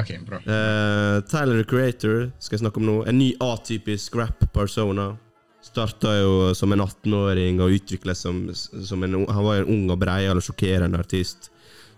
Ok, 0.00 0.10
bra. 0.26 0.42
Uh, 0.42 1.22
Tyler 1.30 1.62
the 1.62 1.66
Creator 1.70 2.28
skal 2.38 2.56
jeg 2.56 2.64
snakke 2.64 2.82
om 2.82 2.88
nå. 2.88 2.96
En 3.10 3.18
ny 3.18 3.30
atypisk 3.42 4.18
rap-persona. 4.18 5.12
Starta 5.62 6.16
jo 6.18 6.34
som 6.56 6.74
en 6.74 6.82
18-åring 6.82 7.62
og 7.62 7.74
utvikla 7.76 8.14
som, 8.16 8.48
som 8.54 9.02
en 9.04 9.18
Han 9.28 9.44
var 9.44 9.58
jo 9.60 9.64
en 9.66 9.72
ung 9.74 9.94
og 9.94 9.98
brei 10.02 10.24
og 10.30 10.42
sjokkerende 10.42 10.98
artist. 10.98 11.52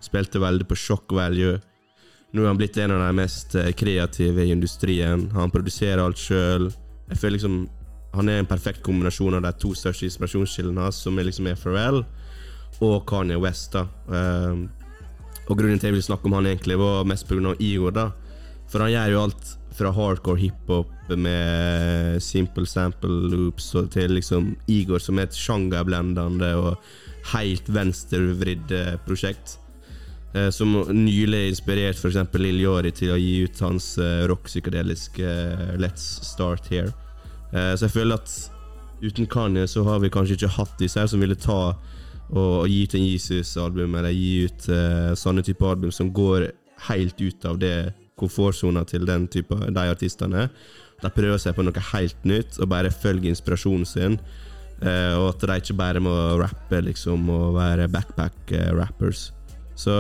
Spilte 0.05 0.43
veldig 0.43 0.69
på 0.69 0.77
shock 0.77 1.17
value. 1.17 1.61
Nå 2.33 2.43
er 2.43 2.49
han 2.49 2.57
blitt 2.57 2.79
en 2.81 2.95
av 2.95 3.03
de 3.03 3.13
mest 3.17 3.55
eh, 3.61 3.73
kreative 3.77 4.47
i 4.47 4.53
industrien. 4.55 5.27
Han 5.35 5.53
produserer 5.53 6.01
alt 6.01 6.21
sjøl. 6.21 6.71
Jeg 7.11 7.21
føler 7.21 7.37
liksom 7.39 7.63
Han 8.13 8.29
er 8.29 8.43
en 8.43 8.49
perfekt 8.49 8.83
kombinasjon 8.85 9.39
av 9.39 9.41
de 9.41 9.51
to 9.57 9.71
største 9.73 10.05
inspirasjonskildene 10.05 10.83
hans, 10.85 10.99
som 11.01 11.17
er 11.17 11.25
liksom 11.25 11.47
er 11.49 11.57
Pharrell 11.57 12.03
og 12.85 13.07
Kanye 13.09 13.39
West. 13.41 13.73
da 13.73 13.87
Um, 14.07 14.67
og 15.49 15.57
grunnen 15.57 15.81
til 15.81 15.89
jeg 15.89 15.97
vil 15.97 16.05
snakke 16.05 16.29
om 16.29 16.37
han 16.37 16.47
egentlig 16.51 16.77
var 16.77 17.07
mest 17.09 17.27
pga. 17.29 17.55
Igor. 17.59 17.91
da 17.91 18.11
For 18.69 18.85
han 18.85 18.93
gjør 18.93 19.15
jo 19.15 19.23
alt 19.23 19.57
fra 19.73 19.91
hardcore 19.91 20.39
hiphop 20.39 20.93
med 21.17 22.21
simple 22.23 22.67
sample 22.67 23.33
loops 23.33 23.75
og 23.75 23.91
til 23.91 24.13
liksom 24.13 24.55
Igor 24.69 25.01
som 25.01 25.19
er 25.19 25.31
et 25.31 25.37
sjangerblendende 25.37 26.53
og 26.61 26.77
helt 27.33 27.69
venstrevridd 27.73 28.73
eh, 28.77 28.97
prosjekt. 29.07 29.57
Eh, 30.35 30.49
som 30.51 30.73
nylig 30.89 31.49
inspirert 31.49 31.99
f.eks. 31.99 32.17
Lill 32.41 32.63
Yori 32.63 32.93
til 32.97 33.13
å 33.13 33.21
gi 33.21 33.43
ut 33.45 33.59
hans 33.61 33.93
eh, 34.01 34.25
rock-psykedeliske 34.31 35.29
eh, 35.29 35.73
Let's 35.81 36.07
Start 36.25 36.71
Here. 36.73 36.93
Så 37.53 37.85
jeg 37.85 37.93
føler 37.93 38.17
at 38.17 38.31
uten 39.05 39.27
Kanye 39.29 39.67
så 39.69 39.83
har 39.85 39.99
vi 40.01 40.09
kanskje 40.09 40.39
ikke 40.39 40.55
hatt 40.55 40.79
disse 40.81 40.97
her 40.97 41.11
som 41.11 41.21
ville 41.21 41.37
ta 41.37 41.75
og 42.33 42.63
gi 42.65 42.79
ut 42.87 42.95
en 42.97 43.05
Jesus-album, 43.05 43.99
eller 43.99 44.15
gi 44.17 44.47
ut 44.49 44.69
sånne 45.21 45.45
type 45.45 45.67
album 45.69 45.93
som 45.93 46.09
går 46.17 46.47
helt 46.87 47.21
ut 47.21 47.45
av 47.45 47.59
det 47.61 47.93
komfortsona 48.17 48.87
til 48.89 49.05
den 49.05 49.27
type, 49.29 49.53
de 49.53 49.85
artistene. 49.85 50.47
De 51.03 51.13
prøver 51.13 51.45
seg 51.45 51.59
på 51.59 51.67
noe 51.67 51.85
helt 51.91 52.25
nytt, 52.25 52.57
og 52.57 52.73
bare 52.73 52.95
følger 53.05 53.35
inspirasjonen 53.35 53.85
sin. 53.85 54.17
Og 54.81 55.27
at 55.29 55.45
de 55.45 55.61
ikke 55.61 55.77
bare 55.77 56.01
må 56.01 56.17
rappe 56.41 56.81
liksom, 56.89 57.29
og 57.37 57.59
være 57.61 57.93
backpack-rappers. 57.93 59.29
Så 59.79 59.97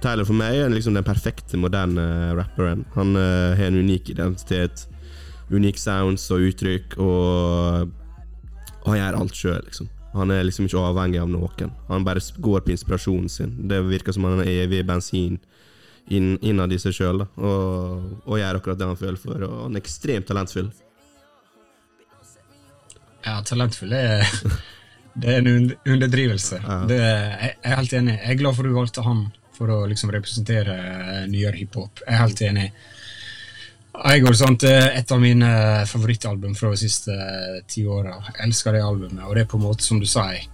Tyler 0.00 0.24
for 0.24 0.36
meg 0.36 0.56
er 0.56 0.72
liksom 0.72 0.96
den 0.96 1.04
perfekte 1.04 1.58
moderne 1.60 2.04
rapperen. 2.38 2.86
Han 2.96 3.16
uh, 3.18 3.52
har 3.58 3.68
en 3.68 3.80
unik 3.84 4.14
identitet, 4.14 4.86
unik 5.52 5.80
sounds 5.80 6.24
og 6.32 6.46
uttrykk, 6.48 6.96
og 7.02 7.90
han 8.86 8.98
gjør 8.98 9.18
alt 9.20 9.36
sjøl, 9.36 9.60
liksom. 9.66 9.90
Han 10.12 10.32
er 10.32 10.44
liksom 10.44 10.66
ikke 10.68 10.80
avhengig 10.80 11.20
av 11.22 11.30
noen. 11.32 11.70
Han 11.88 12.04
bare 12.04 12.20
går 12.44 12.64
på 12.64 12.74
inspirasjonen 12.74 13.30
sin. 13.32 13.54
Det 13.68 13.78
virker 13.86 14.12
som 14.12 14.26
han 14.28 14.42
er 14.42 14.64
evig 14.66 14.82
bensin 14.84 15.38
inn, 16.12 16.34
innad 16.44 16.72
i 16.74 16.80
seg 16.80 16.96
sjøl, 16.96 17.24
og, 17.24 18.08
og 18.26 18.40
gjør 18.40 18.58
akkurat 18.58 18.80
det 18.80 18.90
han 18.90 19.00
føler 19.00 19.20
for. 19.20 19.44
Og 19.46 19.62
han 19.66 19.78
er 19.78 19.84
ekstremt 19.84 20.28
talentfull. 20.28 20.68
Ja, 23.22 23.38
talentfull 23.46 23.94
er 23.96 24.26
Det 25.14 25.28
er 25.28 25.42
en 25.42 25.72
underdrivelse. 25.84 26.58
Ja. 26.62 26.80
Det, 26.88 26.98
jeg, 26.98 27.54
jeg 27.62 27.72
er 27.72 27.80
helt 27.82 27.94
enig. 27.98 28.16
Jeg 28.18 28.34
er 28.34 28.40
glad 28.40 28.56
for 28.56 28.64
at 28.64 28.72
du 28.72 28.78
valgte 28.78 29.06
han 29.06 29.22
for 29.52 29.72
å 29.72 29.82
liksom 29.90 30.12
representere 30.14 30.76
eh, 30.78 31.22
nyere 31.30 31.58
hiphop. 31.60 32.02
Jeg 32.06 32.14
er 32.14 32.22
helt 32.22 32.44
enig. 32.48 32.66
Igor 33.92 34.36
sant, 34.38 34.64
er 34.64 34.94
et 34.96 35.12
av 35.12 35.20
mine 35.20 35.50
favorittalbum 35.86 36.54
fra 36.56 36.72
de 36.72 36.80
siste 36.80 37.12
eh, 37.12 37.60
ti 37.68 37.84
åra. 37.84 38.16
Jeg 38.30 38.38
elsker 38.48 38.78
det 38.78 38.84
albumet, 38.86 39.24
og 39.26 39.36
det 39.36 39.44
er 39.44 39.50
på 39.52 39.60
en 39.60 39.66
måte 39.66 39.84
som 39.84 40.00
du 40.00 40.08
sier 40.08 40.46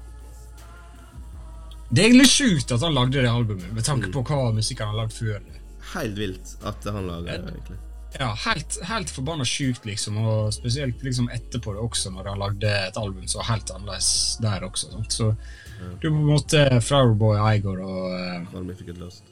Det 1.89 2.03
er 2.03 2.09
egentlig 2.09 2.29
sjukt 2.33 2.75
at 2.75 2.83
han 2.83 2.97
lagde 2.97 3.23
det 3.23 3.31
albumet, 3.31 3.71
med 3.73 3.87
tanke 3.87 4.11
på 4.13 4.25
hva 4.27 4.51
musikk 4.57 4.83
han 4.83 4.93
har 4.93 5.05
lagd 5.05 5.15
før. 5.17 5.39
Helt 5.95 6.19
vilt 6.19 6.57
at 6.67 6.91
han 6.91 7.07
lager 7.09 7.31
det, 7.47 7.55
egentlig. 7.55 7.79
Ja, 8.19 8.33
helt, 8.45 8.79
helt 8.89 9.11
forbanna 9.15 9.45
sjukt, 9.47 9.85
liksom. 9.87 10.19
Og 10.19 10.53
spesielt 10.57 11.03
liksom 11.07 11.31
etterpå 11.31 11.75
det 11.77 11.83
også, 11.85 12.11
når 12.15 12.33
han 12.33 12.43
lagde 12.43 12.75
et 12.89 12.99
album 12.99 13.27
som 13.31 13.43
var 13.45 13.53
helt 13.53 13.71
annerledes 13.75 14.13
der 14.43 14.67
også. 14.67 14.93
Sant? 14.93 15.15
Så 15.15 15.33
du 15.79 16.09
er 16.09 16.11
på 16.11 16.17
en 16.17 16.27
måte 16.27 16.65
Flowerboy, 16.83 17.39
Igor 17.55 17.83
og 17.87 18.15
eh, 18.19 18.49
Call 18.51 18.65
me 18.67 18.75
if 18.75 18.83
you 18.83 18.89
get 18.91 18.99
lost. 18.99 19.23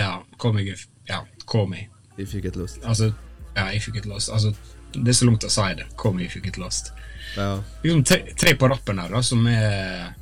Ja, 0.00 0.22
Me 0.52 0.62
If 0.62 0.86
Ja, 1.08 1.26
Call 1.46 1.68
Me. 1.68 1.88
If 2.16 2.34
you 2.34 2.40
get 2.42 2.56
lost. 2.56 2.78
Altså, 2.84 3.12
ja, 3.56 3.70
If 3.72 3.88
You 3.88 3.94
Get 3.94 4.06
Lost. 4.06 4.30
Altså, 4.32 4.54
det 4.94 5.08
er 5.08 5.12
så 5.12 5.26
langt 5.28 5.44
å 5.44 5.50
si 5.52 5.66
det. 5.76 5.86
Me 6.14 6.24
If 6.24 6.36
You 6.36 6.44
Get 6.44 6.58
Lost. 6.58 6.92
Ja. 7.36 7.60
Liksom 7.82 8.04
tre, 8.04 8.22
tre 8.38 8.54
på 8.58 8.68
rappen 8.70 8.98
her, 8.98 9.12
da, 9.12 9.20
som 9.22 9.46
er 9.46 10.14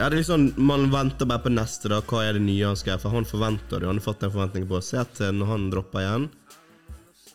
Ja, 0.00 0.06
det 0.08 0.16
er 0.16 0.22
liksom, 0.22 0.46
Man 0.56 0.86
venter 0.92 1.28
bare 1.28 1.42
på 1.44 1.50
neste. 1.52 1.90
da 1.92 1.98
Hva 2.00 2.22
er 2.24 2.38
det 2.38 2.42
nye 2.46 2.64
han 2.70 2.76
skal 2.80 2.94
gjøre? 2.94 3.02
For 3.02 3.12
han 3.18 3.26
forventer 3.28 3.82
det. 3.82 3.88
Han 3.90 3.98
har 4.00 4.04
fått 4.06 4.22
den 4.24 4.32
forventningen 4.32 4.68
på 4.70 4.80
seg 4.84 5.02
at 5.04 5.20
eh, 5.26 5.32
når 5.36 5.50
han 5.50 5.66
dropper 5.74 6.00
igjen, 6.06 6.28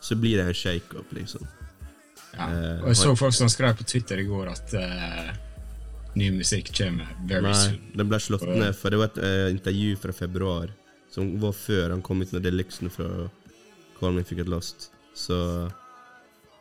så 0.01 0.17
blir 0.21 0.38
det 0.41 0.47
en 0.49 0.58
shake-up, 0.58 1.13
liksom. 1.13 1.45
Ja. 2.36 2.47
Eh, 2.49 2.82
Og 2.84 2.89
jeg 2.91 2.97
så 3.04 3.13
folk 3.17 3.34
som 3.38 3.49
skrev 3.54 3.78
på 3.78 3.86
Twitter 3.88 4.19
i 4.23 4.25
går 4.28 4.49
at 4.51 4.73
eh, 4.82 5.30
ny 6.17 6.32
musikk 6.36 6.73
kommer 6.78 7.08
very 7.30 7.45
Nei, 7.45 7.54
soon. 7.62 7.80
den 8.01 8.10
ble 8.12 8.19
slått 8.23 8.47
ned, 8.49 8.73
for 8.75 8.89
det 8.93 8.99
var 9.04 9.12
et 9.13 9.21
eh, 9.30 9.47
intervju 9.54 9.95
fra 10.01 10.13
februar 10.17 10.73
som 11.15 11.30
var 11.39 11.54
før 11.56 11.93
han 11.93 12.01
kom 12.04 12.21
ut 12.25 12.34
med 12.36 12.43
deluxen 12.43 12.89
fra 12.91 13.08
Call 13.99 14.17
Me 14.17 14.25
If 14.25 14.34
You 14.34 14.41
Get 14.41 14.49
Lost. 14.51 14.89
Så 15.15 15.38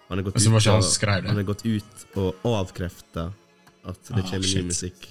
han 0.09 0.21
har 0.21 0.23
gått, 0.29 0.37
ut, 0.37 0.45
han 0.47 0.55
og, 0.55 0.85
som 0.85 1.09
han 1.27 1.37
har 1.41 1.49
gått 1.49 1.65
ut 1.67 2.05
og 2.21 2.45
avkrefta 2.47 3.31
at 3.89 3.99
det 4.13 4.21
Ah, 4.21 4.29
kommer 4.31 4.47
shit. 4.47 4.61
ny 4.63 4.69
musikk. 4.71 5.09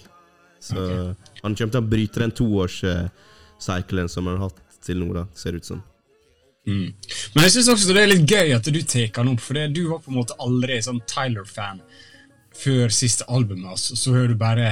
Så 0.63 0.80
okay. 0.80 1.32
han 1.41 1.56
kommer 1.60 1.73
til 1.76 1.82
å 1.82 1.89
bryte 1.93 2.21
den 2.23 2.36
toårscyclen 2.38 4.12
som 4.12 4.30
han 4.30 4.39
har 4.39 4.49
hatt 4.49 4.80
til 4.84 5.02
nå, 5.02 5.10
da, 5.15 5.26
ser 5.36 5.56
det 5.56 5.63
ut 5.63 5.71
som. 5.73 5.84
Mm. 6.63 6.93
Men 7.36 7.45
jeg 7.45 7.54
syns 7.58 7.69
også 7.73 7.95
det 7.95 8.04
er 8.06 8.12
litt 8.13 8.30
gøy 8.30 8.54
at 8.56 8.67
du 8.71 8.80
tar 8.88 9.10
han 9.19 9.34
opp, 9.34 9.43
for 9.43 9.60
det, 9.60 9.69
du 9.76 9.84
var 9.89 9.99
på 10.04 10.13
en 10.13 10.19
måte 10.21 10.38
aldri 10.43 10.80
sånn 10.84 11.02
Tyler-fan 11.12 11.84
før 12.56 12.93
siste 12.93 13.28
albumet 13.28 13.73
hans. 13.73 13.89
Så 13.99 14.15
hører 14.15 14.32
du 14.32 14.39
bare 14.39 14.69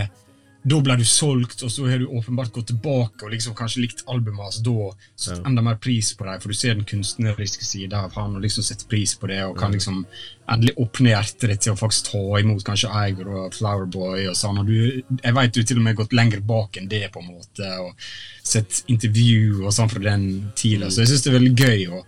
Da 0.64 0.78
ble 0.86 0.94
du 1.00 1.04
solgt, 1.10 1.64
og 1.66 1.72
så 1.74 1.88
har 1.90 1.98
du 1.98 2.06
åpenbart 2.06 2.52
gått 2.54 2.68
tilbake 2.70 3.26
og 3.26 3.32
liksom 3.34 3.56
kanskje 3.58 3.82
likt 3.82 4.04
albumet 4.06 4.44
hans 4.44 4.60
da. 4.62 4.92
Satt 5.16 5.40
Ja. 5.40 5.46
enda 5.50 5.62
mer 5.66 5.80
pris 5.82 6.14
på 6.14 6.26
dem, 6.28 6.40
for 6.40 6.50
du 6.50 6.54
ser 6.54 6.76
den 6.76 6.86
kunstneriske 6.86 7.66
sida 7.66 8.04
av 8.06 8.14
han 8.14 8.36
og 8.36 8.44
liksom 8.44 8.64
setter 8.64 8.86
pris 8.86 9.16
på 9.16 9.28
det, 9.28 9.40
og 9.44 9.58
kan 9.58 9.72
liksom 9.72 10.06
endelig 10.48 10.76
åpne 10.78 11.10
hjertet 11.16 11.50
ditt 11.50 11.62
til 11.62 11.74
å 11.74 11.80
faktisk 11.80 12.12
ta 12.12 12.22
imot 12.44 12.64
kanskje 12.64 12.92
Eiger 12.94 13.28
og 13.28 13.54
Flowerboy 13.56 14.28
og 14.30 14.36
sånn. 14.36 14.60
Og 14.60 14.68
du, 14.68 15.02
jeg 15.24 15.34
vet 15.34 15.54
du 15.54 15.64
til 15.64 15.78
og 15.78 15.84
med 15.84 15.96
har 15.96 16.04
gått 16.04 16.14
lenger 16.14 16.42
bak 16.42 16.78
enn 16.78 16.88
det, 16.92 17.08
på 17.12 17.24
en 17.24 17.34
måte, 17.34 17.72
og 17.82 17.96
sett 18.44 18.84
intervju 18.88 19.64
og 19.66 19.74
sånn 19.74 19.90
fra 19.90 20.00
den 20.00 20.52
tida, 20.56 20.92
så 20.92 21.02
jeg 21.02 21.08
syns 21.10 21.24
det 21.26 21.34
er 21.34 21.40
veldig 21.40 21.56
gøy. 21.58 21.90
og 21.98 22.06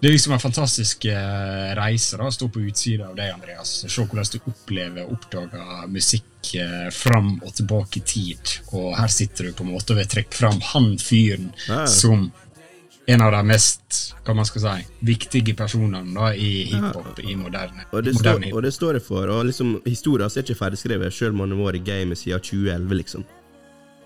det 0.00 0.08
er 0.08 0.14
liksom 0.14 0.32
en 0.32 0.40
fantastisk 0.40 1.04
eh, 1.12 1.70
reise 1.76 2.16
da, 2.16 2.28
å 2.30 2.32
stå 2.32 2.48
på 2.48 2.62
utsida 2.64 3.10
av 3.10 3.16
deg, 3.18 3.34
Andreas. 3.34 3.72
Se 3.84 4.00
hvordan 4.00 4.30
du 4.32 4.38
opplever 4.48 5.04
og 5.04 5.18
oppdager 5.18 5.90
musikk 5.92 6.54
eh, 6.56 6.86
fram 6.94 7.34
og 7.44 7.52
tilbake 7.58 8.00
i 8.00 8.06
tid. 8.08 8.54
Og 8.72 8.94
her 8.96 9.12
sitter 9.12 9.50
du 9.50 9.58
på 9.58 9.66
en 9.66 9.74
måte 9.74 9.92
og 9.92 10.00
vil 10.00 10.08
trekke 10.08 10.40
fram 10.40 10.56
han 10.72 10.94
fyren 11.00 11.50
som 11.84 12.30
en 13.10 13.24
av 13.26 13.32
de 13.34 13.42
mest 13.44 13.98
hva 14.24 14.34
man 14.38 14.46
skal 14.46 14.62
si, 14.62 14.88
viktige 15.04 15.56
personene 15.58 16.14
da, 16.14 16.30
i 16.32 16.64
hiphop 16.70 17.20
i 17.24 17.34
moderne, 17.36 17.84
Og 17.90 18.04
det, 18.06 18.14
moderne 18.14 18.46
står, 18.46 18.56
og 18.56 18.64
det 18.64 18.72
står 18.76 18.96
det 18.96 19.04
for. 19.04 19.34
Og 19.34 19.44
liksom, 19.48 19.76
Historien 19.84 20.30
er 20.30 20.44
ikke 20.44 20.58
ferdigskrevet, 20.62 21.12
selv 21.14 21.34
om 21.34 21.44
han 21.44 21.56
har 21.56 21.64
vært 21.66 21.80
i 21.80 21.84
gamet 21.90 22.20
siden 22.20 22.44
2011. 22.46 22.98
liksom. 23.02 23.28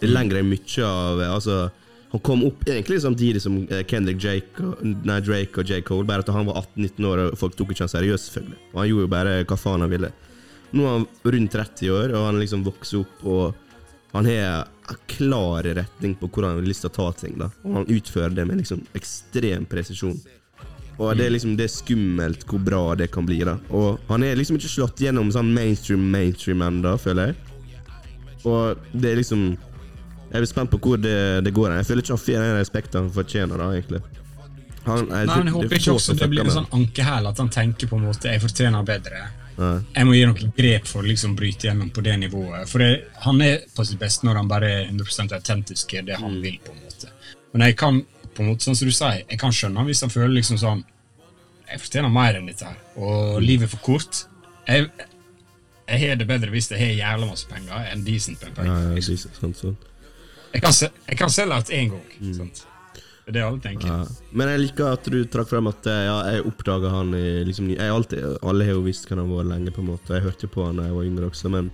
Det 0.00 0.08
er 0.08 0.14
lenger 0.14 0.40
enn 0.40 0.50
mye 0.50 0.86
av 0.88 1.22
altså, 1.28 1.58
Han 2.14 2.22
kom 2.22 2.44
opp 2.46 2.60
egentlig 2.68 3.00
samtidig 3.02 3.40
som 3.42 3.56
eh, 3.66 3.80
Kendrick 3.90 4.20
Jake 4.22 4.68
nei, 4.86 5.16
Drake 5.18 5.58
og 5.58 5.66
J. 5.66 5.80
Cole, 5.82 6.06
bare 6.06 6.22
at 6.22 6.28
han 6.30 6.46
var 6.46 6.60
18-19 6.60 7.08
år, 7.10 7.22
og 7.24 7.40
folk 7.40 7.56
tok 7.58 7.72
ikke 7.74 7.82
han 7.88 7.90
seriøst, 7.90 8.28
selvfølgelig. 8.30 8.60
Og 8.70 8.78
han 8.78 8.88
gjorde 8.92 9.06
jo 9.06 9.10
bare 9.16 9.32
hva 9.42 9.58
faen 9.58 9.82
han 9.82 9.90
ville. 9.90 10.12
Nå 10.70 10.86
er 10.86 10.94
han 10.94 11.08
rundt 11.34 11.56
30 11.58 11.90
år, 11.90 12.14
og 12.14 12.28
han 12.28 12.38
liksom 12.38 12.62
vokser 12.68 13.02
opp, 13.02 13.26
og 13.26 14.14
han 14.14 14.30
har 14.30 14.70
en 14.94 15.02
klar 15.10 15.66
retning 15.80 16.14
på 16.20 16.30
hvordan 16.30 16.54
han 16.54 16.62
har 16.62 16.70
lyst 16.70 16.86
til 16.86 16.92
å 16.92 16.96
ta 17.00 17.08
ting. 17.18 17.34
da 17.40 17.50
Og 17.64 17.80
han 17.80 17.90
utfører 17.96 18.38
det 18.38 18.46
med 18.46 18.62
liksom 18.62 18.86
ekstrem 18.94 19.66
presisjon. 19.66 20.14
Og 20.94 21.16
det 21.18 21.26
er 21.26 21.34
liksom 21.34 21.56
Det 21.58 21.66
er 21.66 21.74
skummelt 21.74 22.46
hvor 22.46 22.62
bra 22.62 22.82
det 22.94 23.10
kan 23.10 23.26
bli. 23.26 23.42
da 23.42 23.58
Og 23.74 23.98
han 24.06 24.22
er 24.22 24.38
liksom 24.38 24.62
ikke 24.62 24.70
slått 24.70 25.02
gjennom 25.02 25.34
sånn 25.34 25.50
mainstream 25.50 26.06
mainstream 26.14 26.62
ennå, 26.62 26.94
føler 26.94 27.32
jeg. 27.32 27.36
Og 28.46 28.78
det 28.94 29.10
er 29.10 29.18
liksom 29.18 29.56
Jeg 30.34 30.42
er 30.42 30.50
spent 30.50 30.70
på 30.72 30.78
hvor 30.82 30.98
det, 30.98 31.14
det 31.46 31.52
går. 31.54 31.70
Jeg 31.78 31.86
føler 31.86 32.02
ikke 32.02 32.14
han 32.16 32.22
får 32.24 32.42
den 32.42 32.56
respekten 32.58 33.00
han 33.04 33.10
fortjener, 33.14 33.60
da, 33.62 33.68
egentlig. 33.76 34.00
Han, 34.84 34.98
jeg, 34.98 35.06
Nei, 35.08 35.20
men 35.24 35.46
jeg 35.46 35.46
er 35.46 35.54
håper 35.54 35.78
ikke 35.78 35.92
også 35.94 36.14
det 36.18 36.26
blir 36.28 36.42
en 36.44 36.50
sånn 36.58 36.66
ankehæl, 36.76 37.28
at 37.30 37.38
han 37.40 37.48
tenker 37.54 37.88
på 37.88 37.96
en 37.96 38.02
måte 38.08 38.28
jeg 38.34 38.42
fortjener 38.42 38.84
bedre. 38.84 39.22
Nei. 39.56 39.76
Jeg 39.94 40.08
må 40.08 40.16
gi 40.16 40.24
noen 40.26 40.50
grep 40.58 40.88
for 40.90 41.00
å 41.00 41.06
liksom 41.06 41.36
bryte 41.38 41.68
gjennom 41.68 41.92
på 41.94 42.02
det 42.04 42.16
nivået. 42.18 42.66
For 42.68 42.82
jeg, 42.82 43.04
han 43.24 43.40
er 43.46 43.62
på 43.76 43.86
sitt 43.86 44.00
beste 44.02 44.26
når 44.26 44.40
han 44.42 44.50
bare 44.50 44.72
er 44.80 44.88
100 44.90 45.38
autentisk 45.38 45.94
i 45.94 46.02
det 46.02 46.18
Mm. 46.18 46.22
han 46.26 46.40
vil. 46.42 46.58
på 46.66 46.74
en 46.74 46.82
måte. 46.82 47.08
Men 47.54 47.66
jeg 47.68 47.76
kan, 47.78 48.02
på 48.34 48.42
en 48.42 48.48
måte, 48.50 48.66
sånn 48.66 48.74
som 48.76 48.88
du 48.90 48.92
sier, 48.92 49.22
jeg 49.30 49.38
kan 49.38 49.54
skjønne 49.54 49.76
han 49.78 49.86
hvis 49.86 50.00
han 50.02 50.10
føler 50.10 50.34
liksom 50.40 50.58
sånn 50.58 50.84
Jeg 51.70 51.80
fortjener 51.80 52.10
mer 52.12 52.34
enn 52.36 52.46
dette 52.46 52.66
her, 52.66 52.76
og 52.96 53.38
Mm. 53.40 53.46
livet 53.46 53.62
er 53.62 53.76
for 53.76 53.80
kort. 53.86 54.26
Jeg, 54.68 54.90
jeg 55.88 56.00
har 56.08 56.16
det 56.16 56.26
bedre 56.28 56.50
hvis 56.50 56.68
jeg 56.70 56.78
har 56.78 57.16
jævla 57.16 57.26
masse 57.30 57.46
penger 57.48 57.88
enn 57.92 58.04
decent 58.04 58.42
med 58.42 58.54
penger. 58.54 58.72
Ja, 58.74 58.88
ja, 58.90 58.94
liksom. 58.94 59.16
det 59.16 59.30
er 59.30 59.40
sånn, 59.40 59.54
sånn. 59.54 59.76
Jeg, 60.54 60.62
kan 60.62 60.76
se, 60.76 60.90
jeg 61.08 61.18
kan 61.18 61.32
selge 61.34 61.58
alt 61.58 61.74
én 61.74 61.90
gang. 61.92 62.34
sant? 62.36 62.64
Det 63.24 63.32
er 63.32 63.36
det 63.38 63.44
alle 63.46 63.60
tenker. 63.64 63.88
Mm. 63.88 64.02
Ja. 64.04 64.28
Men 64.36 64.50
jeg 64.52 64.60
liker 64.66 64.92
at 64.98 65.06
du 65.08 65.16
trakk 65.32 65.48
frem 65.48 65.70
at 65.70 65.86
eh, 65.88 66.02
ja, 66.04 66.16
jeg 66.34 66.44
oppdaga 66.50 66.92
han 66.92 67.14
i 67.16 67.40
liksom, 67.48 67.70
alltid, 67.80 68.36
Alle 68.44 68.66
har 68.68 68.76
jo 68.76 68.84
visst 68.84 69.08
hvem 69.08 69.22
han 69.22 69.32
var 69.32 69.48
lenge, 69.48 69.72
på 69.72 69.80
en 69.80 69.90
måte. 69.94 70.12
Jeg 70.12 70.26
hørte 70.26 70.50
på 70.52 70.66
han 70.66 70.78
da 70.80 70.90
jeg 70.90 70.98
var 70.98 71.08
yngre 71.08 71.30
også, 71.30 71.52
men 71.54 71.72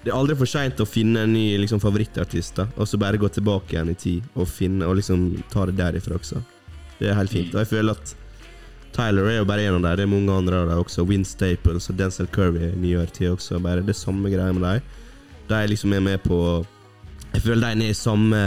det 0.00 0.12
er 0.12 0.16
aldri 0.16 0.36
for 0.38 0.48
seint 0.48 0.80
å 0.80 0.86
finne 0.88 1.26
en 1.26 1.34
ny 1.34 1.58
liksom, 1.60 1.82
favorittartist, 1.82 2.54
da, 2.56 2.68
og 2.78 2.88
så 2.88 3.00
bare 3.02 3.20
gå 3.20 3.28
tilbake 3.34 3.74
igjen 3.74 3.90
i 3.92 3.98
tid 3.98 4.30
og 4.32 4.48
finne 4.48 4.86
og 4.88 4.96
liksom 4.96 5.26
ta 5.52 5.66
det 5.68 5.76
derifra 5.76 6.16
også. 6.16 6.40
Det 7.00 7.10
er 7.10 7.18
helt 7.18 7.34
fint. 7.34 7.52
Og 7.52 7.60
jeg 7.64 7.72
føler 7.74 7.98
at 7.98 8.14
Tyler 8.94 9.28
er 9.28 9.36
jo 9.38 9.46
bare 9.48 9.66
en 9.68 9.76
av 9.76 9.82
dem. 9.84 9.98
Det 9.98 10.04
er 10.06 10.10
mange 10.10 10.34
andre 10.34 10.62
av 10.62 10.70
dem 10.70 10.80
også. 10.82 11.04
Win 11.08 11.24
Staples 11.26 11.90
og 11.92 11.98
Denzel 11.98 12.28
Curry 12.32 12.70
i 12.70 12.78
nyere 12.80 13.10
tid 13.12 13.34
også. 13.34 13.60
Bare 13.62 13.84
det 13.86 13.94
samme 13.96 14.32
greia 14.32 14.52
med 14.56 14.64
dem. 14.66 14.88
De 15.50 15.60
liksom 15.70 15.94
er 15.94 16.02
med 16.04 16.22
på 16.24 16.40
Jeg 17.34 17.44
føler 17.44 17.62
de 17.76 17.86
er 17.86 17.92
i 17.92 17.96
samme 17.96 18.40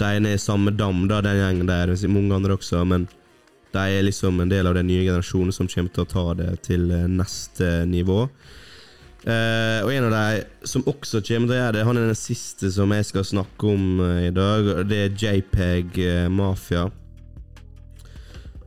De 0.00 0.08
er 0.08 0.26
i 0.28 0.38
samme 0.40 0.72
dam, 0.72 1.06
da, 1.08 1.20
den 1.24 1.36
gjengen 1.36 1.68
der. 1.68 1.92
Er 1.92 2.08
Mange 2.08 2.34
andre 2.34 2.56
også, 2.56 2.84
men 2.84 3.08
de 3.72 3.78
er 3.78 4.02
liksom 4.02 4.40
en 4.40 4.50
del 4.50 4.66
av 4.66 4.74
den 4.74 4.88
nye 4.90 5.04
generasjonen 5.04 5.54
som 5.54 5.68
kommer 5.70 5.92
til 5.94 6.02
å 6.02 6.10
ta 6.10 6.24
det 6.38 6.48
til 6.66 6.90
eh, 6.90 7.06
neste 7.06 7.84
nivå. 7.86 8.24
Uh, 9.20 9.84
og 9.84 9.90
en 9.92 10.06
av 10.08 10.14
de 10.14 10.66
som 10.66 10.86
også 10.88 11.20
kommer 11.20 11.50
til 11.50 11.52
å 11.52 11.58
gjøre 11.58 11.74
det, 11.76 11.82
han 11.84 11.98
er 12.00 12.06
den 12.08 12.16
siste 12.16 12.70
som 12.72 12.94
jeg 12.96 13.04
skal 13.04 13.26
snakke 13.28 13.68
om 13.68 14.00
eh, 14.06 14.22
i 14.30 14.32
dag. 14.32 14.70
Det 14.88 15.00
er 15.04 15.18
JPEG 15.20 16.00
eh, 16.06 16.28
Mafia. 16.32 16.86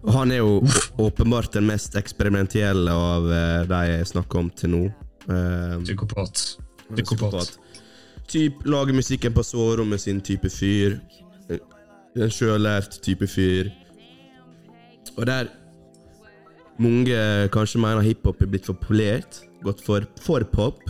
Og 0.04 0.12
han 0.14 0.36
er 0.36 0.44
jo 0.44 0.60
åpenbart 1.02 1.56
den 1.58 1.66
mest 1.72 1.98
eksperimentelle 1.98 2.94
av 2.94 3.26
de 3.70 3.82
jeg 3.88 4.10
snakker 4.12 4.42
om 4.44 4.50
til 4.54 4.74
nå. 4.76 4.82
Psykopat. 5.88 6.42
Psykopat. 6.92 7.56
Typ 8.34 8.64
lager 8.66 8.96
musikken 8.98 9.34
på 9.34 9.44
soverommet 9.46 10.02
sin 10.02 10.22
type 10.26 10.50
fyr. 10.50 10.96
En 12.18 12.32
sjølært 12.34 12.96
type 13.06 13.28
fyr. 13.30 13.70
Og 15.14 15.28
der 15.30 15.52
mange 16.82 17.18
kanskje 17.54 17.82
mener 17.84 18.02
hiphop 18.02 18.42
er 18.42 18.50
blitt 18.50 18.66
for 18.66 18.80
polert, 18.82 19.44
gått 19.62 19.84
for, 19.86 20.08
for 20.18 20.42
pop, 20.50 20.82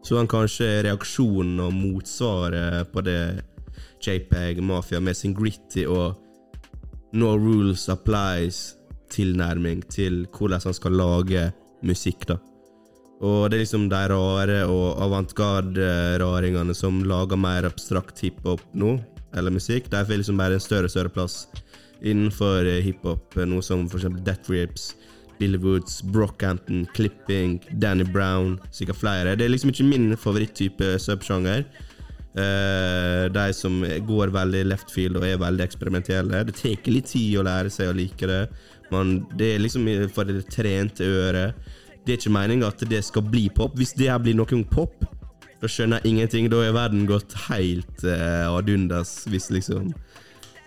så 0.00 0.16
kan 0.16 0.30
kanskje 0.38 0.70
reaksjonen 0.86 1.60
og 1.66 1.76
motsvaret 1.76 2.88
på 2.94 3.04
det 3.04 3.20
JPEG 4.00 4.64
Mafia 4.64 5.00
med 5.00 5.18
sin 5.18 5.36
gritty 5.36 5.84
og 5.84 6.16
no 7.12 7.34
rules 7.36 7.90
applies 7.92 8.76
tilnærming 9.12 9.84
til 9.92 10.24
hvordan 10.32 10.64
han 10.64 10.80
skal 10.80 10.96
lage 10.96 11.48
musikk, 11.84 12.24
da. 12.32 12.40
Og 13.24 13.48
det 13.48 13.56
er 13.56 13.62
liksom 13.62 13.86
de 13.88 14.00
rare 14.12 14.58
og 14.68 14.98
avantgarde-raringene 15.06 16.74
som 16.76 17.00
lager 17.08 17.40
mer 17.40 17.64
abstrakt 17.68 18.20
hiphop 18.20 18.60
nå, 18.76 18.98
eller 19.36 19.54
musikk. 19.54 19.88
De 19.92 20.02
får 20.04 20.20
liksom 20.20 20.40
bare 20.40 20.58
en 20.58 20.64
større 20.64 20.90
og 20.90 20.92
større 20.92 21.12
plass 21.12 21.46
innenfor 22.04 22.68
eh, 22.68 22.82
hiphop. 22.84 23.38
Noe 23.48 23.64
som 23.64 23.86
for 23.88 24.02
eksempel 24.02 24.24
Death 24.26 24.52
Rips, 24.52 24.90
Billy 25.40 25.60
Woods, 25.60 26.02
Brockhampton, 26.12 26.84
Clipping, 26.96 27.58
Danny 27.80 28.04
Brown, 28.04 28.58
sikkert 28.70 29.00
flere. 29.00 29.36
Det 29.36 29.46
er 29.46 29.52
liksom 29.54 29.72
ikke 29.72 29.88
min 29.88 30.10
favoritttype 30.20 30.96
subsjanger. 31.00 31.64
Uh, 32.36 33.32
de 33.32 33.46
som 33.56 33.78
går 34.04 34.28
veldig 34.28 34.66
left 34.66 34.90
field 34.92 35.16
og 35.16 35.24
er 35.24 35.40
veldig 35.40 35.64
eksperimentelle. 35.64 36.42
Det 36.44 36.58
tar 36.58 36.90
litt 36.92 37.08
tid 37.08 37.38
å 37.40 37.46
lære 37.46 37.72
seg 37.72 37.88
å 37.88 37.96
like 37.96 38.28
det, 38.28 38.42
men 38.92 39.22
det 39.40 39.54
er 39.54 39.62
liksom 39.64 39.88
for 40.12 40.28
det 40.28 40.44
trente 40.52 41.08
øret. 41.08 41.56
Det 42.06 42.14
er 42.14 42.20
ikke 42.20 42.36
meninga 42.36 42.68
at 42.70 42.82
det 42.86 43.02
skal 43.02 43.24
bli 43.26 43.48
pop. 43.50 43.74
Hvis 43.74 43.96
det 43.98 44.06
her 44.12 44.20
blir 44.22 44.36
noen 44.38 44.62
pop, 44.70 45.02
da 45.58 45.70
skjønner 45.70 46.04
jeg 46.04 46.12
ingenting. 46.12 46.46
Da 46.52 46.60
er 46.62 46.76
verden 46.76 47.08
gått 47.08 47.34
helt 47.48 48.04
uh, 48.06 48.52
ad 48.52 48.70
undas. 48.70 49.24
Hvis 49.26 49.48
liksom 49.50 49.90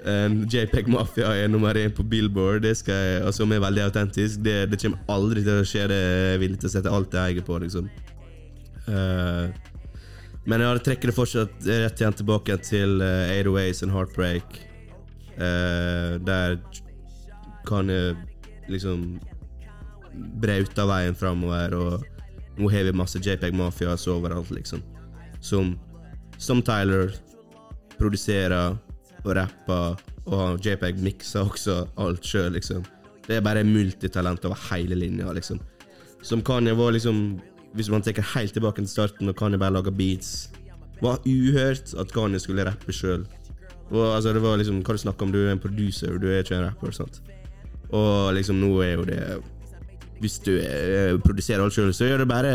eh, 0.04 0.28
JPEG 0.52 0.90
Mafia 0.92 1.32
er 1.38 1.48
nummer 1.48 1.78
én 1.80 1.96
på 1.96 2.04
Billboard, 2.04 2.64
det 2.66 2.76
skal 2.82 3.00
jeg, 3.00 3.24
altså, 3.24 3.46
som 3.46 3.56
er 3.56 3.64
veldig 3.64 3.86
autentisk, 3.88 4.44
det, 4.44 4.58
det 4.72 4.82
kommer 4.82 5.16
aldri 5.16 5.46
til 5.46 5.62
å 5.62 5.68
skje. 5.68 5.88
Det 5.92 6.04
er 6.04 6.30
jeg 6.34 6.44
villig 6.44 6.60
til 6.60 6.72
å 6.72 6.76
sette 6.76 6.94
alt 7.00 7.16
jeg 7.16 7.36
eier 7.38 7.48
på, 7.48 7.60
liksom. 7.64 7.90
Uh, 8.90 9.48
men 10.50 10.64
jeg 10.66 10.84
trekker 10.84 11.12
det 11.12 11.16
fortsatt 11.16 11.68
rett 11.68 12.02
igjen 12.02 12.20
tilbake 12.20 12.56
til 12.66 13.00
uh, 13.04 13.32
808s 13.32 13.84
and 13.86 13.96
Heartbreak. 13.96 14.62
Uh, 15.40 16.20
der 16.26 16.58
kan 17.70 17.92
jeg 17.92 18.18
liksom 18.68 19.20
brauta 20.42 20.86
veien 20.90 21.18
framover, 21.18 21.76
og 21.76 22.60
nå 22.60 22.70
har 22.74 22.88
vi 22.88 22.96
masse 22.96 23.22
JPEG 23.24 23.56
Mafias 23.56 24.08
overalt, 24.12 24.52
liksom. 24.56 24.84
Som, 25.42 25.74
som 26.38 26.62
Tyler 26.66 27.14
produserer 28.00 28.76
og 29.24 29.34
rapper, 29.36 30.00
og 30.30 30.64
JPEG 30.66 31.02
mikser 31.04 31.48
også 31.48 31.82
alt 32.00 32.26
sjøl, 32.26 32.54
liksom. 32.58 32.84
Det 33.30 33.38
er 33.38 33.46
bare 33.46 33.64
multitalent 33.64 34.46
over 34.48 34.58
hele 34.72 34.98
linja, 34.98 35.32
liksom. 35.36 35.60
Som 36.26 36.42
Kanye 36.44 36.74
var 36.76 36.92
liksom 36.92 37.40
Hvis 37.78 37.88
man 37.90 38.02
tenker 38.02 38.26
helt 38.34 38.52
tilbake 38.52 38.82
til 38.82 38.90
starten, 38.90 39.30
og 39.30 39.36
Kanye 39.38 39.60
bare 39.62 39.72
laga 39.72 39.92
beats 39.92 40.50
Var 41.00 41.22
uhørt 41.24 41.94
at 41.96 42.12
Kanye 42.12 42.40
skulle 42.40 42.66
rappe 42.66 42.92
sjøl. 42.92 43.24
Altså, 43.92 44.34
det 44.34 44.42
var 44.42 44.58
liksom 44.58 44.82
Hva 44.84 44.98
du 44.98 45.04
snakker 45.04 45.26
om? 45.26 45.32
Du 45.32 45.40
er 45.40 45.54
en 45.54 45.62
producer, 45.62 46.18
du 46.18 46.28
er 46.28 46.44
ikke 46.44 46.58
en 46.58 46.66
rapper. 46.66 46.92
sant? 46.92 47.22
Og 47.92 48.34
liksom 48.34 48.60
nå 48.62 48.74
er 48.84 48.94
jo 48.98 49.06
det 49.08 49.22
Hvis 50.20 50.40
du 50.44 50.54
eh, 50.60 51.16
produserer 51.24 51.64
alt 51.64 51.76
sjøl, 51.76 51.94
så 51.96 52.10
gjør 52.10 52.24
det 52.24 52.32
bare 52.32 52.54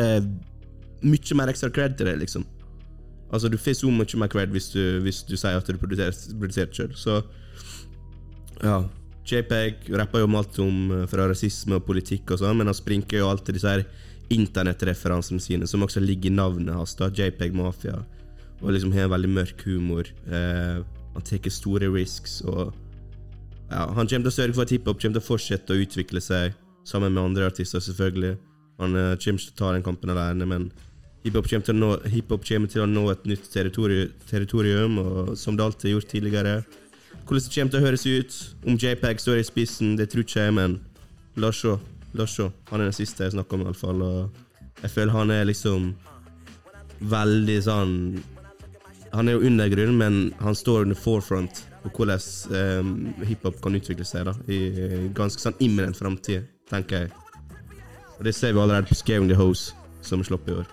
mye 1.04 1.36
mer 1.38 1.52
ekstra 1.52 1.70
cred 1.72 1.96
til 1.98 2.08
det, 2.08 2.18
liksom. 2.20 2.44
Altså, 3.32 3.48
du 3.48 3.56
får 3.58 3.78
så 3.80 3.90
mye 3.90 4.20
mer 4.20 4.30
cred 4.30 4.52
hvis 4.54 4.70
du, 4.74 5.00
hvis 5.04 5.22
du 5.26 5.34
sier 5.36 5.58
at 5.58 5.66
du 5.66 5.80
produserer 5.80 6.72
sjøl. 6.72 6.92
Så 6.96 7.22
ja. 8.62 8.84
JPEG 9.24 9.88
rapper 9.96 10.20
jo 10.20 10.28
om 10.28 10.34
alt 10.36 10.58
om 10.60 10.80
eh, 10.92 11.06
fra 11.08 11.28
rasisme 11.30 11.78
og 11.78 11.86
politikk 11.86 12.34
og 12.34 12.42
sånn, 12.42 12.58
men 12.60 12.68
han 12.68 12.76
sprinker 12.76 13.22
jo 13.22 13.30
alltid 13.30 13.56
disse 13.56 13.72
her 13.72 13.84
internettreferansene 14.34 15.40
sine, 15.40 15.68
som 15.68 15.84
også 15.84 16.02
ligger 16.04 16.30
i 16.30 16.34
navnet 16.36 16.76
hans. 16.76 16.94
da, 17.00 17.08
JPEG 17.08 17.56
Mafia. 17.56 18.02
Og 18.60 18.72
liksom 18.72 18.92
har 18.92 19.08
en 19.08 19.14
veldig 19.14 19.32
mørk 19.32 19.64
humor. 19.64 20.08
Eh, 20.28 20.84
han 21.14 21.24
tar 21.24 21.48
store 21.50 21.88
risks. 21.92 22.40
og 22.42 22.74
ja, 23.70 23.86
Han 23.86 24.06
kommer 24.06 24.28
til 24.28 24.32
å 24.32 24.36
sørge 24.36 24.54
for 24.54 24.62
at 24.62 24.70
hiphop 24.70 25.00
kommer 25.00 25.18
til 25.18 25.24
å 25.24 25.28
fortsette 25.28 25.72
å 25.72 25.80
utvikle 25.80 26.20
seg, 26.20 26.52
sammen 26.84 27.14
med 27.14 27.22
andre 27.22 27.48
artister, 27.50 27.80
selvfølgelig. 27.80 28.36
Han 28.82 28.96
uh, 28.96 29.14
kommer 29.16 29.40
ikke 29.40 29.50
til 29.50 29.54
å 29.54 29.60
ta 29.60 29.72
den 29.74 29.86
kampen 29.86 30.12
alene, 30.14 30.48
men 30.48 30.70
hiphop 31.24 31.48
kommer, 31.48 31.64
til 31.66 31.76
å 31.76 31.80
nå, 31.80 31.90
kommer 32.44 32.70
til 32.70 32.84
å 32.84 32.88
nå 32.90 33.04
et 33.12 33.28
nytt 33.28 33.50
territori 33.52 34.08
territorium, 34.28 34.98
og 35.00 35.34
som 35.40 35.56
det 35.56 35.64
alltid 35.64 35.88
har 35.88 35.96
gjort 35.96 36.10
tidligere. 36.12 36.54
Hvordan 37.24 37.44
det 37.46 37.54
kommer 37.54 37.72
til 37.72 37.80
å 37.80 37.86
høres 37.86 38.06
ut, 38.06 38.40
om 38.66 38.78
JPEG 38.80 39.22
står 39.22 39.40
i 39.40 39.46
spissen, 39.48 39.94
det 39.96 40.10
tror 40.12 40.26
ikke 40.26 40.48
jeg, 40.48 40.56
men 40.58 40.78
la 41.40 41.48
oss 41.48 41.62
se. 41.64 41.76
La 42.14 42.26
oss 42.26 42.36
se. 42.36 42.50
Han 42.70 42.82
er 42.82 42.90
den 42.90 42.96
siste 42.96 43.24
jeg 43.24 43.34
snakker 43.34 43.56
om, 43.56 43.64
iallfall. 43.64 44.02
Og 44.04 44.82
jeg 44.82 44.92
føler 44.92 45.16
han 45.16 45.32
er 45.32 45.48
liksom 45.48 45.94
veldig 47.04 47.56
sånn 47.64 47.94
Han 49.14 49.28
er 49.28 49.36
jo 49.36 49.46
undergrunn, 49.46 49.94
men 49.94 50.14
han 50.42 50.56
står 50.58 50.88
under 50.88 50.98
forefront 50.98 51.60
på 51.84 51.90
hvordan 51.94 52.22
um, 52.80 52.88
hiphop 53.22 53.60
kan 53.62 53.76
utvikle 53.78 54.06
seg 54.08 54.24
da 54.26 54.32
i 54.50 54.58
ganske 55.14 55.38
sånn 55.38 55.54
imminent 55.62 55.94
framtid, 55.94 56.48
tenker 56.70 57.04
jeg. 57.04 57.12
Og 58.18 58.24
det 58.24 58.34
ser 58.36 58.54
vi 58.54 58.62
allerede 58.62 58.88
på 58.88 58.96
Scaring 58.98 59.28
the 59.28 59.36
Hose, 59.38 59.74
som 60.02 60.22
slapp 60.24 60.48
i 60.48 60.58
år. 60.60 60.66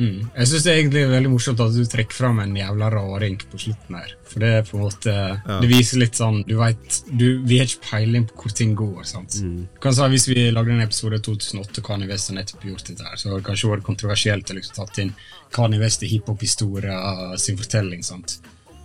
Mm. 0.00 0.20
Jeg 0.32 0.48
syns 0.48 0.64
det 0.64 0.70
er 0.72 0.78
egentlig 0.78 1.00
veldig 1.10 1.30
morsomt 1.32 1.60
at 1.60 1.74
du 1.76 1.82
trekker 1.92 2.16
fram 2.16 2.38
en 2.40 2.54
jævla 2.56 2.88
raring 2.94 3.34
på 3.50 3.58
slutten 3.60 3.98
her. 3.98 4.14
For 4.30 4.40
det 4.40 4.50
er 4.56 4.62
på 4.64 4.78
en 4.78 4.84
måte 4.86 5.12
ja. 5.12 5.56
Det 5.60 5.68
viser 5.68 6.00
litt 6.00 6.16
sånn 6.16 6.38
Du 6.46 6.54
vet, 6.60 7.00
Vi 7.10 7.58
har 7.58 7.66
ikke 7.66 7.88
peiling 7.88 8.28
på 8.30 8.44
hvor 8.44 8.54
ting 8.56 8.72
går. 8.78 9.02
sant? 9.10 9.36
Mm. 9.42 9.66
Du 9.74 9.80
kan 9.82 9.96
si 9.96 10.06
Hvis 10.14 10.28
vi 10.30 10.46
lagde 10.54 10.72
en 10.72 10.84
episode 10.84 11.18
i 11.18 11.24
2008 11.26 11.84
Kanye 11.84 12.08
West 12.08 12.30
har 12.30 12.38
nettopp 12.38 12.64
gjort 12.70 12.86
dette, 12.86 13.04
her, 13.04 13.18
så 13.20 13.28
har 13.28 13.42
det 13.42 13.48
kanskje 13.50 13.72
vært 13.74 13.88
kontroversielt 13.90 14.52
å 14.54 14.56
liksom 14.56 14.78
tatt 14.78 15.02
inn 15.02 15.12
Kanye 15.52 15.82
West 15.82 16.06
i 16.06 16.12
hiphop-historia 16.14 16.96
sin 17.36 17.60
fortelling. 17.60 18.06
sant? 18.06 18.38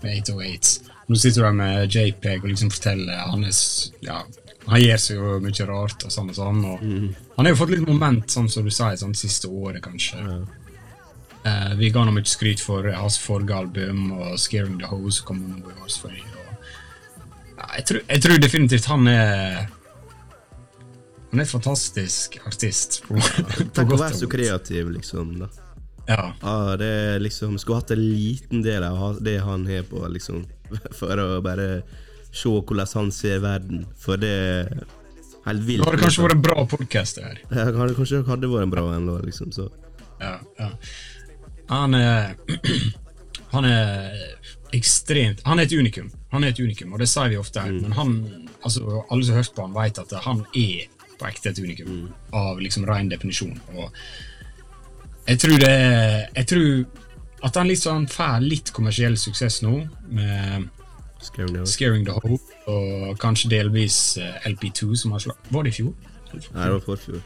Med 0.03 0.19
808. 0.25 0.91
Nå 1.07 1.21
sitter 1.21 1.45
du 1.45 1.59
med 1.61 1.95
JPEG 1.95 2.43
og 2.43 2.49
liksom 2.49 2.73
forteller 2.73 3.27
hans 3.29 3.61
ja, 4.03 4.23
Han 4.65 4.81
gjør 4.81 5.01
seg 5.01 5.19
jo 5.19 5.39
mye 5.43 5.65
rart 5.69 6.05
og 6.07 6.13
sånn 6.13 6.29
og 6.31 6.37
sånn. 6.37 6.61
og 6.65 6.83
mm. 6.83 7.09
Han 7.35 7.45
har 7.45 7.53
jo 7.53 7.59
fått 7.59 7.73
litt 7.75 7.87
moment, 7.87 8.29
sånn 8.31 8.47
som 8.49 8.65
du 8.65 8.71
sier, 8.73 8.95
sånn 8.97 9.17
siste 9.17 9.51
året, 9.51 9.83
kanskje. 9.85 10.21
Ja. 10.21 10.39
Uh, 11.45 11.75
vi 11.77 11.91
ga 11.93 12.01
ham 12.01 12.15
mye 12.17 12.25
skryt 12.25 12.63
for 12.63 12.87
hans 12.89 13.19
forrige 13.21 13.53
album 13.53 14.07
og 14.15 14.39
'Scaring 14.41 14.79
the 14.81 14.89
Hose' 14.89 15.21
kom 15.25 15.43
noe 15.45 15.75
i 15.75 15.83
års 15.85 15.99
forrige. 16.01 16.31
Jeg, 17.55 17.85
tror, 17.87 18.01
jeg, 18.09 18.21
tror, 18.23 18.39
definitivt 18.41 18.87
han 18.91 19.07
er 19.07 19.67
Han 21.31 21.41
er 21.41 21.43
en 21.43 21.51
fantastisk 21.51 22.39
artist. 22.47 23.01
På, 23.07 23.17
ja, 23.19 23.45
Tenk 23.75 23.93
å 23.93 23.99
være 23.99 24.17
så 24.17 24.29
kreativ, 24.31 24.89
liksom. 24.95 25.37
da. 25.43 25.49
Ja. 26.07 26.33
Ah, 26.41 26.75
det 26.77 26.87
er 26.87 27.21
liksom 27.23 27.57
Skulle 27.57 27.79
hatt 27.81 27.93
en 27.95 28.03
liten 28.03 28.61
del 28.65 28.83
av 28.85 29.17
det 29.25 29.39
han 29.41 29.65
har 29.67 29.85
på, 29.89 30.01
liksom. 30.13 30.45
For 30.99 31.19
å 31.21 31.41
bare 31.45 31.83
se 32.35 32.51
hvordan 32.51 32.93
han 32.99 33.11
ser 33.15 33.41
verden. 33.43 33.85
For 33.99 34.19
det 34.21 34.33
er 34.35 34.69
helt 35.45 35.65
vilt. 35.67 35.83
Det 35.83 35.89
hadde 35.89 36.03
kanskje 36.03 36.09
liksom. 36.09 36.27
vært 36.27 36.37
en 36.37 36.45
bra 36.47 36.65
podkast, 36.75 37.19
det 37.19 37.25
her. 37.29 37.41
Ja, 37.49 37.87
kanskje 37.95 38.21
det 38.21 38.29
hadde 38.29 38.51
vært 38.51 38.67
en 38.67 38.75
bra 38.75 38.85
en, 38.95 39.09
liksom. 39.25 39.53
Så. 39.55 39.69
Ja, 40.21 40.37
ja. 40.59 40.69
Han 41.71 41.97
er 41.97 42.35
Han 43.55 43.65
er 43.65 44.13
ekstremt 44.75 45.41
Han 45.45 45.59
er 45.59 45.65
et 45.65 45.73
unikum. 45.73 46.11
Han 46.33 46.43
er 46.43 46.51
et 46.51 46.59
unikum, 46.59 46.93
og 46.93 47.01
det 47.01 47.07
sier 47.09 47.31
vi 47.31 47.39
ofte 47.39 47.63
her. 47.63 47.71
Mm. 47.71 47.81
Men 47.85 47.97
han, 47.99 48.13
altså, 48.61 48.83
alle 49.09 49.23
som 49.23 49.35
har 49.35 49.43
hørt 49.43 49.55
på 49.55 49.65
han, 49.65 49.75
vet 49.77 50.01
at 50.03 50.15
han 50.25 50.43
er 50.51 50.85
på 51.15 51.27
ekte 51.29 51.53
et 51.53 51.61
unikum. 51.63 51.91
Mm. 51.91 52.07
Av 52.35 52.59
liksom 52.59 52.87
ren 52.89 53.11
definisjon. 53.11 53.55
Og 53.75 53.89
jeg 55.25 55.39
tror 55.41 55.57
det 55.57 55.75
Jeg 56.35 56.47
tror 56.51 56.85
at 57.45 57.57
han 57.59 57.69
liksom 57.69 58.07
får 58.09 58.41
litt 58.41 58.71
kommersiell 58.73 59.17
suksess 59.21 59.61
nå, 59.61 59.75
med 60.09 60.69
Scaring 61.25 62.05
the 62.07 62.15
Hope, 62.15 62.59
og 62.71 63.15
kanskje 63.21 63.51
delvis 63.55 64.17
eh, 64.21 64.49
LP2, 64.51 64.95
som 64.99 65.15
har 65.15 65.23
slått 65.23 65.49
Var 65.53 65.65
det 65.65 65.73
i 65.73 65.77
fjor? 65.79 65.95
Nei, 66.35 66.67
det 66.67 66.71
var 66.73 66.85
forfjor. 66.85 67.23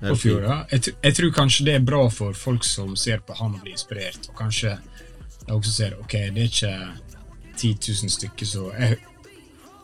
På 0.00 0.16
fjor, 0.20 0.44
ja. 0.44 0.56
Jeg, 0.70 0.94
jeg, 1.02 1.16
tror 1.16 1.34
kanskje 1.34 1.66
det 1.66 1.74
er 1.78 1.84
bra 1.84 2.02
for 2.12 2.36
folk 2.36 2.64
som 2.68 2.96
ser 3.00 3.22
på 3.24 3.36
han 3.38 3.54
og 3.56 3.62
blir 3.64 3.76
inspirert, 3.76 4.28
og 4.28 4.38
kanskje 4.38 4.76
de 5.46 5.52
også 5.54 5.72
ser 5.72 5.98
ok, 6.00 6.16
det 6.36 6.42
er 6.42 6.50
ikke 6.50 6.72
10 7.56 7.76
000 8.02 8.12
stykker, 8.12 8.48
så 8.50 8.66
jeg, 8.76 8.98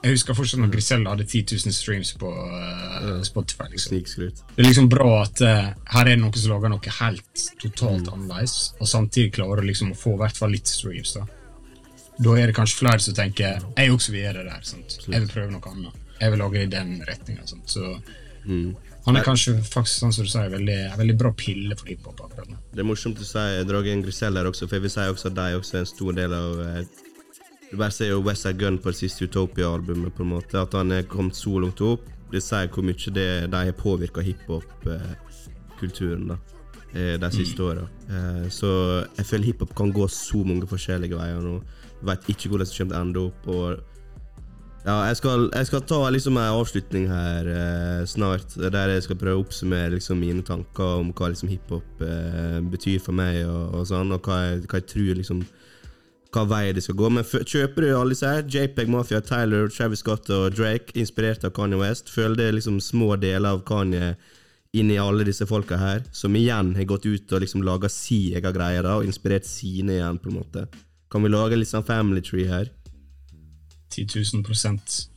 jeg 0.03 0.17
husker 0.17 0.37
fortsatt 0.37 0.61
når 0.61 0.73
Grisella 0.75 1.15
hadde 1.15 1.25
10 1.25 1.57
000 1.65 1.77
streams 1.77 2.13
på 2.21 2.29
uh, 2.29 3.23
Spotify. 3.25 3.71
Liksom. 3.73 4.03
Det 4.27 4.59
er 4.59 4.69
liksom 4.69 4.91
bra 4.93 5.13
at 5.23 5.45
uh, 5.47 5.71
her 5.95 6.03
er 6.03 6.11
det 6.13 6.19
noen 6.21 6.37
som 6.37 6.53
lager 6.53 6.75
noe 6.75 6.97
helt 6.99 7.47
totalt 7.63 8.09
mm. 8.09 8.13
annerledes, 8.17 8.57
og 8.81 8.91
samtidig 8.91 9.37
klarer 9.39 9.65
liksom 9.65 9.95
å 9.95 9.99
få 9.99 10.19
i 10.19 10.25
hvert 10.25 10.43
fall 10.43 10.53
litt 10.53 10.69
streams. 10.69 11.15
Da 11.17 11.25
Da 12.23 12.33
er 12.39 12.47
det 12.51 12.57
kanskje 12.57 12.79
flere 12.79 13.01
som 13.03 13.15
tenker 13.17 13.59
jeg 13.77 13.93
også 13.93 14.13
vil 14.15 14.23
gjøre 14.23 14.39
det 14.43 14.51
der. 14.53 14.63
Sant? 14.67 14.91
Jeg 15.09 15.21
vil 15.25 15.33
prøve 15.33 15.51
noe 15.53 15.73
annet. 15.73 15.93
Jeg 16.21 16.29
vil 16.33 16.41
lage 16.45 16.59
i 16.63 16.71
den 16.71 16.91
retninga. 17.09 17.43
Så 17.47 17.83
mm. 18.45 18.71
Han 19.05 19.17
er 19.19 19.25
kanskje 19.27 19.57
faktisk 19.67 19.99
sånn 20.05 20.13
som 20.15 20.25
du 20.27 20.31
sier, 20.31 20.51
veldig, 20.53 20.81
veldig 20.99 21.17
bra 21.19 21.31
pille 21.35 21.77
for 21.79 21.87
hiphop. 21.91 22.21
Det 22.71 22.79
er 22.79 22.85
morsomt 22.87 23.19
du 23.19 23.25
sier 23.27 23.65
Dragen 23.67 24.03
Grisell 24.05 24.37
her 24.39 24.47
også, 24.51 24.67
for 24.69 24.75
jeg 24.79 24.85
vil 24.85 24.95
si 24.95 25.05
også 25.11 25.29
at 25.33 25.39
de 25.41 25.47
også 25.59 25.73
er 25.75 25.81
en 25.83 25.91
stor 25.91 26.13
del 26.19 26.31
av 26.37 26.51
eh, 26.63 26.83
Du 27.73 27.77
bare 27.81 27.95
ser 27.97 28.09
jo 28.13 28.19
Westside 28.23 28.59
Gun 28.61 28.79
på 28.79 28.89
det 28.93 28.99
siste 29.01 29.25
Utopia-albumet, 29.27 30.13
på 30.15 30.23
en 30.23 30.33
måte. 30.37 30.55
At 30.61 30.73
han 30.77 30.89
er 30.93 31.09
kommet 31.09 31.37
så 31.39 31.59
langt 31.59 31.81
opp. 31.83 32.01
Det 32.31 32.43
sier 32.45 32.69
hvor 32.71 32.83
mye 32.87 33.11
det, 33.17 33.47
de 33.51 33.57
har 33.57 33.73
påvirka 33.81 34.21
hiphop-kulturen 34.23 36.27
da 36.31 36.37
eh, 36.95 37.19
de 37.19 37.31
siste 37.35 37.59
mm. 37.59 37.67
åra. 37.67 37.85
Eh, 38.07 38.49
så 38.53 38.69
jeg 39.17 39.27
føler 39.27 39.45
hiphop 39.51 39.75
kan 39.77 39.93
gå 39.93 40.09
så 40.13 40.45
mange 40.47 40.67
forskjellige 40.71 41.19
veier 41.19 41.41
nå. 41.43 41.63
Vet 42.03 42.29
ikke 42.33 42.51
hvordan 42.51 42.69
det 42.69 42.77
kommer 42.77 42.93
til 42.93 42.99
å 42.99 43.03
ende 43.03 43.25
opp. 43.29 43.49
Og 43.53 43.93
ja, 44.83 44.97
jeg 45.07 45.19
skal, 45.21 45.45
jeg 45.55 45.67
skal 45.69 45.83
ta 45.87 45.99
liksom 46.11 46.39
en 46.41 46.57
avslutning 46.59 47.05
her 47.07 47.47
eh, 47.47 48.01
snart, 48.11 48.57
der 48.59 48.91
jeg 48.97 49.05
skal 49.07 49.19
prøve 49.21 49.39
å 49.39 49.45
oppsummere 49.45 49.95
liksom, 49.95 50.19
mine 50.19 50.43
tanker 50.43 50.97
om 50.99 51.13
hva 51.15 51.29
liksom, 51.31 51.53
hiphop 51.53 52.03
eh, 52.03 52.59
betyr 52.73 52.99
for 53.05 53.15
meg, 53.15 53.45
og, 53.47 53.77
og 53.79 53.87
sånn, 53.93 54.11
og 54.11 54.27
hva 54.27 54.41
jeg, 54.43 54.65
hva 54.67 54.81
jeg, 54.81 54.89
tror 54.91 55.21
liksom 55.21 55.45
hva 56.35 56.47
vei 56.51 56.65
det 56.75 56.83
skal 56.83 56.99
gå. 56.99 57.13
Men 57.15 57.29
kjøper 57.29 57.87
du 57.87 57.93
alle 57.93 58.17
disse 58.17 58.35
her, 58.35 58.43
JPEG 58.43 58.91
Mafia, 58.91 59.23
Tyler, 59.23 59.71
Travis 59.71 60.03
Scott 60.03 60.31
og 60.35 60.57
Drake, 60.59 60.97
inspirert 60.99 61.47
av 61.47 61.55
Kanye 61.55 61.79
West, 61.79 62.11
føler 62.11 62.41
det 62.41 62.53
liksom 62.59 62.83
små 62.83 63.15
deler 63.23 63.55
av 63.55 63.63
Kanye 63.69 64.17
inni 64.75 64.97
alle 64.99 65.29
disse 65.29 65.47
folka 65.47 65.79
her, 65.79 66.03
som 66.17 66.35
igjen 66.35 66.75
har 66.75 66.89
gått 66.89 67.07
ut 67.07 67.33
og 67.37 67.45
liksom 67.45 67.63
laga 67.63 67.91
si 67.93 68.33
egen 68.35 68.57
greie 68.57 68.83
da, 68.83 68.97
og 68.99 69.07
inspirert 69.07 69.47
sine 69.47 70.01
igjen, 70.01 70.19
på 70.19 70.33
en 70.33 70.41
måte. 70.41 70.67
Kan 71.13 71.27
vi 71.27 71.29
lage 71.29 71.59
litt 71.61 71.69
sånn 71.69 71.85
family 71.85 72.23
tree 72.25 72.49
her? 72.49 72.71
10 73.93 74.25
000 74.33 74.47
prosent. 74.47 75.13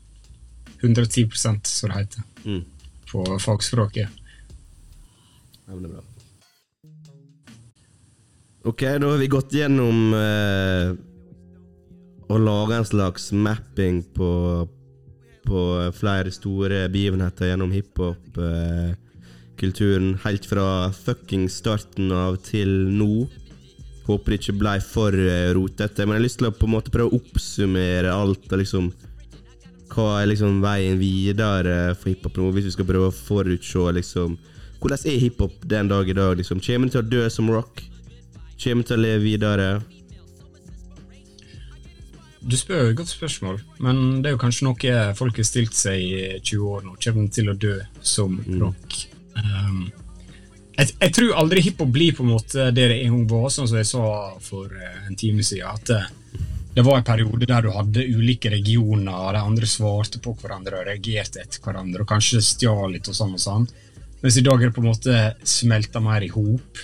110 0.81 1.29
prosent, 1.31 1.67
som 1.67 1.89
det 1.89 1.97
heter 2.01 2.21
mm. 2.43 2.63
på 3.11 3.39
fagspråket. 3.39 4.09
Ja, 5.65 5.71
men 5.71 5.83
det 5.85 5.89
er 5.89 5.93
bra. 5.95 6.03
Ok, 8.65 8.81
da 8.81 9.07
har 9.07 9.17
vi 9.21 9.27
gått 9.29 9.53
gjennom 9.53 10.13
eh, 10.17 10.89
å 12.27 12.37
lage 12.41 12.75
en 12.79 12.85
slags 12.89 13.31
mapping 13.31 14.03
på, 14.17 14.67
på 15.45 15.91
flere 15.93 16.31
store 16.33 16.89
begivenheter 16.89 17.45
gjennom 17.51 17.71
hiphop-kulturen, 17.71 20.13
eh, 20.15 20.19
helt 20.25 20.45
fra 20.49 20.91
fucking 20.97 21.49
starten 21.53 22.11
av 22.11 22.35
til 22.49 22.89
nå. 22.97 23.27
Håper 24.05 24.31
det 24.33 24.39
ikke 24.41 24.57
ble 24.61 24.75
for 24.85 25.15
uh, 25.15 25.49
rotete. 25.57 26.05
Men 26.05 26.15
jeg 26.15 26.21
har 26.21 26.25
lyst 26.27 26.39
til 26.41 26.49
å 26.49 26.53
på 26.55 26.69
en 26.69 26.75
måte 26.75 26.93
prøve 26.93 27.11
å 27.11 27.19
oppsummere 27.19 28.13
alt. 28.13 28.45
og 28.51 28.61
liksom 28.61 28.91
Hva 29.93 30.09
er 30.21 30.29
liksom 30.29 30.61
veien 30.63 30.99
videre 31.01 31.95
for 31.97 32.11
hiphop 32.11 32.37
nå, 32.37 32.51
hvis 32.53 32.69
vi 32.69 32.75
skal 32.77 32.89
prøve 32.89 33.09
å 33.09 33.15
forutse 33.15 33.97
liksom 33.99 34.37
Hvordan 34.81 35.07
er 35.09 35.21
hiphop 35.23 35.53
den 35.65 35.89
dag 35.89 36.09
i 36.09 36.13
dag? 36.13 36.37
liksom 36.37 36.61
Kommer 36.61 36.85
den 36.85 36.93
til 36.93 37.01
å 37.01 37.09
dø 37.09 37.29
som 37.33 37.49
rock? 37.49 37.81
Kommer 38.61 38.83
den 38.83 38.89
til 38.89 38.99
å 38.99 39.01
leve 39.01 39.23
videre? 39.23 39.69
Du 42.45 42.53
spør 42.57 42.91
et 42.91 42.97
godt 42.99 43.09
spørsmål, 43.09 43.55
men 43.81 44.21
det 44.21 44.29
er 44.29 44.35
jo 44.35 44.41
kanskje 44.43 44.67
noe 44.67 44.97
folk 45.17 45.39
har 45.41 45.47
stilt 45.47 45.73
seg 45.73 45.97
i 45.97 46.17
20 46.37 46.67
år 46.69 46.83
nå. 46.85 46.91
Kommer 47.01 47.23
den 47.23 47.31
til 47.33 47.49
å 47.49 47.55
dø 47.57 47.79
som 48.05 48.35
mm. 48.37 48.59
rock? 48.61 48.97
Um, 49.33 49.87
jeg, 50.75 50.91
jeg, 50.99 51.13
tror 51.15 51.37
aldri 51.39 51.63
hiphop 51.63 51.91
blir 51.95 52.15
på 52.15 52.25
en 52.25 52.33
måte 52.33 52.69
det 52.75 52.89
det 52.91 52.99
en 53.03 53.15
gang 53.15 53.25
var, 53.31 53.49
sånn 53.53 53.69
som 53.69 53.79
jeg 53.79 53.89
sa 53.89 54.05
for 54.43 54.71
uh, 54.71 55.01
en 55.07 55.17
time 55.19 55.45
siden. 55.45 55.71
At 55.71 55.91
uh, 55.95 56.07
det 56.75 56.83
var 56.83 56.99
en 56.99 57.07
periode 57.07 57.47
der 57.47 57.63
du 57.63 57.71
hadde 57.71 58.03
ulike 58.03 58.51
regioner, 58.51 59.15
og 59.15 59.31
de 59.37 59.43
andre 59.47 59.69
svarte 59.69 60.19
på 60.23 60.35
hverandre 60.41 60.81
og 60.81 60.89
reagerte 60.89 61.39
etter 61.43 61.63
hverandre, 61.63 62.03
og 62.03 62.11
kanskje 62.11 62.43
stjal 62.43 62.91
litt 62.91 63.07
og 63.07 63.15
sånn 63.15 63.37
og 63.37 63.43
sånn. 63.43 63.69
Mens 64.19 64.39
i 64.39 64.43
dag 64.43 64.59
er 64.59 64.71
det 64.71 64.75
på 64.75 64.83
en 64.83 64.91
måte 64.91 65.19
smelta 65.47 66.01
mer 66.03 66.25
i 66.25 66.31
hop 66.33 66.83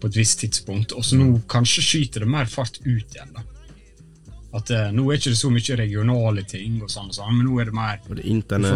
på 0.00 0.08
et 0.08 0.16
visst 0.16 0.40
tidspunkt, 0.40 0.94
og 0.96 1.04
så 1.04 1.18
nå 1.20 1.42
kanskje 1.50 1.84
skyter 1.84 2.24
det 2.24 2.30
mer 2.32 2.48
fart 2.48 2.80
ut 2.86 2.88
igjen. 2.88 3.34
da. 3.36 3.44
At 4.56 4.72
uh, 4.72 4.88
Nå 4.94 5.04
er 5.10 5.18
det 5.18 5.28
ikke 5.28 5.38
så 5.38 5.50
mye 5.52 5.76
regionale 5.78 6.46
ting, 6.48 6.80
og 6.80 6.88
sånn 6.90 7.12
og 7.12 7.18
sånn, 7.20 7.36
men 7.36 7.44
nå 7.50 7.60
er 7.60 7.68
det 7.68 7.76
mer 7.76 8.00
Og 8.08 8.16
det 8.16 8.24
er 8.24 8.32
internett. 8.32 8.72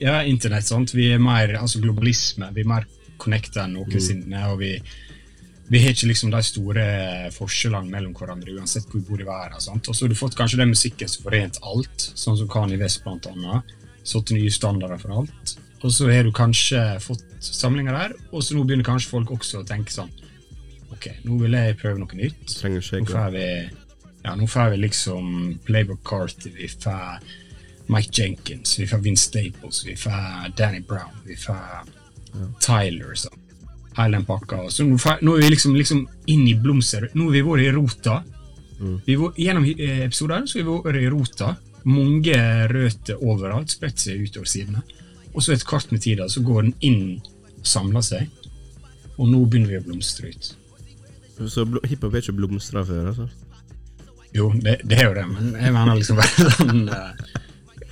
Ja, 0.00 0.22
internett. 0.24 0.66
sant? 0.68 0.94
Vi 0.94 1.10
er 1.12 1.18
mer 1.22 1.56
altså 1.60 1.80
globalisme. 1.80 2.50
Vi 2.54 2.64
er 2.64 2.68
mer 2.68 2.86
connecta 3.18 3.64
enn 3.64 3.78
noensinne. 3.78 4.46
og 4.52 4.58
vi 4.60 4.80
vi 5.68 5.80
har 5.82 5.96
ikke 5.96 6.06
liksom 6.06 6.30
de 6.30 6.40
store 6.46 6.82
forskjellene 7.34 7.90
mellom 7.90 8.12
hverandre 8.14 8.54
uansett 8.54 8.86
hvor 8.86 9.00
vi 9.00 9.08
bor 9.08 9.22
i 9.22 9.26
verden. 9.26 9.60
sant? 9.60 9.88
Og 9.88 9.96
så 9.96 10.04
har 10.04 10.12
du 10.12 10.18
fått 10.18 10.36
kanskje 10.38 10.60
den 10.60 10.70
musikken 10.70 11.10
som 11.10 11.24
forent 11.26 11.58
alt, 11.62 12.10
sånn 12.14 12.36
som 12.38 12.50
Kani 12.50 12.78
West 12.78 13.02
blant 13.02 13.26
annet. 13.26 13.72
Satt 14.06 14.30
nye 14.30 14.52
standarder 14.54 15.00
for 15.02 15.16
alt. 15.18 15.56
Og 15.82 15.90
så 15.90 16.06
har 16.10 16.22
du 16.22 16.30
kanskje 16.34 16.78
fått 17.02 17.24
samlinger 17.42 17.98
der, 17.98 18.14
og 18.30 18.44
så 18.44 18.54
nå 18.54 18.62
begynner 18.62 18.86
kanskje 18.86 19.10
folk 19.10 19.32
også 19.34 19.60
å 19.62 19.66
tenke 19.66 19.92
sånn 19.92 20.12
Ok, 20.94 21.10
nå 21.26 21.34
vil 21.40 21.52
jeg 21.58 21.76
prøve 21.80 21.98
noe 21.98 22.16
nytt. 22.16 22.46
Trenger 22.46 22.84
Nå 23.02 23.08
får 23.10 23.32
vi, 23.34 23.48
ja, 24.22 24.36
nå 24.38 24.46
får 24.48 24.70
vi 24.72 24.78
liksom 24.84 25.26
Playboy 25.66 25.98
Carty, 26.06 26.52
vi 26.54 26.70
får 26.70 27.26
Mike 27.92 28.10
Jenkins, 28.12 28.78
vi 28.78 28.86
får 28.90 28.98
Vince 29.04 29.28
Staples, 29.28 29.82
vi 29.86 29.96
får 29.96 30.52
Danny 30.58 30.80
Brown, 30.80 31.14
vi 31.26 31.36
får 31.38 31.90
Tyler. 32.60 33.14
sånn 33.14 33.42
hele 33.96 34.16
den 34.16 34.26
pakka. 34.28 34.66
Så 34.70 34.84
nå, 34.84 34.98
nå 35.22 35.36
er 35.36 35.46
vi 35.46 35.52
liksom, 35.54 35.76
liksom 35.76 36.02
inn 36.32 36.46
i 36.48 36.54
blomster. 36.58 37.08
Nå 37.14 37.28
har 37.28 37.36
vi 37.36 37.44
vært 37.46 37.64
i 37.64 37.70
rota. 37.74 38.18
Vi 39.06 39.16
var, 39.16 39.32
gjennom 39.40 39.64
eh, 39.72 40.02
episoder 40.04 40.44
så 40.46 40.58
har 40.58 40.66
vi 40.66 40.76
vært 40.84 41.00
i 41.00 41.12
rota. 41.12 41.54
Mange 41.86 42.36
røtter 42.72 43.22
overalt, 43.22 43.72
spredt 43.72 44.02
seg 44.02 44.26
utover 44.26 44.50
sidene. 44.50 44.82
Og 45.32 45.44
så 45.44 45.54
et 45.54 45.64
kvart 45.68 45.92
med 45.92 46.02
tida 46.04 46.28
så 46.32 46.42
går 46.44 46.66
den 46.68 46.76
inn 46.84 47.02
og 47.56 47.66
samler 47.66 48.04
seg. 48.04 48.28
Og 49.16 49.30
nå 49.30 49.40
begynner 49.46 49.72
vi 49.72 49.80
å 49.80 49.86
blomstre 49.86 50.32
ut. 50.32 50.52
Så 51.36 51.66
hiphop 51.84 52.14
er 52.14 52.24
ikke 52.24 52.36
blomstra 52.36 52.84
før, 52.84 53.10
altså? 53.12 53.28
Jo, 54.36 54.50
det, 54.60 54.80
det 54.84 54.98
er 55.00 55.08
jo 55.08 55.16
det, 55.16 55.24
men 55.30 55.52
jeg 55.56 55.72
mener 55.72 55.96
liksom 55.96 56.18
bare 56.20 56.50
sånn 56.58 56.88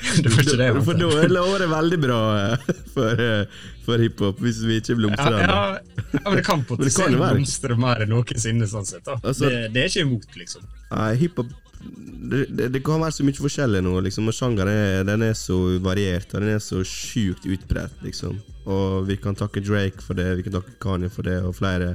eh, 0.15 0.21
får 0.25 0.35
var 0.35 0.45
ikke 0.45 0.59
det 0.61 0.69
jeg 0.69 0.85
For 0.87 1.01
da 1.01 1.27
lover 1.33 1.65
det 1.65 1.69
veldig 1.73 1.99
bra 2.05 2.21
eh, 2.39 2.71
for, 2.95 3.25
eh, 3.27 3.59
for 3.87 4.05
hiphop, 4.05 4.41
hvis 4.45 4.63
vi 4.69 4.79
ikke 4.83 4.99
blomstrer. 5.01 5.41
ja, 5.43 5.59
ja, 5.75 5.99
ja, 6.15 6.23
men 6.29 6.41
det 6.41 6.47
kan 6.47 6.65
potensielt 6.71 7.19
blomstre 7.19 7.77
mer 7.81 8.05
enn 8.05 8.15
noensinne. 8.15 8.71
sånn 8.71 8.89
sett. 8.89 9.11
Altså- 9.17 9.51
det, 9.51 9.69
det 9.75 9.85
er 9.85 9.93
ikke 9.93 10.09
imot, 10.09 10.41
liksom. 10.41 10.67
Nei, 10.95 11.13
hiphop 11.21 11.53
det, 11.85 12.47
det, 12.57 12.71
det 12.73 12.81
kan 12.85 13.03
være 13.03 13.13
så 13.13 13.25
mye 13.27 13.37
forskjellig 13.37 13.83
nå, 13.85 13.95
liksom, 14.07 14.29
og 14.31 14.37
sjangeren 14.37 14.73
er, 14.73 15.03
den 15.05 15.25
er 15.27 15.35
så 15.37 15.57
variert, 15.85 16.31
og 16.33 16.45
den 16.45 16.55
er 16.55 16.63
så 16.65 16.81
sjukt 16.89 17.45
utbredt, 17.45 17.99
liksom. 18.07 18.39
Og 18.65 19.05
vi 19.09 19.19
kan 19.21 19.37
takke 19.37 19.61
Drake 19.61 20.01
for 20.01 20.17
det, 20.17 20.31
vi 20.39 20.47
kan 20.47 20.57
takke 20.57 20.79
Kanye 20.81 21.11
for 21.13 21.27
det, 21.29 21.43
og 21.45 21.57
flere 21.59 21.95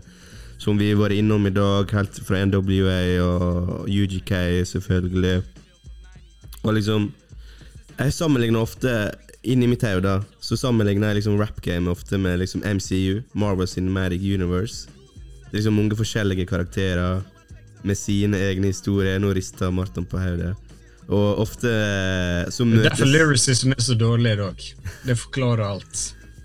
som 0.60 0.78
vi 0.78 0.91
har 0.91 1.00
vært 1.00 1.15
innom 1.15 1.48
i 1.48 1.54
dag, 1.56 1.89
helt 1.95 2.19
fra 2.28 2.41
NWA 2.45 3.00
og 3.24 3.88
UGK, 3.88 4.34
selvfølgelig. 4.67 5.39
Og 6.67 6.74
liksom 6.76 7.10
Jeg 8.00 8.14
sammenligner 8.16 8.64
ofte 8.64 8.92
Inni 9.44 9.68
mitt 9.68 9.84
hode 9.84 10.14
Så 10.44 10.58
sammenligner 10.60 11.12
jeg 11.12 11.22
liksom 11.22 11.40
rap 11.40 11.60
game 11.64 11.92
ofte 11.92 12.18
med 12.20 12.40
liksom 12.42 12.64
MCU, 12.64 13.22
Marvel 13.34 13.68
Cinematic 13.68 14.24
Universe. 14.24 14.88
Det 15.50 15.54
er 15.54 15.62
liksom 15.62 15.78
mange 15.80 15.96
forskjellige 15.98 16.46
karakterer 16.50 17.22
med 17.88 17.98
sine 17.98 18.38
egne 18.50 18.70
historier. 18.74 19.20
Nå 19.20 19.32
rister 19.34 19.72
Martin 19.72 20.06
på 20.06 20.20
hodet. 20.20 20.52
Og 21.10 21.40
ofte 21.42 21.72
eh, 21.72 22.50
så 22.54 22.68
Det 22.68 22.84
er 22.84 22.90
derfor 22.90 23.08
møtes 23.08 23.14
lyricism 23.16 23.72
er 23.74 23.82
så 23.82 23.96
dårlig 23.98 24.36
i 24.36 24.42
dag. 24.44 24.66
Det 25.08 25.16
forklarer 25.18 25.64
alt. 25.66 26.04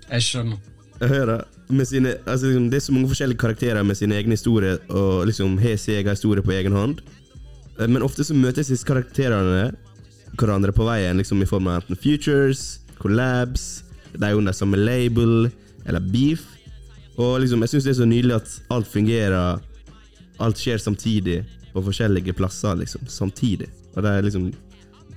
Jeg 0.09 0.25
skjønner. 0.25 0.63
Jeg 1.01 1.11
hører 1.11 1.43
med 1.67 1.87
sine, 1.89 2.15
altså 2.25 2.47
liksom, 2.47 2.69
Det 2.71 2.79
er 2.79 2.85
så 2.87 2.95
mange 2.95 3.11
forskjellige 3.11 3.41
karakterer 3.43 3.83
med 3.83 3.99
sine 3.99 4.15
egne 4.15 4.39
historier, 4.39 4.79
og 4.89 5.27
liksom 5.27 5.57
har 5.59 5.75
sin 5.77 5.99
egen 5.99 6.15
historie 6.15 6.41
på 6.45 6.55
egen 6.55 6.73
hånd. 6.73 7.03
Eh, 7.79 7.87
Men 7.87 8.01
ofte 8.01 8.23
så 8.23 8.33
møtes 8.33 8.71
disse 8.71 8.87
karakterene 8.87 9.75
hverandre 10.39 10.73
på 10.75 10.85
veien, 10.87 11.17
liksom 11.17 11.41
i 11.41 11.49
form 11.49 11.69
av 11.71 11.81
enten 11.81 11.99
futures, 11.99 12.81
collabs, 12.99 13.83
de 14.15 14.23
er 14.23 14.37
under 14.37 14.55
samme 14.55 14.79
label, 14.79 15.49
eller 15.85 16.03
beef. 16.11 16.45
Og 17.15 17.39
liksom, 17.43 17.63
jeg 17.63 17.71
syns 17.73 17.87
det 17.87 17.93
er 17.93 17.99
så 18.01 18.09
nydelig 18.09 18.35
at 18.41 18.59
alt 18.75 18.91
fungerer 18.91 19.63
Alt 20.43 20.59
skjer 20.59 20.81
samtidig 20.83 21.37
på 21.71 21.79
forskjellige 21.85 22.33
plasser, 22.35 22.73
liksom. 22.75 23.05
Samtidig. 23.07 23.69
Og 23.95 24.03
det 24.03 24.11
er 24.11 24.25
liksom 24.25 24.49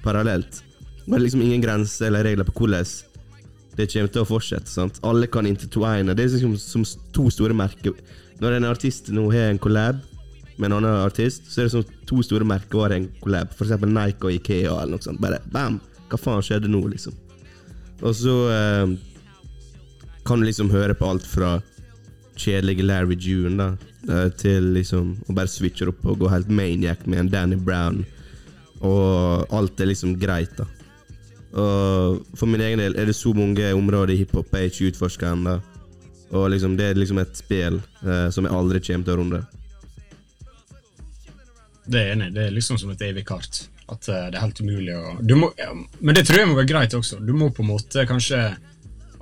parallelt. 0.05 0.61
Men 1.07 1.17
det 1.17 1.19
er 1.19 1.25
liksom 1.25 1.43
ingen 1.43 1.65
grenser 1.65 2.07
eller 2.07 2.23
regler 2.23 2.47
på 2.47 2.55
hvordan 2.55 2.87
det 3.79 3.89
kommer 3.93 4.13
til 4.15 4.23
å 4.23 4.29
fortsette. 4.29 4.71
sant? 4.71 5.01
Alle 5.03 5.27
kan 5.27 5.47
intertwine. 5.47 6.15
Det 6.15 6.25
er 6.25 6.31
liksom 6.37 6.55
som 6.59 6.85
to 7.15 7.29
store 7.35 7.55
merker. 7.55 7.99
Når 8.39 8.59
en 8.61 8.69
artist 8.71 9.11
nå 9.15 9.27
har 9.33 9.51
en 9.51 9.59
collab 9.59 9.99
med 10.59 10.71
en 10.71 10.79
annen 10.79 11.05
artist, 11.07 11.47
så 11.51 11.63
er 11.63 11.69
det 11.69 11.75
som 11.77 11.97
to 12.09 12.21
store 12.27 12.47
merkevarer 12.49 12.97
i 12.97 13.03
en 13.03 13.11
collab. 13.23 13.55
Eksempel 13.55 13.93
Nike 13.95 14.27
og 14.27 14.35
Ikea 14.35 14.75
eller 14.75 14.97
noe 14.97 15.07
sånt. 15.07 15.23
Bare 15.23 15.41
bam! 15.55 15.79
Hva 16.09 16.19
faen 16.21 16.45
skjedde 16.45 16.71
nå, 16.73 16.81
liksom? 16.91 17.15
Og 18.03 18.15
så 18.17 18.37
eh, 18.55 18.95
kan 20.27 20.41
du 20.41 20.49
liksom 20.49 20.71
høre 20.73 20.97
på 20.97 21.09
alt 21.09 21.27
fra 21.27 21.59
kjedelige 22.39 22.87
Larry 22.87 23.17
June 23.19 23.57
da, 23.59 23.69
eh, 24.09 24.29
til 24.39 24.73
liksom 24.77 25.17
å 25.29 25.37
bare 25.37 25.51
switche 25.51 25.91
opp 25.91 26.05
og 26.07 26.23
gå 26.23 26.31
helt 26.33 26.51
maniac 26.51 27.05
med 27.07 27.25
en 27.25 27.33
Danny 27.33 27.59
Brown. 27.59 28.05
Og 28.79 29.47
alt 29.55 29.81
er 29.81 29.91
liksom 29.91 30.17
greit, 30.21 30.55
da. 30.59 30.69
Og 31.59 32.21
for 32.37 32.51
min 32.51 32.61
egen 32.61 32.81
del 32.83 32.95
er 32.99 33.09
det 33.09 33.17
så 33.17 33.33
mange 33.35 33.71
områder 33.75 34.13
i 34.13 34.21
hiphop 34.21 34.53
jeg 34.55 34.71
ikke 34.71 34.91
utforsker 34.93 35.33
ennå. 35.33 35.59
Og 36.37 36.51
liksom, 36.53 36.77
det 36.77 36.91
er 36.91 36.99
liksom 37.01 37.21
et 37.23 37.39
spill 37.39 37.81
eh, 38.05 38.29
som 38.35 38.45
jeg 38.45 38.55
aldri 38.55 38.83
kommer 38.85 39.09
til 39.09 39.15
å 39.15 39.21
runde. 39.23 39.41
Det 41.89 42.01
er 42.01 42.15
enig. 42.15 42.31
Det 42.37 42.47
er 42.47 42.55
liksom 42.55 42.79
som 42.81 42.93
et 42.93 43.03
evig 43.09 43.25
kart. 43.29 43.63
At 43.89 44.09
eh, 44.13 44.29
det 44.29 44.37
er 44.37 44.45
helt 44.45 44.61
umulig 44.61 44.95
å 44.99 45.17
du 45.25 45.35
må, 45.41 45.49
ja, 45.57 45.71
Men 45.73 46.17
det 46.19 46.27
tror 46.29 46.43
jeg 46.43 46.51
må 46.51 46.59
være 46.59 46.69
greit 46.69 46.97
også. 46.99 47.21
Du 47.25 47.33
må 47.37 47.49
på 47.55 47.65
en 47.65 47.73
måte 47.73 48.05
kanskje 48.09 48.43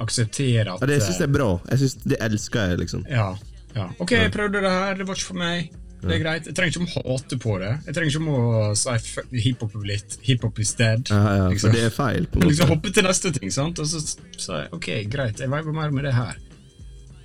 akseptere 0.03 0.75
at 0.75 0.83
Ja, 0.83 0.91
det 0.91 1.01
syns 1.05 1.17
eh, 1.17 1.23
jeg 1.23 1.31
er 1.31 1.35
bra. 1.39 1.51
Jeg 1.71 1.85
synes, 1.85 1.99
Det 2.03 2.21
elsker 2.29 2.71
jeg, 2.73 2.81
liksom. 2.85 3.07
Ja, 3.11 3.33
ja. 3.77 3.91
Ok, 4.03 4.17
jeg 4.17 4.33
prøvde 4.35 4.63
det 4.65 4.73
her, 4.73 4.97
det 4.99 5.07
var 5.09 5.19
ikke 5.19 5.31
for 5.31 5.43
meg. 5.43 5.75
Det 6.07 6.15
er 6.15 6.21
greit. 6.23 6.47
Jeg 6.47 6.57
trenger 6.57 6.77
ikke 6.77 7.01
å 7.01 7.15
hate 7.15 7.39
på 7.41 7.55
det. 7.63 7.71
Jeg 7.87 7.97
trenger 7.97 8.17
ikke 8.19 8.35
å 8.37 8.67
si 8.79 9.43
hiphop 9.47 9.77
er 9.81 10.03
hiphop 10.27 10.61
is 10.63 10.75
dead. 10.79 11.09
Ja, 11.11 11.23
ja, 11.41 11.47
liksom. 11.51 11.71
for 11.71 11.79
det 11.79 11.87
er 11.89 11.95
feil, 11.95 12.29
på 12.31 12.43
en 12.43 12.51
liksom 12.51 12.69
måte. 12.69 12.75
hoppe 12.75 12.93
til 12.95 13.07
neste 13.09 13.33
ting, 13.37 13.55
sant? 13.55 13.81
og 13.83 13.89
så 13.91 14.03
sa 14.03 14.61
jeg 14.65 14.75
ok, 14.77 14.91
greit, 15.13 15.41
jeg 15.43 15.53
veiver 15.53 15.77
mer 15.77 15.95
med 15.95 16.07
det 16.07 16.15
her. 16.17 16.39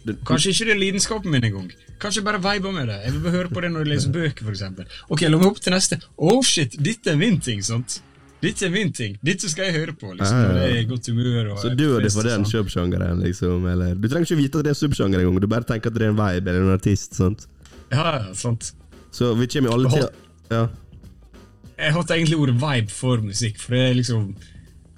Det- 0.06 0.18
Kanskje 0.26 0.50
ikke 0.52 0.66
det 0.66 0.76
er 0.76 0.80
lidenskapen 0.80 1.32
min 1.32 1.44
engang. 1.44 1.72
Kanskje 2.00 2.24
bare 2.24 2.40
viber 2.42 2.72
med 2.74 2.88
det. 2.88 3.00
Jeg 3.06 3.14
vil 3.14 3.22
bare 3.22 3.32
høre 3.38 3.50
på 3.50 3.62
det 3.62 3.72
når 3.72 3.86
jeg 3.86 3.88
leser 3.94 4.12
bøker, 4.12 4.50
eksempel. 4.50 4.86
Ok, 5.10 5.22
la 5.22 5.38
meg 5.38 5.46
hoppe 5.46 5.60
til 5.62 5.74
neste. 5.74 6.00
Oh 6.18 6.42
shit, 6.42 6.76
dette 6.82 7.08
er 7.12 7.16
min 7.18 7.40
ting, 7.40 7.62
sant? 7.64 8.02
Dette 8.42 8.66
er 8.66 8.72
min 8.74 8.92
ting. 8.92 9.20
Dette 9.24 9.48
skal 9.48 9.66
jeg 9.70 9.74
høre 9.76 9.94
på, 9.94 10.16
liksom. 10.18 10.38
Når 10.38 10.58
jeg 10.62 10.72
er 10.72 10.80
i 10.82 10.86
godt 10.90 11.06
humør. 11.08 11.52
Så 11.62 11.76
du 11.78 11.96
og 11.96 12.02
det 12.02 12.12
for 12.12 12.24
den 12.24 12.44
sånn. 12.44 12.66
subsjangeren, 12.66 13.22
liksom? 13.22 13.68
Eller 13.72 13.94
Du 13.94 14.08
trenger 14.08 14.26
ikke 14.26 14.38
vite 14.42 14.58
at 14.58 14.64
det 14.66 14.72
er 14.72 14.80
subsjanger 14.88 15.20
engang. 15.22 15.40
Du 15.40 15.48
bare 15.48 15.64
tenker 15.64 15.88
at 15.88 15.94
det 15.94 16.02
er 16.02 16.10
en 16.10 16.16
vibe 16.18 16.48
eller 16.50 16.62
en 16.62 16.74
artist. 16.74 17.14
sant? 17.14 17.46
Ja, 17.92 18.26
ja, 18.26 18.34
sant. 18.34 18.72
Så 19.12 19.36
vi 19.38 19.46
kommer 19.46 19.70
jo 19.70 19.74
alle 19.78 19.90
til 19.92 20.10
Ja. 20.50 20.68
Jeg 21.78 21.94
hatt 21.94 22.08
egentlig 22.10 22.38
ordet 22.40 22.56
vibe 22.62 22.90
for 22.90 23.18
musikk, 23.18 23.58
for 23.60 23.72
det 23.76 23.92
er 23.92 23.94
liksom 23.96 24.36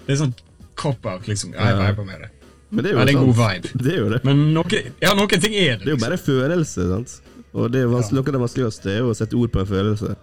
Det 0.06 0.20
er 0.20 0.24
sånn 0.24 0.34
cop-out, 0.76 1.26
liksom. 1.28 1.52
Jeg 1.52 1.60
Ja. 1.60 1.92
viber 1.92 2.04
med 2.04 2.20
det. 2.22 2.30
Men 2.74 2.84
det 2.84 2.90
er 2.90 2.94
jo 2.94 2.98
Ja, 2.98 3.04
det 3.06 3.14
er 3.14 3.20
god 3.20 3.36
vibe. 3.38 3.70
Det 3.84 3.92
er 3.92 4.00
jo 4.00 4.08
det. 4.10 4.20
Men 4.26 4.40
noe, 4.54 4.80
ja, 5.02 5.14
noen 5.14 5.30
ting 5.30 5.54
er 5.54 5.78
det. 5.78 5.84
Liksom. 5.84 5.84
Det 5.84 5.86
er 5.86 5.94
jo 5.94 5.96
Liksom. 5.96 6.08
bare 6.08 6.18
følelse, 6.26 6.86
sant? 6.90 7.14
Og 7.54 7.70
det 7.70 7.84
er 7.84 7.90
vanskelig, 7.92 8.18
noe 8.18 8.26
av 8.26 8.34
det 8.34 8.42
vanskeligste 8.42 8.90
er 8.90 9.06
å 9.06 9.14
sette 9.14 9.38
ord 9.38 9.52
på 9.54 9.62
en 9.62 9.70
følelse. 9.70 10.16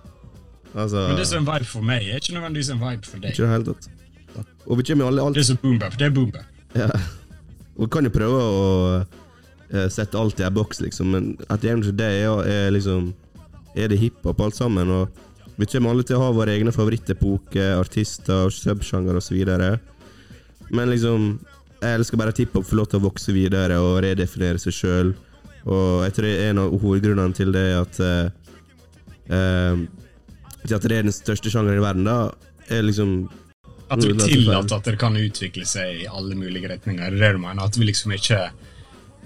Altså 0.72 1.06
Men 1.08 1.18
det 1.20 1.28
som 1.28 1.38
er 1.38 1.42
en 1.42 1.48
vibe 1.48 1.68
for 1.70 1.88
meg, 1.88 2.08
er 2.08 2.20
ikke 2.20 2.36
nødvendigvis 2.36 2.72
en 2.74 2.82
vibe 2.82 3.08
for 3.08 3.24
deg. 3.24 3.34
Ikke 3.36 3.48
helt 3.52 3.72
tatt. 3.72 3.90
Og 4.68 4.78
vi 4.80 4.86
kommer 4.92 5.08
alle, 5.08 5.24
alt. 5.24 5.36
Det 5.36 5.44
er 5.44 5.50
som 5.52 5.60
boombap. 5.64 5.98
Det 6.00 6.08
er 6.08 6.14
boombap. 6.16 6.48
Ja. 6.76 6.88
Og 7.76 7.88
vi 7.88 7.90
kan 7.92 8.08
jo 8.08 8.12
prøve 8.14 8.44
å 8.44 8.66
uh, 9.02 9.88
sette 9.92 10.20
alt 10.20 10.40
i 10.40 10.46
en 10.48 10.56
boks, 10.56 10.82
liksom, 10.84 11.12
men 11.16 11.32
at 11.52 11.64
det 11.64 11.72
er, 11.72 12.44
er 12.48 12.72
liksom 12.72 13.14
Er 13.76 13.88
det 13.88 14.00
hiphop 14.02 14.42
alt 14.44 14.56
sammen, 14.56 14.90
og 14.92 15.08
vi 15.56 15.66
kommer 15.66 15.92
alle 15.94 16.04
til 16.04 16.18
å 16.18 16.26
ha 16.26 16.32
våre 16.36 16.52
egne 16.52 16.74
favorittepoker, 16.76 17.78
artister, 17.80 18.48
og 18.48 18.52
subsjanger 18.52 19.16
osv. 19.16 19.38
Men 20.72 20.90
liksom 20.92 21.40
Jeg 21.82 21.98
elsker 21.98 22.18
bare 22.22 22.30
at 22.34 22.38
hiphop 22.38 22.66
får 22.70 22.78
lov 22.78 22.88
til 22.92 23.00
å 23.00 23.06
vokse 23.08 23.34
videre 23.34 23.80
og 23.82 24.02
redefinere 24.06 24.62
seg 24.62 24.76
sjøl. 24.78 25.14
Og 25.66 26.04
jeg 26.06 26.14
tror 26.18 26.30
en 26.50 26.58
av 26.62 26.76
hovedgrunnene 26.82 27.38
til 27.38 27.52
det 27.54 27.66
er 27.72 27.82
at 27.82 28.00
Til 30.62 30.76
at 30.78 30.84
det 30.86 30.98
er 30.98 31.06
den 31.08 31.16
største 31.16 31.50
sjangeren 31.50 31.80
i 31.80 31.84
verden, 31.84 32.06
da, 32.06 32.32
er 32.70 32.84
liksom 32.86 33.30
At 33.92 34.02
du 34.04 34.12
tillater 34.14 34.78
at 34.78 34.86
det 34.88 34.98
kan 35.02 35.16
utvikle 35.18 35.66
seg 35.68 36.04
i 36.04 36.08
alle 36.08 36.36
mulige 36.38 36.70
retninger. 36.70 37.08
Er 37.08 37.16
det 37.16 37.20
det 37.34 37.40
mener? 37.42 37.64
At 37.66 37.78
vi 37.80 37.88
liksom 37.90 38.14
ikke 38.16 38.44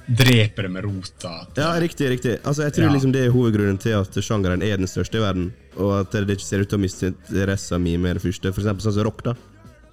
dreper 0.05 0.65
det 0.67 0.71
med 0.71 0.85
rota? 0.85 1.33
Ja, 1.57 1.73
riktig, 1.81 2.07
riktig. 2.13 2.37
Altså, 2.43 2.63
jeg 2.63 2.73
tror 2.77 2.87
Ja. 2.87 2.93
liksom 2.93 3.11
det 3.11 3.25
er 3.25 3.31
hovedgrunnen 3.35 3.77
til 3.81 3.93
at 3.99 4.13
sjangeren 4.23 4.63
er 4.63 4.77
den 4.77 4.87
største 4.87 5.17
i 5.17 5.21
verden, 5.21 5.53
og 5.77 5.99
at 5.99 6.11
det 6.11 6.37
ikke 6.37 6.45
ser 6.47 6.61
ut 6.61 6.69
til 6.69 6.79
å 6.79 6.81
miste 6.81 7.11
interessen 7.11 7.83
min 7.83 8.01
med 8.01 8.15
det 8.15 8.23
første. 8.23 8.53
For 8.53 8.61
eksempel 8.61 8.81
sånn 8.85 8.93
som 8.93 9.03
rock, 9.03 9.23
da. 9.23 9.33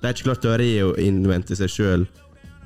Det 0.00 0.08
er 0.08 0.12
ikke 0.14 0.28
klart 0.30 0.44
å 0.44 0.58
reinvente 0.58 1.56
seg 1.56 1.68
sjøl. 1.68 2.06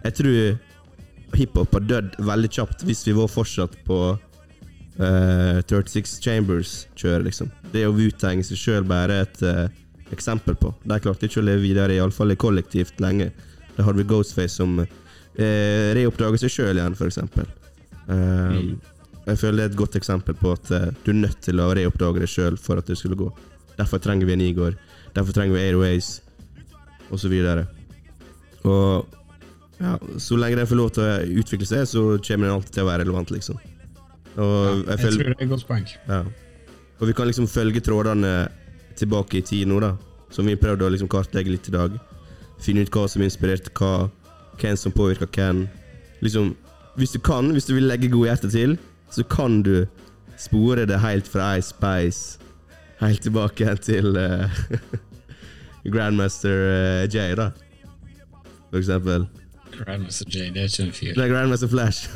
Jeg 0.05 0.15
tror 0.21 1.37
hiphop 1.37 1.75
har 1.77 1.85
dødd 1.89 2.17
veldig 2.27 2.51
kjapt 2.59 2.85
hvis 2.87 3.03
vi 3.09 3.15
var 3.17 3.31
fortsatt 3.31 3.75
på 3.87 3.99
uh, 4.15 5.59
36 5.67 6.21
Chambers-kjøret, 6.25 7.27
liksom. 7.27 7.51
Det 7.73 7.83
er 7.83 7.89
jo 7.89 7.97
Wu-Tang 7.97 8.41
i 8.41 8.47
seg 8.47 8.61
sjøl 8.61 8.87
bare 8.89 9.23
et 9.25 9.43
uh, 9.45 9.67
eksempel 10.15 10.57
på. 10.59 10.73
De 10.87 11.01
klarte 11.03 11.29
ikke 11.29 11.43
å 11.43 11.47
leve 11.47 11.65
videre, 11.65 11.97
iallfall 11.97 12.35
kollektivt, 12.41 13.01
lenge. 13.03 13.33
Da 13.77 13.85
hadde 13.85 14.01
vi 14.03 14.09
Ghostface 14.09 14.57
som 14.57 14.79
uh, 14.81 15.89
reoppdager 15.99 16.45
seg 16.45 16.55
sjøl 16.55 16.81
igjen, 16.81 16.99
for 16.99 17.11
eksempel. 17.11 17.49
Um, 18.07 18.77
Jeg 19.27 19.41
føler 19.41 19.59
det 19.59 19.65
er 19.65 19.73
et 19.73 19.81
godt 19.81 19.97
eksempel 19.99 20.37
på 20.39 20.53
at 20.55 20.71
uh, 20.71 20.91
du 21.03 21.11
er 21.11 21.23
nødt 21.25 21.41
til 21.43 21.61
å 21.61 21.73
reoppdage 21.75 22.23
deg 22.23 22.31
sjøl 22.31 22.59
for 22.61 22.79
at 22.81 22.87
det 22.87 22.99
skulle 23.01 23.19
gå. 23.19 23.33
Derfor 23.77 24.01
trenger 24.01 24.29
vi 24.29 24.37
en 24.37 24.45
Igor. 24.45 24.79
Derfor 25.17 25.35
trenger 25.37 25.57
vi 25.57 25.65
Airways, 25.67 26.21
og 27.11 27.21
så. 27.21 27.31
Og 28.67 29.17
ja, 29.79 29.99
så 30.23 30.39
lenge 30.41 30.57
den 30.61 30.69
får 30.71 30.79
lov 30.79 30.91
til 30.97 31.05
å 31.05 31.41
utvikle 31.43 31.69
seg, 31.69 31.87
så 31.91 32.05
kommer 32.25 32.49
den 32.49 32.57
alltid 32.57 32.77
til 32.77 32.85
å 32.87 32.91
være 32.91 33.05
relevant, 33.05 33.33
liksom. 33.35 33.61
Og 34.37 34.85
jeg 34.85 34.85
jeg 34.91 35.01
tror 35.01 35.17
det 35.17 35.29
er 35.29 35.47
et 35.47 35.53
godt 35.53 35.67
poeng. 35.69 35.87
ja. 36.09 36.25
Og 36.97 37.11
vi 37.11 37.13
kan 37.13 37.29
liksom 37.29 37.49
følge 37.49 37.81
trådene 37.85 38.49
tilbake 38.97 39.39
i 39.39 39.45
tid 39.45 39.69
nå, 39.69 39.81
da. 39.85 39.95
Som 40.33 40.49
vi 40.49 40.57
prøvde 40.57 40.87
å 40.87 40.93
liksom 40.93 41.11
kartlegge 41.13 41.53
litt 41.53 41.69
i 41.69 41.75
dag. 41.75 41.99
Finne 42.63 42.87
ut 42.87 42.93
hva 42.93 43.05
som 43.09 43.23
inspirerte 43.23 43.73
hva, 43.77 44.09
hvem 44.61 44.79
som 44.81 44.95
påvirka 44.97 45.29
hvem. 45.29 45.67
Liksom, 46.25 46.55
hvis 46.97 47.13
du 47.13 47.21
kan, 47.21 47.53
hvis 47.53 47.69
du 47.69 47.75
vil 47.77 47.89
legge 47.91 48.09
godhjertet 48.13 48.55
til, 48.57 48.79
så 49.13 49.25
kan 49.29 49.61
du 49.63 49.85
spore 50.41 50.87
det 50.89 51.01
helt 51.05 51.29
fra 51.29 51.55
Ice 51.57 51.73
Spice 51.73 52.41
helt 53.01 53.23
tilbake 53.23 53.77
til 53.85 54.17
uh, 54.17 54.49
Grandmaster 55.93 57.05
uh, 57.05 57.15
J, 57.15 57.35
da. 57.37 57.51
For 58.71 58.81
eksempel. 58.81 59.29
Grandmaster 59.79 60.27
J, 60.31 60.47
det 60.55 60.63
er 60.63 60.71
ikke 60.71 60.87
en 60.87 60.93
fyr. 60.97 61.17
Nei, 61.19 61.29
Grandmaster 61.33 61.69
Flash. 61.69 62.09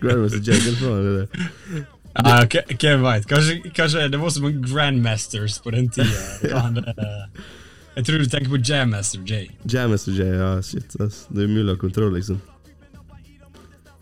Grandmaster 0.00 0.42
J, 0.44 0.58
hva 0.66 0.74
faen 0.80 1.08
er 1.08 1.16
det? 1.16 1.86
Ah, 2.20 2.42
k- 2.50 2.64
Hvem 2.74 3.02
veit? 3.04 3.26
Kanskje, 3.30 3.56
kanskje 3.76 4.08
det 4.12 4.18
var 4.20 4.32
så 4.34 4.42
mange 4.42 4.60
Grandmasters 4.66 5.58
på 5.64 5.72
den 5.74 5.88
tida. 5.94 6.06
Jeg 7.96 8.06
tror 8.06 8.22
du 8.22 8.28
tenker 8.30 8.52
på 8.52 8.60
Jammaster 8.64 9.22
J. 9.26 9.48
Jammaster 9.72 10.14
J, 10.14 10.26
ja, 10.38 10.50
shit, 10.64 10.94
ass. 11.02 11.24
Det 11.30 11.42
er 11.42 11.48
umulig 11.50 11.72
å 11.72 11.74
ha 11.74 11.80
kontroll, 11.80 12.12
liksom. 12.14 12.38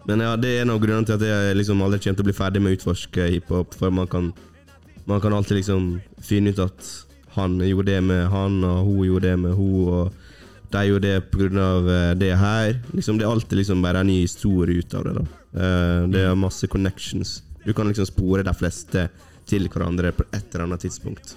Men 0.08 0.22
ja, 0.24 0.34
det 0.40 0.50
er 0.54 0.62
en 0.66 0.72
av 0.74 0.78
grunnene 0.80 1.04
til 1.08 1.16
at 1.18 1.24
jeg 1.24 1.56
liksom 1.58 1.80
aldri 1.84 1.98
kommer 2.00 2.16
til 2.20 2.24
å 2.24 2.28
bli 2.28 2.36
ferdig 2.36 2.62
med 2.64 2.72
å 2.72 2.76
utforske 2.78 3.26
hiphop, 3.32 3.74
for 3.80 3.92
man 3.92 4.06
kan, 4.12 4.28
man 5.08 5.20
kan 5.24 5.34
alltid 5.36 5.58
liksom 5.62 5.88
finne 6.24 6.52
ut 6.54 6.60
at 6.64 6.92
han 7.34 7.58
gjorde 7.64 7.90
det 7.90 7.98
med 8.06 8.22
han, 8.32 8.60
og 8.64 8.86
hun 8.86 9.02
gjorde 9.08 9.26
det 9.32 9.34
med 9.42 9.56
hun, 9.58 9.74
og 9.88 10.27
det 10.70 11.30
på 11.30 11.38
grunn 11.38 11.58
av 11.58 11.82
pga. 11.82 12.14
det 12.14 12.36
her. 12.36 12.80
Liksom, 12.92 13.18
det 13.18 13.24
er 13.24 13.30
alltid 13.30 13.58
liksom 13.58 13.82
bare 13.82 14.00
en 14.00 14.06
ny 14.06 14.20
historie 14.20 14.78
ut 14.78 14.94
av 14.94 15.04
det, 15.04 15.14
da. 15.14 15.26
Eh, 15.54 16.08
Det 16.08 16.20
er 16.20 16.34
masse 16.34 16.66
connections. 16.66 17.42
Du 17.64 17.72
kan 17.72 17.86
liksom 17.88 18.06
spore 18.06 18.42
de 18.42 18.54
fleste 18.54 19.08
til 19.46 19.68
hverandre 19.68 20.12
på 20.12 20.24
et 20.32 20.54
eller 20.54 20.64
annet 20.64 20.80
tidspunkt. 20.80 21.36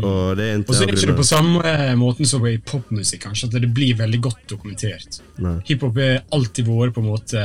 Og 0.00 0.36
det 0.36 0.44
er 0.48 0.58
Og 0.58 0.74
så 0.74 0.82
er 0.82 0.86
det 0.86 0.96
ikke 0.96 1.12
det 1.12 1.16
på 1.16 1.26
samme 1.28 1.96
måten 1.96 2.24
som 2.24 2.46
i 2.46 2.56
popmusikk, 2.58 3.26
kanskje, 3.26 3.48
at 3.48 3.60
det 3.60 3.74
blir 3.74 3.94
veldig 3.96 4.20
godt 4.22 4.46
dokumentert. 4.48 5.20
Hiphop 5.68 5.96
har 5.96 6.22
alltid 6.32 6.64
vært 6.66 6.94
på 6.94 7.00
en 7.00 7.10
måte 7.10 7.44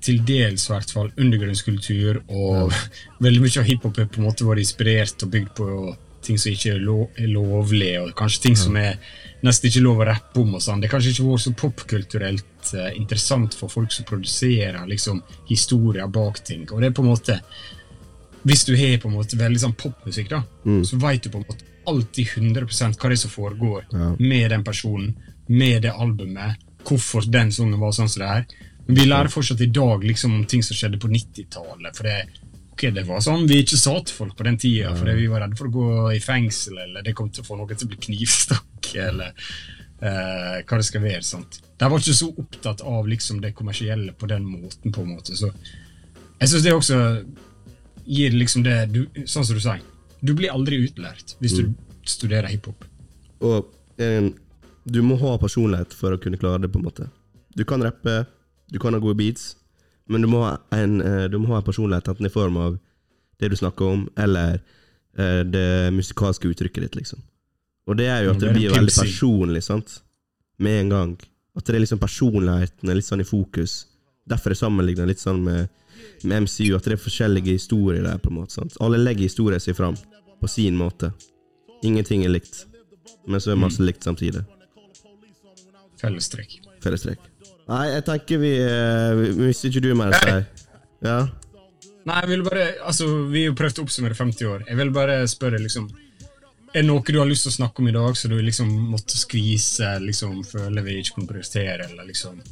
til 0.00 0.20
dels 0.24 0.68
i 0.68 0.72
hvert 0.72 0.90
fall 0.90 1.10
undergrunnskultur, 1.18 2.22
og 2.28 2.72
veldig 3.24 3.40
mye 3.42 3.60
av 3.60 3.66
hiphop 3.68 3.96
har 3.98 4.06
på 4.06 4.22
en 4.22 4.28
måte 4.28 4.46
vært 4.46 4.62
inspirert 4.64 5.22
og 5.26 5.30
bygd 5.34 5.54
på 5.58 5.96
ting 6.28 6.38
som 6.40 6.52
ikke 6.52 6.74
er, 6.76 6.82
lo 6.84 6.98
er 7.18 7.30
lovlig, 7.32 7.90
og 8.02 8.12
kanskje 8.18 8.42
ting 8.46 8.58
som 8.58 8.76
er 8.80 8.98
nesten 9.46 9.70
ikke 9.70 9.82
lov 9.84 10.02
å 10.02 10.06
rappe 10.08 10.40
om. 10.42 10.54
og 10.58 10.62
sånn. 10.64 10.80
Det 10.80 10.88
har 10.88 10.96
kanskje 10.96 11.12
ikke 11.14 11.26
vært 11.28 11.44
så 11.46 11.52
popkulturelt 11.62 12.72
uh, 12.74 12.88
interessant 12.98 13.54
for 13.58 13.72
folk 13.72 13.92
som 13.94 14.06
produserer 14.08 14.80
liksom, 14.90 15.22
historier 15.50 16.08
bak 16.12 16.40
ting. 16.44 16.64
Og 16.72 16.80
det 16.82 16.90
er 16.90 16.96
på 16.98 17.04
en 17.06 17.12
måte 17.14 17.40
Hvis 18.46 18.64
du 18.64 18.76
har 18.78 18.98
på 19.02 19.08
en 19.10 19.16
måte 19.18 19.36
veldig 19.36 19.60
sånn 19.60 19.74
popmusikk, 19.76 20.28
da, 20.30 20.38
så 20.86 20.96
vet 21.02 21.24
du 21.24 21.30
på 21.32 21.40
en 21.40 21.46
måte 21.48 21.66
alltid 21.90 22.26
100 22.38 22.68
hva 22.70 23.08
det 23.10 23.16
er 23.16 23.20
som 23.20 23.32
foregår 23.32 23.84
Ja. 23.92 24.14
med 24.18 24.50
den 24.50 24.64
personen, 24.64 25.16
med 25.48 25.82
det 25.82 25.92
albumet, 25.92 26.56
hvorfor 26.84 27.26
den 27.26 27.50
sangen 27.52 27.80
var 27.80 27.92
sånn 27.92 28.08
som 28.08 28.22
det 28.22 28.28
er. 28.28 28.46
Men 28.86 28.96
vi 28.96 29.04
lærer 29.08 29.28
fortsatt 29.28 29.60
i 29.60 29.66
dag 29.66 30.04
liksom 30.04 30.34
om 30.34 30.44
ting 30.46 30.62
som 30.62 30.76
skjedde 30.76 31.00
på 31.02 31.10
90-tallet. 31.12 31.96
For 31.96 32.04
det, 32.04 32.16
ok, 32.78 32.94
det 32.94 33.02
var 33.08 33.22
sånn 33.24 33.48
vi 33.50 33.58
ikke 33.64 33.78
sa 33.80 33.96
til 33.98 34.14
folk 34.14 34.36
på 34.38 34.46
den 34.46 34.58
tida, 34.60 34.92
fordi 34.94 35.16
vi 35.18 35.26
var 35.30 35.42
redde 35.42 35.58
for 35.58 35.66
å 35.66 35.74
gå 35.74 35.88
i 36.14 36.20
fengsel, 36.22 36.78
eller 36.84 37.02
det 37.02 37.16
kom 37.18 37.30
til 37.34 37.42
å 37.42 37.48
få 37.48 37.58
noen 37.58 37.74
til 37.74 37.88
å 37.88 37.90
bli 37.90 37.98
knivstakk, 38.06 38.90
eller 39.02 39.34
eh, 39.34 40.60
hva 40.62 40.78
det 40.78 40.86
skal 40.86 41.02
være. 41.02 41.24
sant? 41.26 41.58
De 41.78 41.90
var 41.90 41.98
ikke 41.98 42.14
så 42.14 42.30
opptatt 42.30 42.84
av 42.86 43.10
liksom 43.10 43.42
det 43.42 43.50
kommersielle 43.58 44.14
på 44.14 44.30
den 44.30 44.46
måten, 44.46 44.94
på 44.94 45.02
en 45.02 45.10
måte. 45.16 45.34
Så 45.34 45.50
jeg 45.50 46.52
syns 46.52 46.68
det 46.68 46.76
også 46.76 47.00
gir 48.08 48.38
liksom 48.38 48.62
det 48.64 48.76
du, 48.94 49.02
Sånn 49.26 49.44
som 49.44 49.58
du 49.58 49.60
sier, 49.60 49.82
du 50.22 50.32
blir 50.38 50.54
aldri 50.54 50.78
utlært 50.86 51.34
hvis 51.42 51.58
du 51.58 51.74
studerer 52.08 52.48
hiphop. 52.48 52.86
Og 53.44 53.66
en, 54.02 54.32
du 54.86 55.02
må 55.02 55.18
ha 55.20 55.34
personlighet 55.42 55.92
for 55.98 56.14
å 56.14 56.22
kunne 56.22 56.38
klare 56.40 56.62
det, 56.62 56.70
på 56.72 56.78
en 56.78 56.86
måte. 56.86 57.10
Du 57.58 57.66
kan 57.68 57.82
rappe, 57.82 58.22
du 58.70 58.78
kan 58.78 58.94
ha 58.94 59.02
gode 59.02 59.18
beats, 59.18 59.56
men 60.08 60.24
du 60.24 60.28
må 60.30 60.42
ha 60.44 60.56
en, 60.74 61.00
eh, 61.04 61.24
du 61.28 61.38
må 61.38 61.52
ha 61.52 61.60
en 61.60 61.66
personlighet 61.66 62.08
enten 62.08 62.26
i 62.26 62.32
form 62.32 62.56
av 62.56 62.78
det 63.38 63.50
du 63.52 63.56
snakker 63.56 63.84
om, 63.86 64.06
eller 64.16 64.58
eh, 65.18 65.42
det 65.44 65.92
musikalske 65.94 66.48
uttrykket 66.48 66.86
ditt, 66.86 66.96
liksom. 67.02 67.22
Og 67.88 67.96
det 67.96 68.08
er 68.12 68.24
jo 68.24 68.34
at 68.34 68.40
det 68.42 68.52
blir 68.52 68.74
veldig 68.74 68.92
personlig, 68.92 69.62
sant? 69.64 70.00
Med 70.58 70.82
en 70.82 70.92
gang. 70.92 71.12
At 71.56 71.64
det 71.66 71.76
er 71.76 71.84
liksom 71.84 72.00
personligheten 72.02 72.90
er 72.90 72.98
litt 72.98 73.08
sånn 73.08 73.24
i 73.24 73.28
fokus. 73.28 73.80
Derfor 74.28 74.50
er 74.50 74.56
det 74.56 74.60
sammenlignet 74.60 75.08
litt 75.08 75.22
sånn 75.22 75.40
med, 75.44 75.70
med 76.28 76.44
MCU, 76.44 76.74
at 76.76 76.84
det 76.84 76.98
er 76.98 77.00
forskjellige 77.00 77.56
historier 77.56 78.04
der, 78.04 78.20
på 78.20 78.32
en 78.32 78.40
måte. 78.42 78.58
sant? 78.58 78.76
Alle 78.84 79.00
legger 79.00 79.28
historien 79.28 79.62
sin 79.62 79.76
fram, 79.78 79.96
på 80.40 80.50
sin 80.50 80.76
måte. 80.76 81.12
Ingenting 81.86 82.26
er 82.26 82.34
likt, 82.34 82.64
men 83.26 83.40
så 83.40 83.54
er 83.54 83.60
masse 83.60 83.82
likt 83.84 84.04
samtidig. 84.04 84.44
Fellestrekk. 85.98 86.60
Fellestrekk. 86.84 87.24
Nei, 87.68 87.84
jeg 87.92 88.04
tenker 88.06 88.40
vi 88.40 88.54
eh, 88.64 89.22
Hvis 89.36 89.64
ikke 89.68 89.82
du 89.84 89.90
det, 89.92 90.20
si 90.22 91.06
Ja? 91.06 91.18
Nei, 92.08 92.20
jeg 92.22 92.30
vil 92.30 92.44
bare, 92.46 92.68
altså, 92.80 93.08
Vi 93.32 93.44
har 93.46 93.56
prøvd 93.58 93.82
å 93.82 93.86
oppsummere 93.86 94.16
50 94.16 94.48
år. 94.48 94.62
Jeg 94.70 94.78
vil 94.80 94.92
bare 94.94 95.18
spørre, 95.28 95.60
liksom 95.60 95.88
Er 96.72 96.80
det 96.80 96.86
noe 96.88 97.04
du 97.04 97.18
har 97.18 97.28
lyst 97.28 97.44
til 97.46 97.52
å 97.52 97.58
snakke 97.58 97.82
om 97.82 97.90
i 97.90 97.96
dag 97.96 98.16
så 98.16 98.28
du 98.28 98.38
liksom 98.44 98.70
måtte 98.92 99.16
skvise, 99.16 99.94
liksom 100.04 100.42
føler 100.44 100.84
vi 100.84 100.98
ikke 101.00 101.16
kunne 101.16 101.30
prioritere, 101.30 101.86
eller 101.88 102.08
liksom 102.08 102.42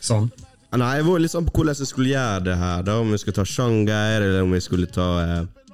sånn? 0.00 0.30
Nei, 0.76 0.88
jeg 0.98 1.04
var 1.06 1.20
litt 1.20 1.32
sånn 1.32 1.44
på 1.44 1.52
hvordan 1.60 1.76
jeg 1.76 1.88
skulle 1.88 2.14
gjøre 2.14 2.46
det 2.48 2.56
her. 2.60 2.80
da 2.84 2.96
Om 3.00 3.12
vi 3.12 3.20
skulle 3.20 3.36
ta 3.36 3.44
sjanger, 3.48 4.24
eller 4.24 4.42
om 4.44 4.56
vi 4.56 4.62
skulle 4.64 4.88
ta 4.92 5.08
eh, 5.20 5.68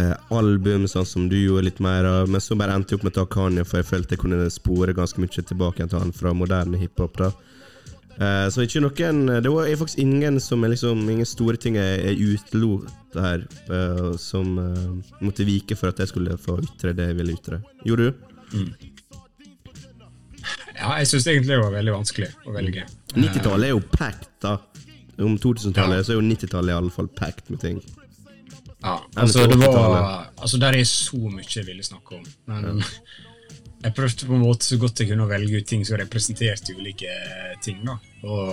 eh, 0.00 0.14
album, 0.32 0.88
sånn 0.88 1.08
som 1.08 1.28
du 1.28 1.36
gjorde 1.36 1.68
litt 1.68 1.84
mer 1.84 2.08
av. 2.08 2.32
Men 2.32 2.40
så 2.44 2.56
bare 2.58 2.76
endte 2.76 2.96
jeg 2.96 3.00
opp 3.00 3.06
med 3.06 3.14
å 3.14 3.20
ta 3.20 3.28
Kanye, 3.36 3.64
for 3.68 3.80
jeg 3.80 3.90
følte 3.92 4.16
jeg 4.16 4.24
kunne 4.24 4.48
spore 4.52 4.96
ganske 4.96 5.20
mye 5.20 5.46
tilbake 5.52 5.84
til 5.84 6.00
han 6.00 6.16
fra 6.16 6.32
moderne 6.36 6.80
hiphop. 6.80 7.20
da 7.20 7.30
Eh, 8.20 8.48
Så 8.52 8.62
ikke 8.66 8.82
noen 8.84 9.22
Det 9.42 9.48
er 9.48 9.76
faktisk 9.80 9.98
ingen 10.02 10.36
som 10.40 10.62
er 10.64 10.74
liksom 10.74 11.00
Ingen 11.10 11.26
store 11.26 11.56
ting 11.56 11.78
jeg, 11.78 12.02
jeg 12.04 12.36
utelot 12.36 12.90
her, 13.14 13.42
eh, 13.72 14.12
som 14.20 14.58
eh, 14.58 15.14
måtte 15.24 15.44
vike 15.48 15.76
for 15.76 15.88
at 15.92 15.98
jeg 16.00 16.08
skulle 16.08 16.36
få 16.40 16.58
ytre 16.64 16.92
det 16.96 17.08
jeg 17.10 17.16
ville 17.18 17.34
ytre. 17.36 17.58
Gjorde 17.84 18.10
du? 18.10 18.12
Ja, 20.78 20.94
jeg 20.98 21.06
syns 21.10 21.26
egentlig 21.28 21.52
det 21.54 21.60
var 21.62 21.74
veldig 21.76 21.92
vanskelig 21.94 22.28
å 22.48 22.54
velge. 22.56 22.86
90-tallet 23.14 23.68
er 23.68 23.74
jo 23.74 23.82
packed, 23.92 24.30
da. 24.42 24.54
Om 25.22 25.36
2000-tallet 25.38 26.00
Ja. 26.00 26.06
så 26.06 26.14
er 26.14 26.18
jo 26.18 26.24
90-tallet 26.26 26.72
i 26.72 26.78
alle 26.80 26.90
fall 26.94 27.08
packed 27.20 27.50
med 27.52 27.60
ting. 27.62 27.82
Ja, 28.82 28.96
altså, 29.14 29.44
det 29.46 29.58
var 29.60 30.30
Altså, 30.40 30.58
der 30.58 30.74
er 30.80 30.84
så 30.88 31.20
mye 31.30 31.46
jeg 31.46 31.66
ville 31.68 31.84
snakke 31.86 32.16
om. 32.18 32.24
Men 32.50 32.82
jeg 33.82 33.94
prøvde 33.96 34.26
på 34.28 34.34
en 34.36 34.44
måte 34.44 34.66
så 34.66 34.76
godt 34.80 35.00
jeg 35.02 35.08
kunne 35.10 35.24
å 35.26 35.30
velge 35.30 35.58
ut 35.58 35.66
ting 35.68 35.82
som 35.86 35.98
representerte 35.98 36.74
ulike 36.78 37.10
ting. 37.64 37.78
da. 37.86 37.94
Og 38.22 38.48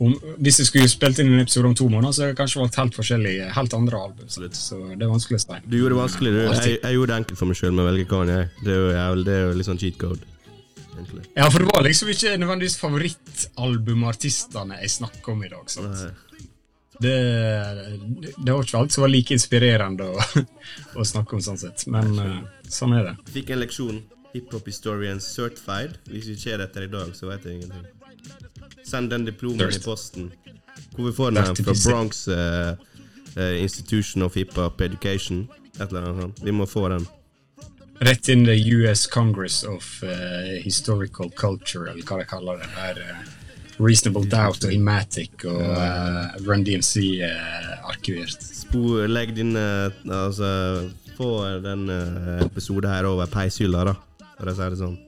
om, 0.00 0.14
hvis 0.40 0.58
jeg 0.62 0.68
skulle 0.70 0.88
spilt 0.88 1.18
inn 1.20 1.34
en 1.34 1.42
episode 1.42 1.68
om 1.68 1.74
to 1.76 1.84
måneder, 1.92 2.12
så 2.16 2.22
hadde 2.22 2.32
jeg 2.32 2.38
kanskje 2.38 2.60
valgt 2.62 2.78
helt 2.80 2.94
forskjellige, 2.96 3.44
helt 3.52 3.74
andre 3.76 3.96
album. 4.00 4.26
Så, 4.32 4.48
så 4.56 4.76
det 4.94 5.04
er 5.04 5.12
vanskelig 5.12 5.36
å 5.36 5.42
si. 5.44 5.58
Du 5.66 5.76
gjorde 5.76 5.92
det 5.92 6.00
vanskelig, 6.00 6.30
du. 6.32 6.40
Jeg, 6.46 6.78
jeg 6.78 6.92
gjorde 6.96 7.10
det 7.12 7.18
enkelt 7.20 7.38
for 7.42 7.48
meg 7.50 7.56
sjøl 7.60 7.74
med 7.76 7.84
å 7.84 7.88
velge 7.90 8.06
Kanye. 8.08 8.40
Det 8.62 8.70
er 8.72 8.80
jo, 8.80 8.88
jævlig, 8.96 9.24
det 9.28 9.34
er 9.36 9.42
jo 9.44 9.52
litt 9.58 9.68
sånn 9.68 9.82
cheat 9.82 9.96
code. 10.00 10.24
egentlig. 10.94 11.22
Ja, 11.36 11.46
for 11.50 11.58
det 11.60 11.68
var 11.68 11.80
liksom 11.84 12.08
ikke 12.14 12.32
nødvendigvis 12.40 12.80
favorittalbumartistene 12.80 14.74
jeg 14.80 14.88
snakker 14.96 15.28
om 15.36 15.44
i 15.44 15.52
dag. 15.52 15.64
sant? 15.76 16.00
Nei. 16.00 16.29
Det, 17.00 17.16
det 18.44 18.52
var 18.52 18.62
ikke 18.62 18.78
alt 18.78 18.92
som 18.92 19.04
var 19.06 19.08
like 19.08 19.32
inspirerende 19.32 20.04
å, 20.04 20.24
å 21.00 21.04
snakke 21.06 21.36
om, 21.36 21.42
sånn 21.44 21.60
sett. 21.60 21.86
Men 21.88 22.10
uh, 22.18 22.34
sånn 22.68 22.92
er 22.98 23.06
det. 23.08 23.14
Fikk 23.32 23.54
en 23.54 23.62
leksjon. 23.62 24.02
Hiphop 24.34 24.68
historian 24.68 25.20
certified. 25.24 25.96
Hvis 26.10 26.28
vi 26.28 26.36
ser 26.38 26.60
etter 26.62 26.84
i 26.86 26.90
dag, 26.92 27.14
så 27.16 27.30
vet 27.30 27.46
jeg 27.48 27.62
ingenting. 27.62 27.88
Send 28.86 29.10
den 29.10 29.24
diplomen 29.24 29.72
i 29.72 29.80
posten. 29.82 30.28
Hvor 30.92 31.08
vi 31.08 31.14
får 31.16 31.32
den? 31.38 31.56
Fra 31.64 31.76
Bronx 31.86 32.26
uh, 32.28 32.76
uh, 33.38 33.56
Institution 33.62 34.26
of 34.26 34.36
Hiphop 34.36 34.84
Education. 34.84 35.46
Et 35.78 35.88
eller 35.88 36.04
annet 36.04 36.28
sånt. 36.28 36.44
Vi 36.44 36.54
må 36.54 36.68
få 36.68 36.84
den. 36.92 37.08
Rett 38.00 38.28
inn 38.32 38.44
the 38.44 38.56
US 38.76 39.06
Congress 39.12 39.62
of 39.68 39.88
Historical 40.64 41.28
Culture, 41.36 41.90
eller 41.90 42.04
hva 42.08 42.16
de 42.22 42.24
kaller 42.28 42.62
det. 42.62 42.68
Der, 42.76 43.26
Reasonable 43.80 44.28
Doubt 44.28 44.64
og 44.68 44.72
Imatic 44.74 45.44
og 45.48 45.60
uh, 45.60 46.36
Run 46.46 46.64
DMC 46.66 47.20
uh, 47.24 47.90
arkivert. 47.90 48.42
Spor, 48.44 49.06
legg 49.08 49.32
din 49.36 49.56
Altså, 49.56 50.50
få 51.16 51.32
den 51.64 51.88
uh, 51.88 52.40
episoden 52.44 52.90
her 52.92 53.08
over 53.08 53.30
peishylla, 53.30 53.84
da, 53.90 53.96
for 54.36 54.52
å 54.52 54.56
si 54.56 54.68
det 54.72 54.80
sånn. 54.80 54.98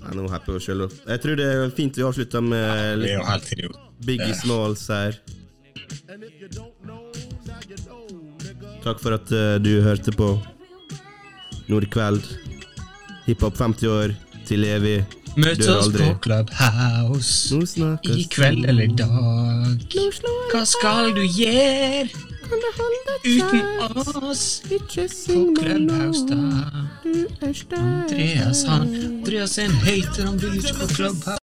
Ja, 0.00 0.14
nå 0.16 0.24
happy 0.32 0.56
jeg 0.56 0.64
sjøl. 0.64 0.86
Jeg 0.88 1.20
tror 1.22 1.36
det 1.36 1.46
er 1.46 1.72
fint 1.76 1.98
vi 1.98 2.06
avslutter 2.06 2.44
med 2.44 3.02
litt 3.02 3.18
ja, 3.18 3.72
Biggie 4.06 4.36
Smalls 4.38 4.86
her. 4.88 5.18
Takk 8.80 9.02
for 9.02 9.18
at 9.18 9.28
uh, 9.34 9.58
du 9.60 9.74
hørte 9.84 10.14
på 10.16 10.32
Nordkveld. 11.68 12.24
Hiphop 13.26 13.58
50 13.60 13.92
år 13.92 14.14
til 14.48 14.64
evig. 14.66 15.02
Møt 15.36 15.68
oss 15.68 15.88
på 15.94 16.14
Clubhouse. 16.22 17.54
I 18.02 18.26
kveld 18.30 18.64
eller 18.68 18.82
i 18.82 18.94
dag. 18.98 19.86
Hva 20.52 20.64
skal 20.66 21.14
du 21.14 21.22
gjøre? 21.22 22.08
Uten 23.24 23.62
oss. 24.24 24.62
På 25.26 25.54
Clubhouse, 25.58 26.26
da? 26.30 26.40
Andreas 27.76 28.64
han. 28.66 28.88
Andreas 28.94 29.58
er 29.58 29.64
en 29.64 29.78
hater, 29.84 30.24
han 30.26 30.42
vil 30.42 30.58
ikke 30.58 30.74
på 30.80 30.94
Clubhouse. 30.94 31.40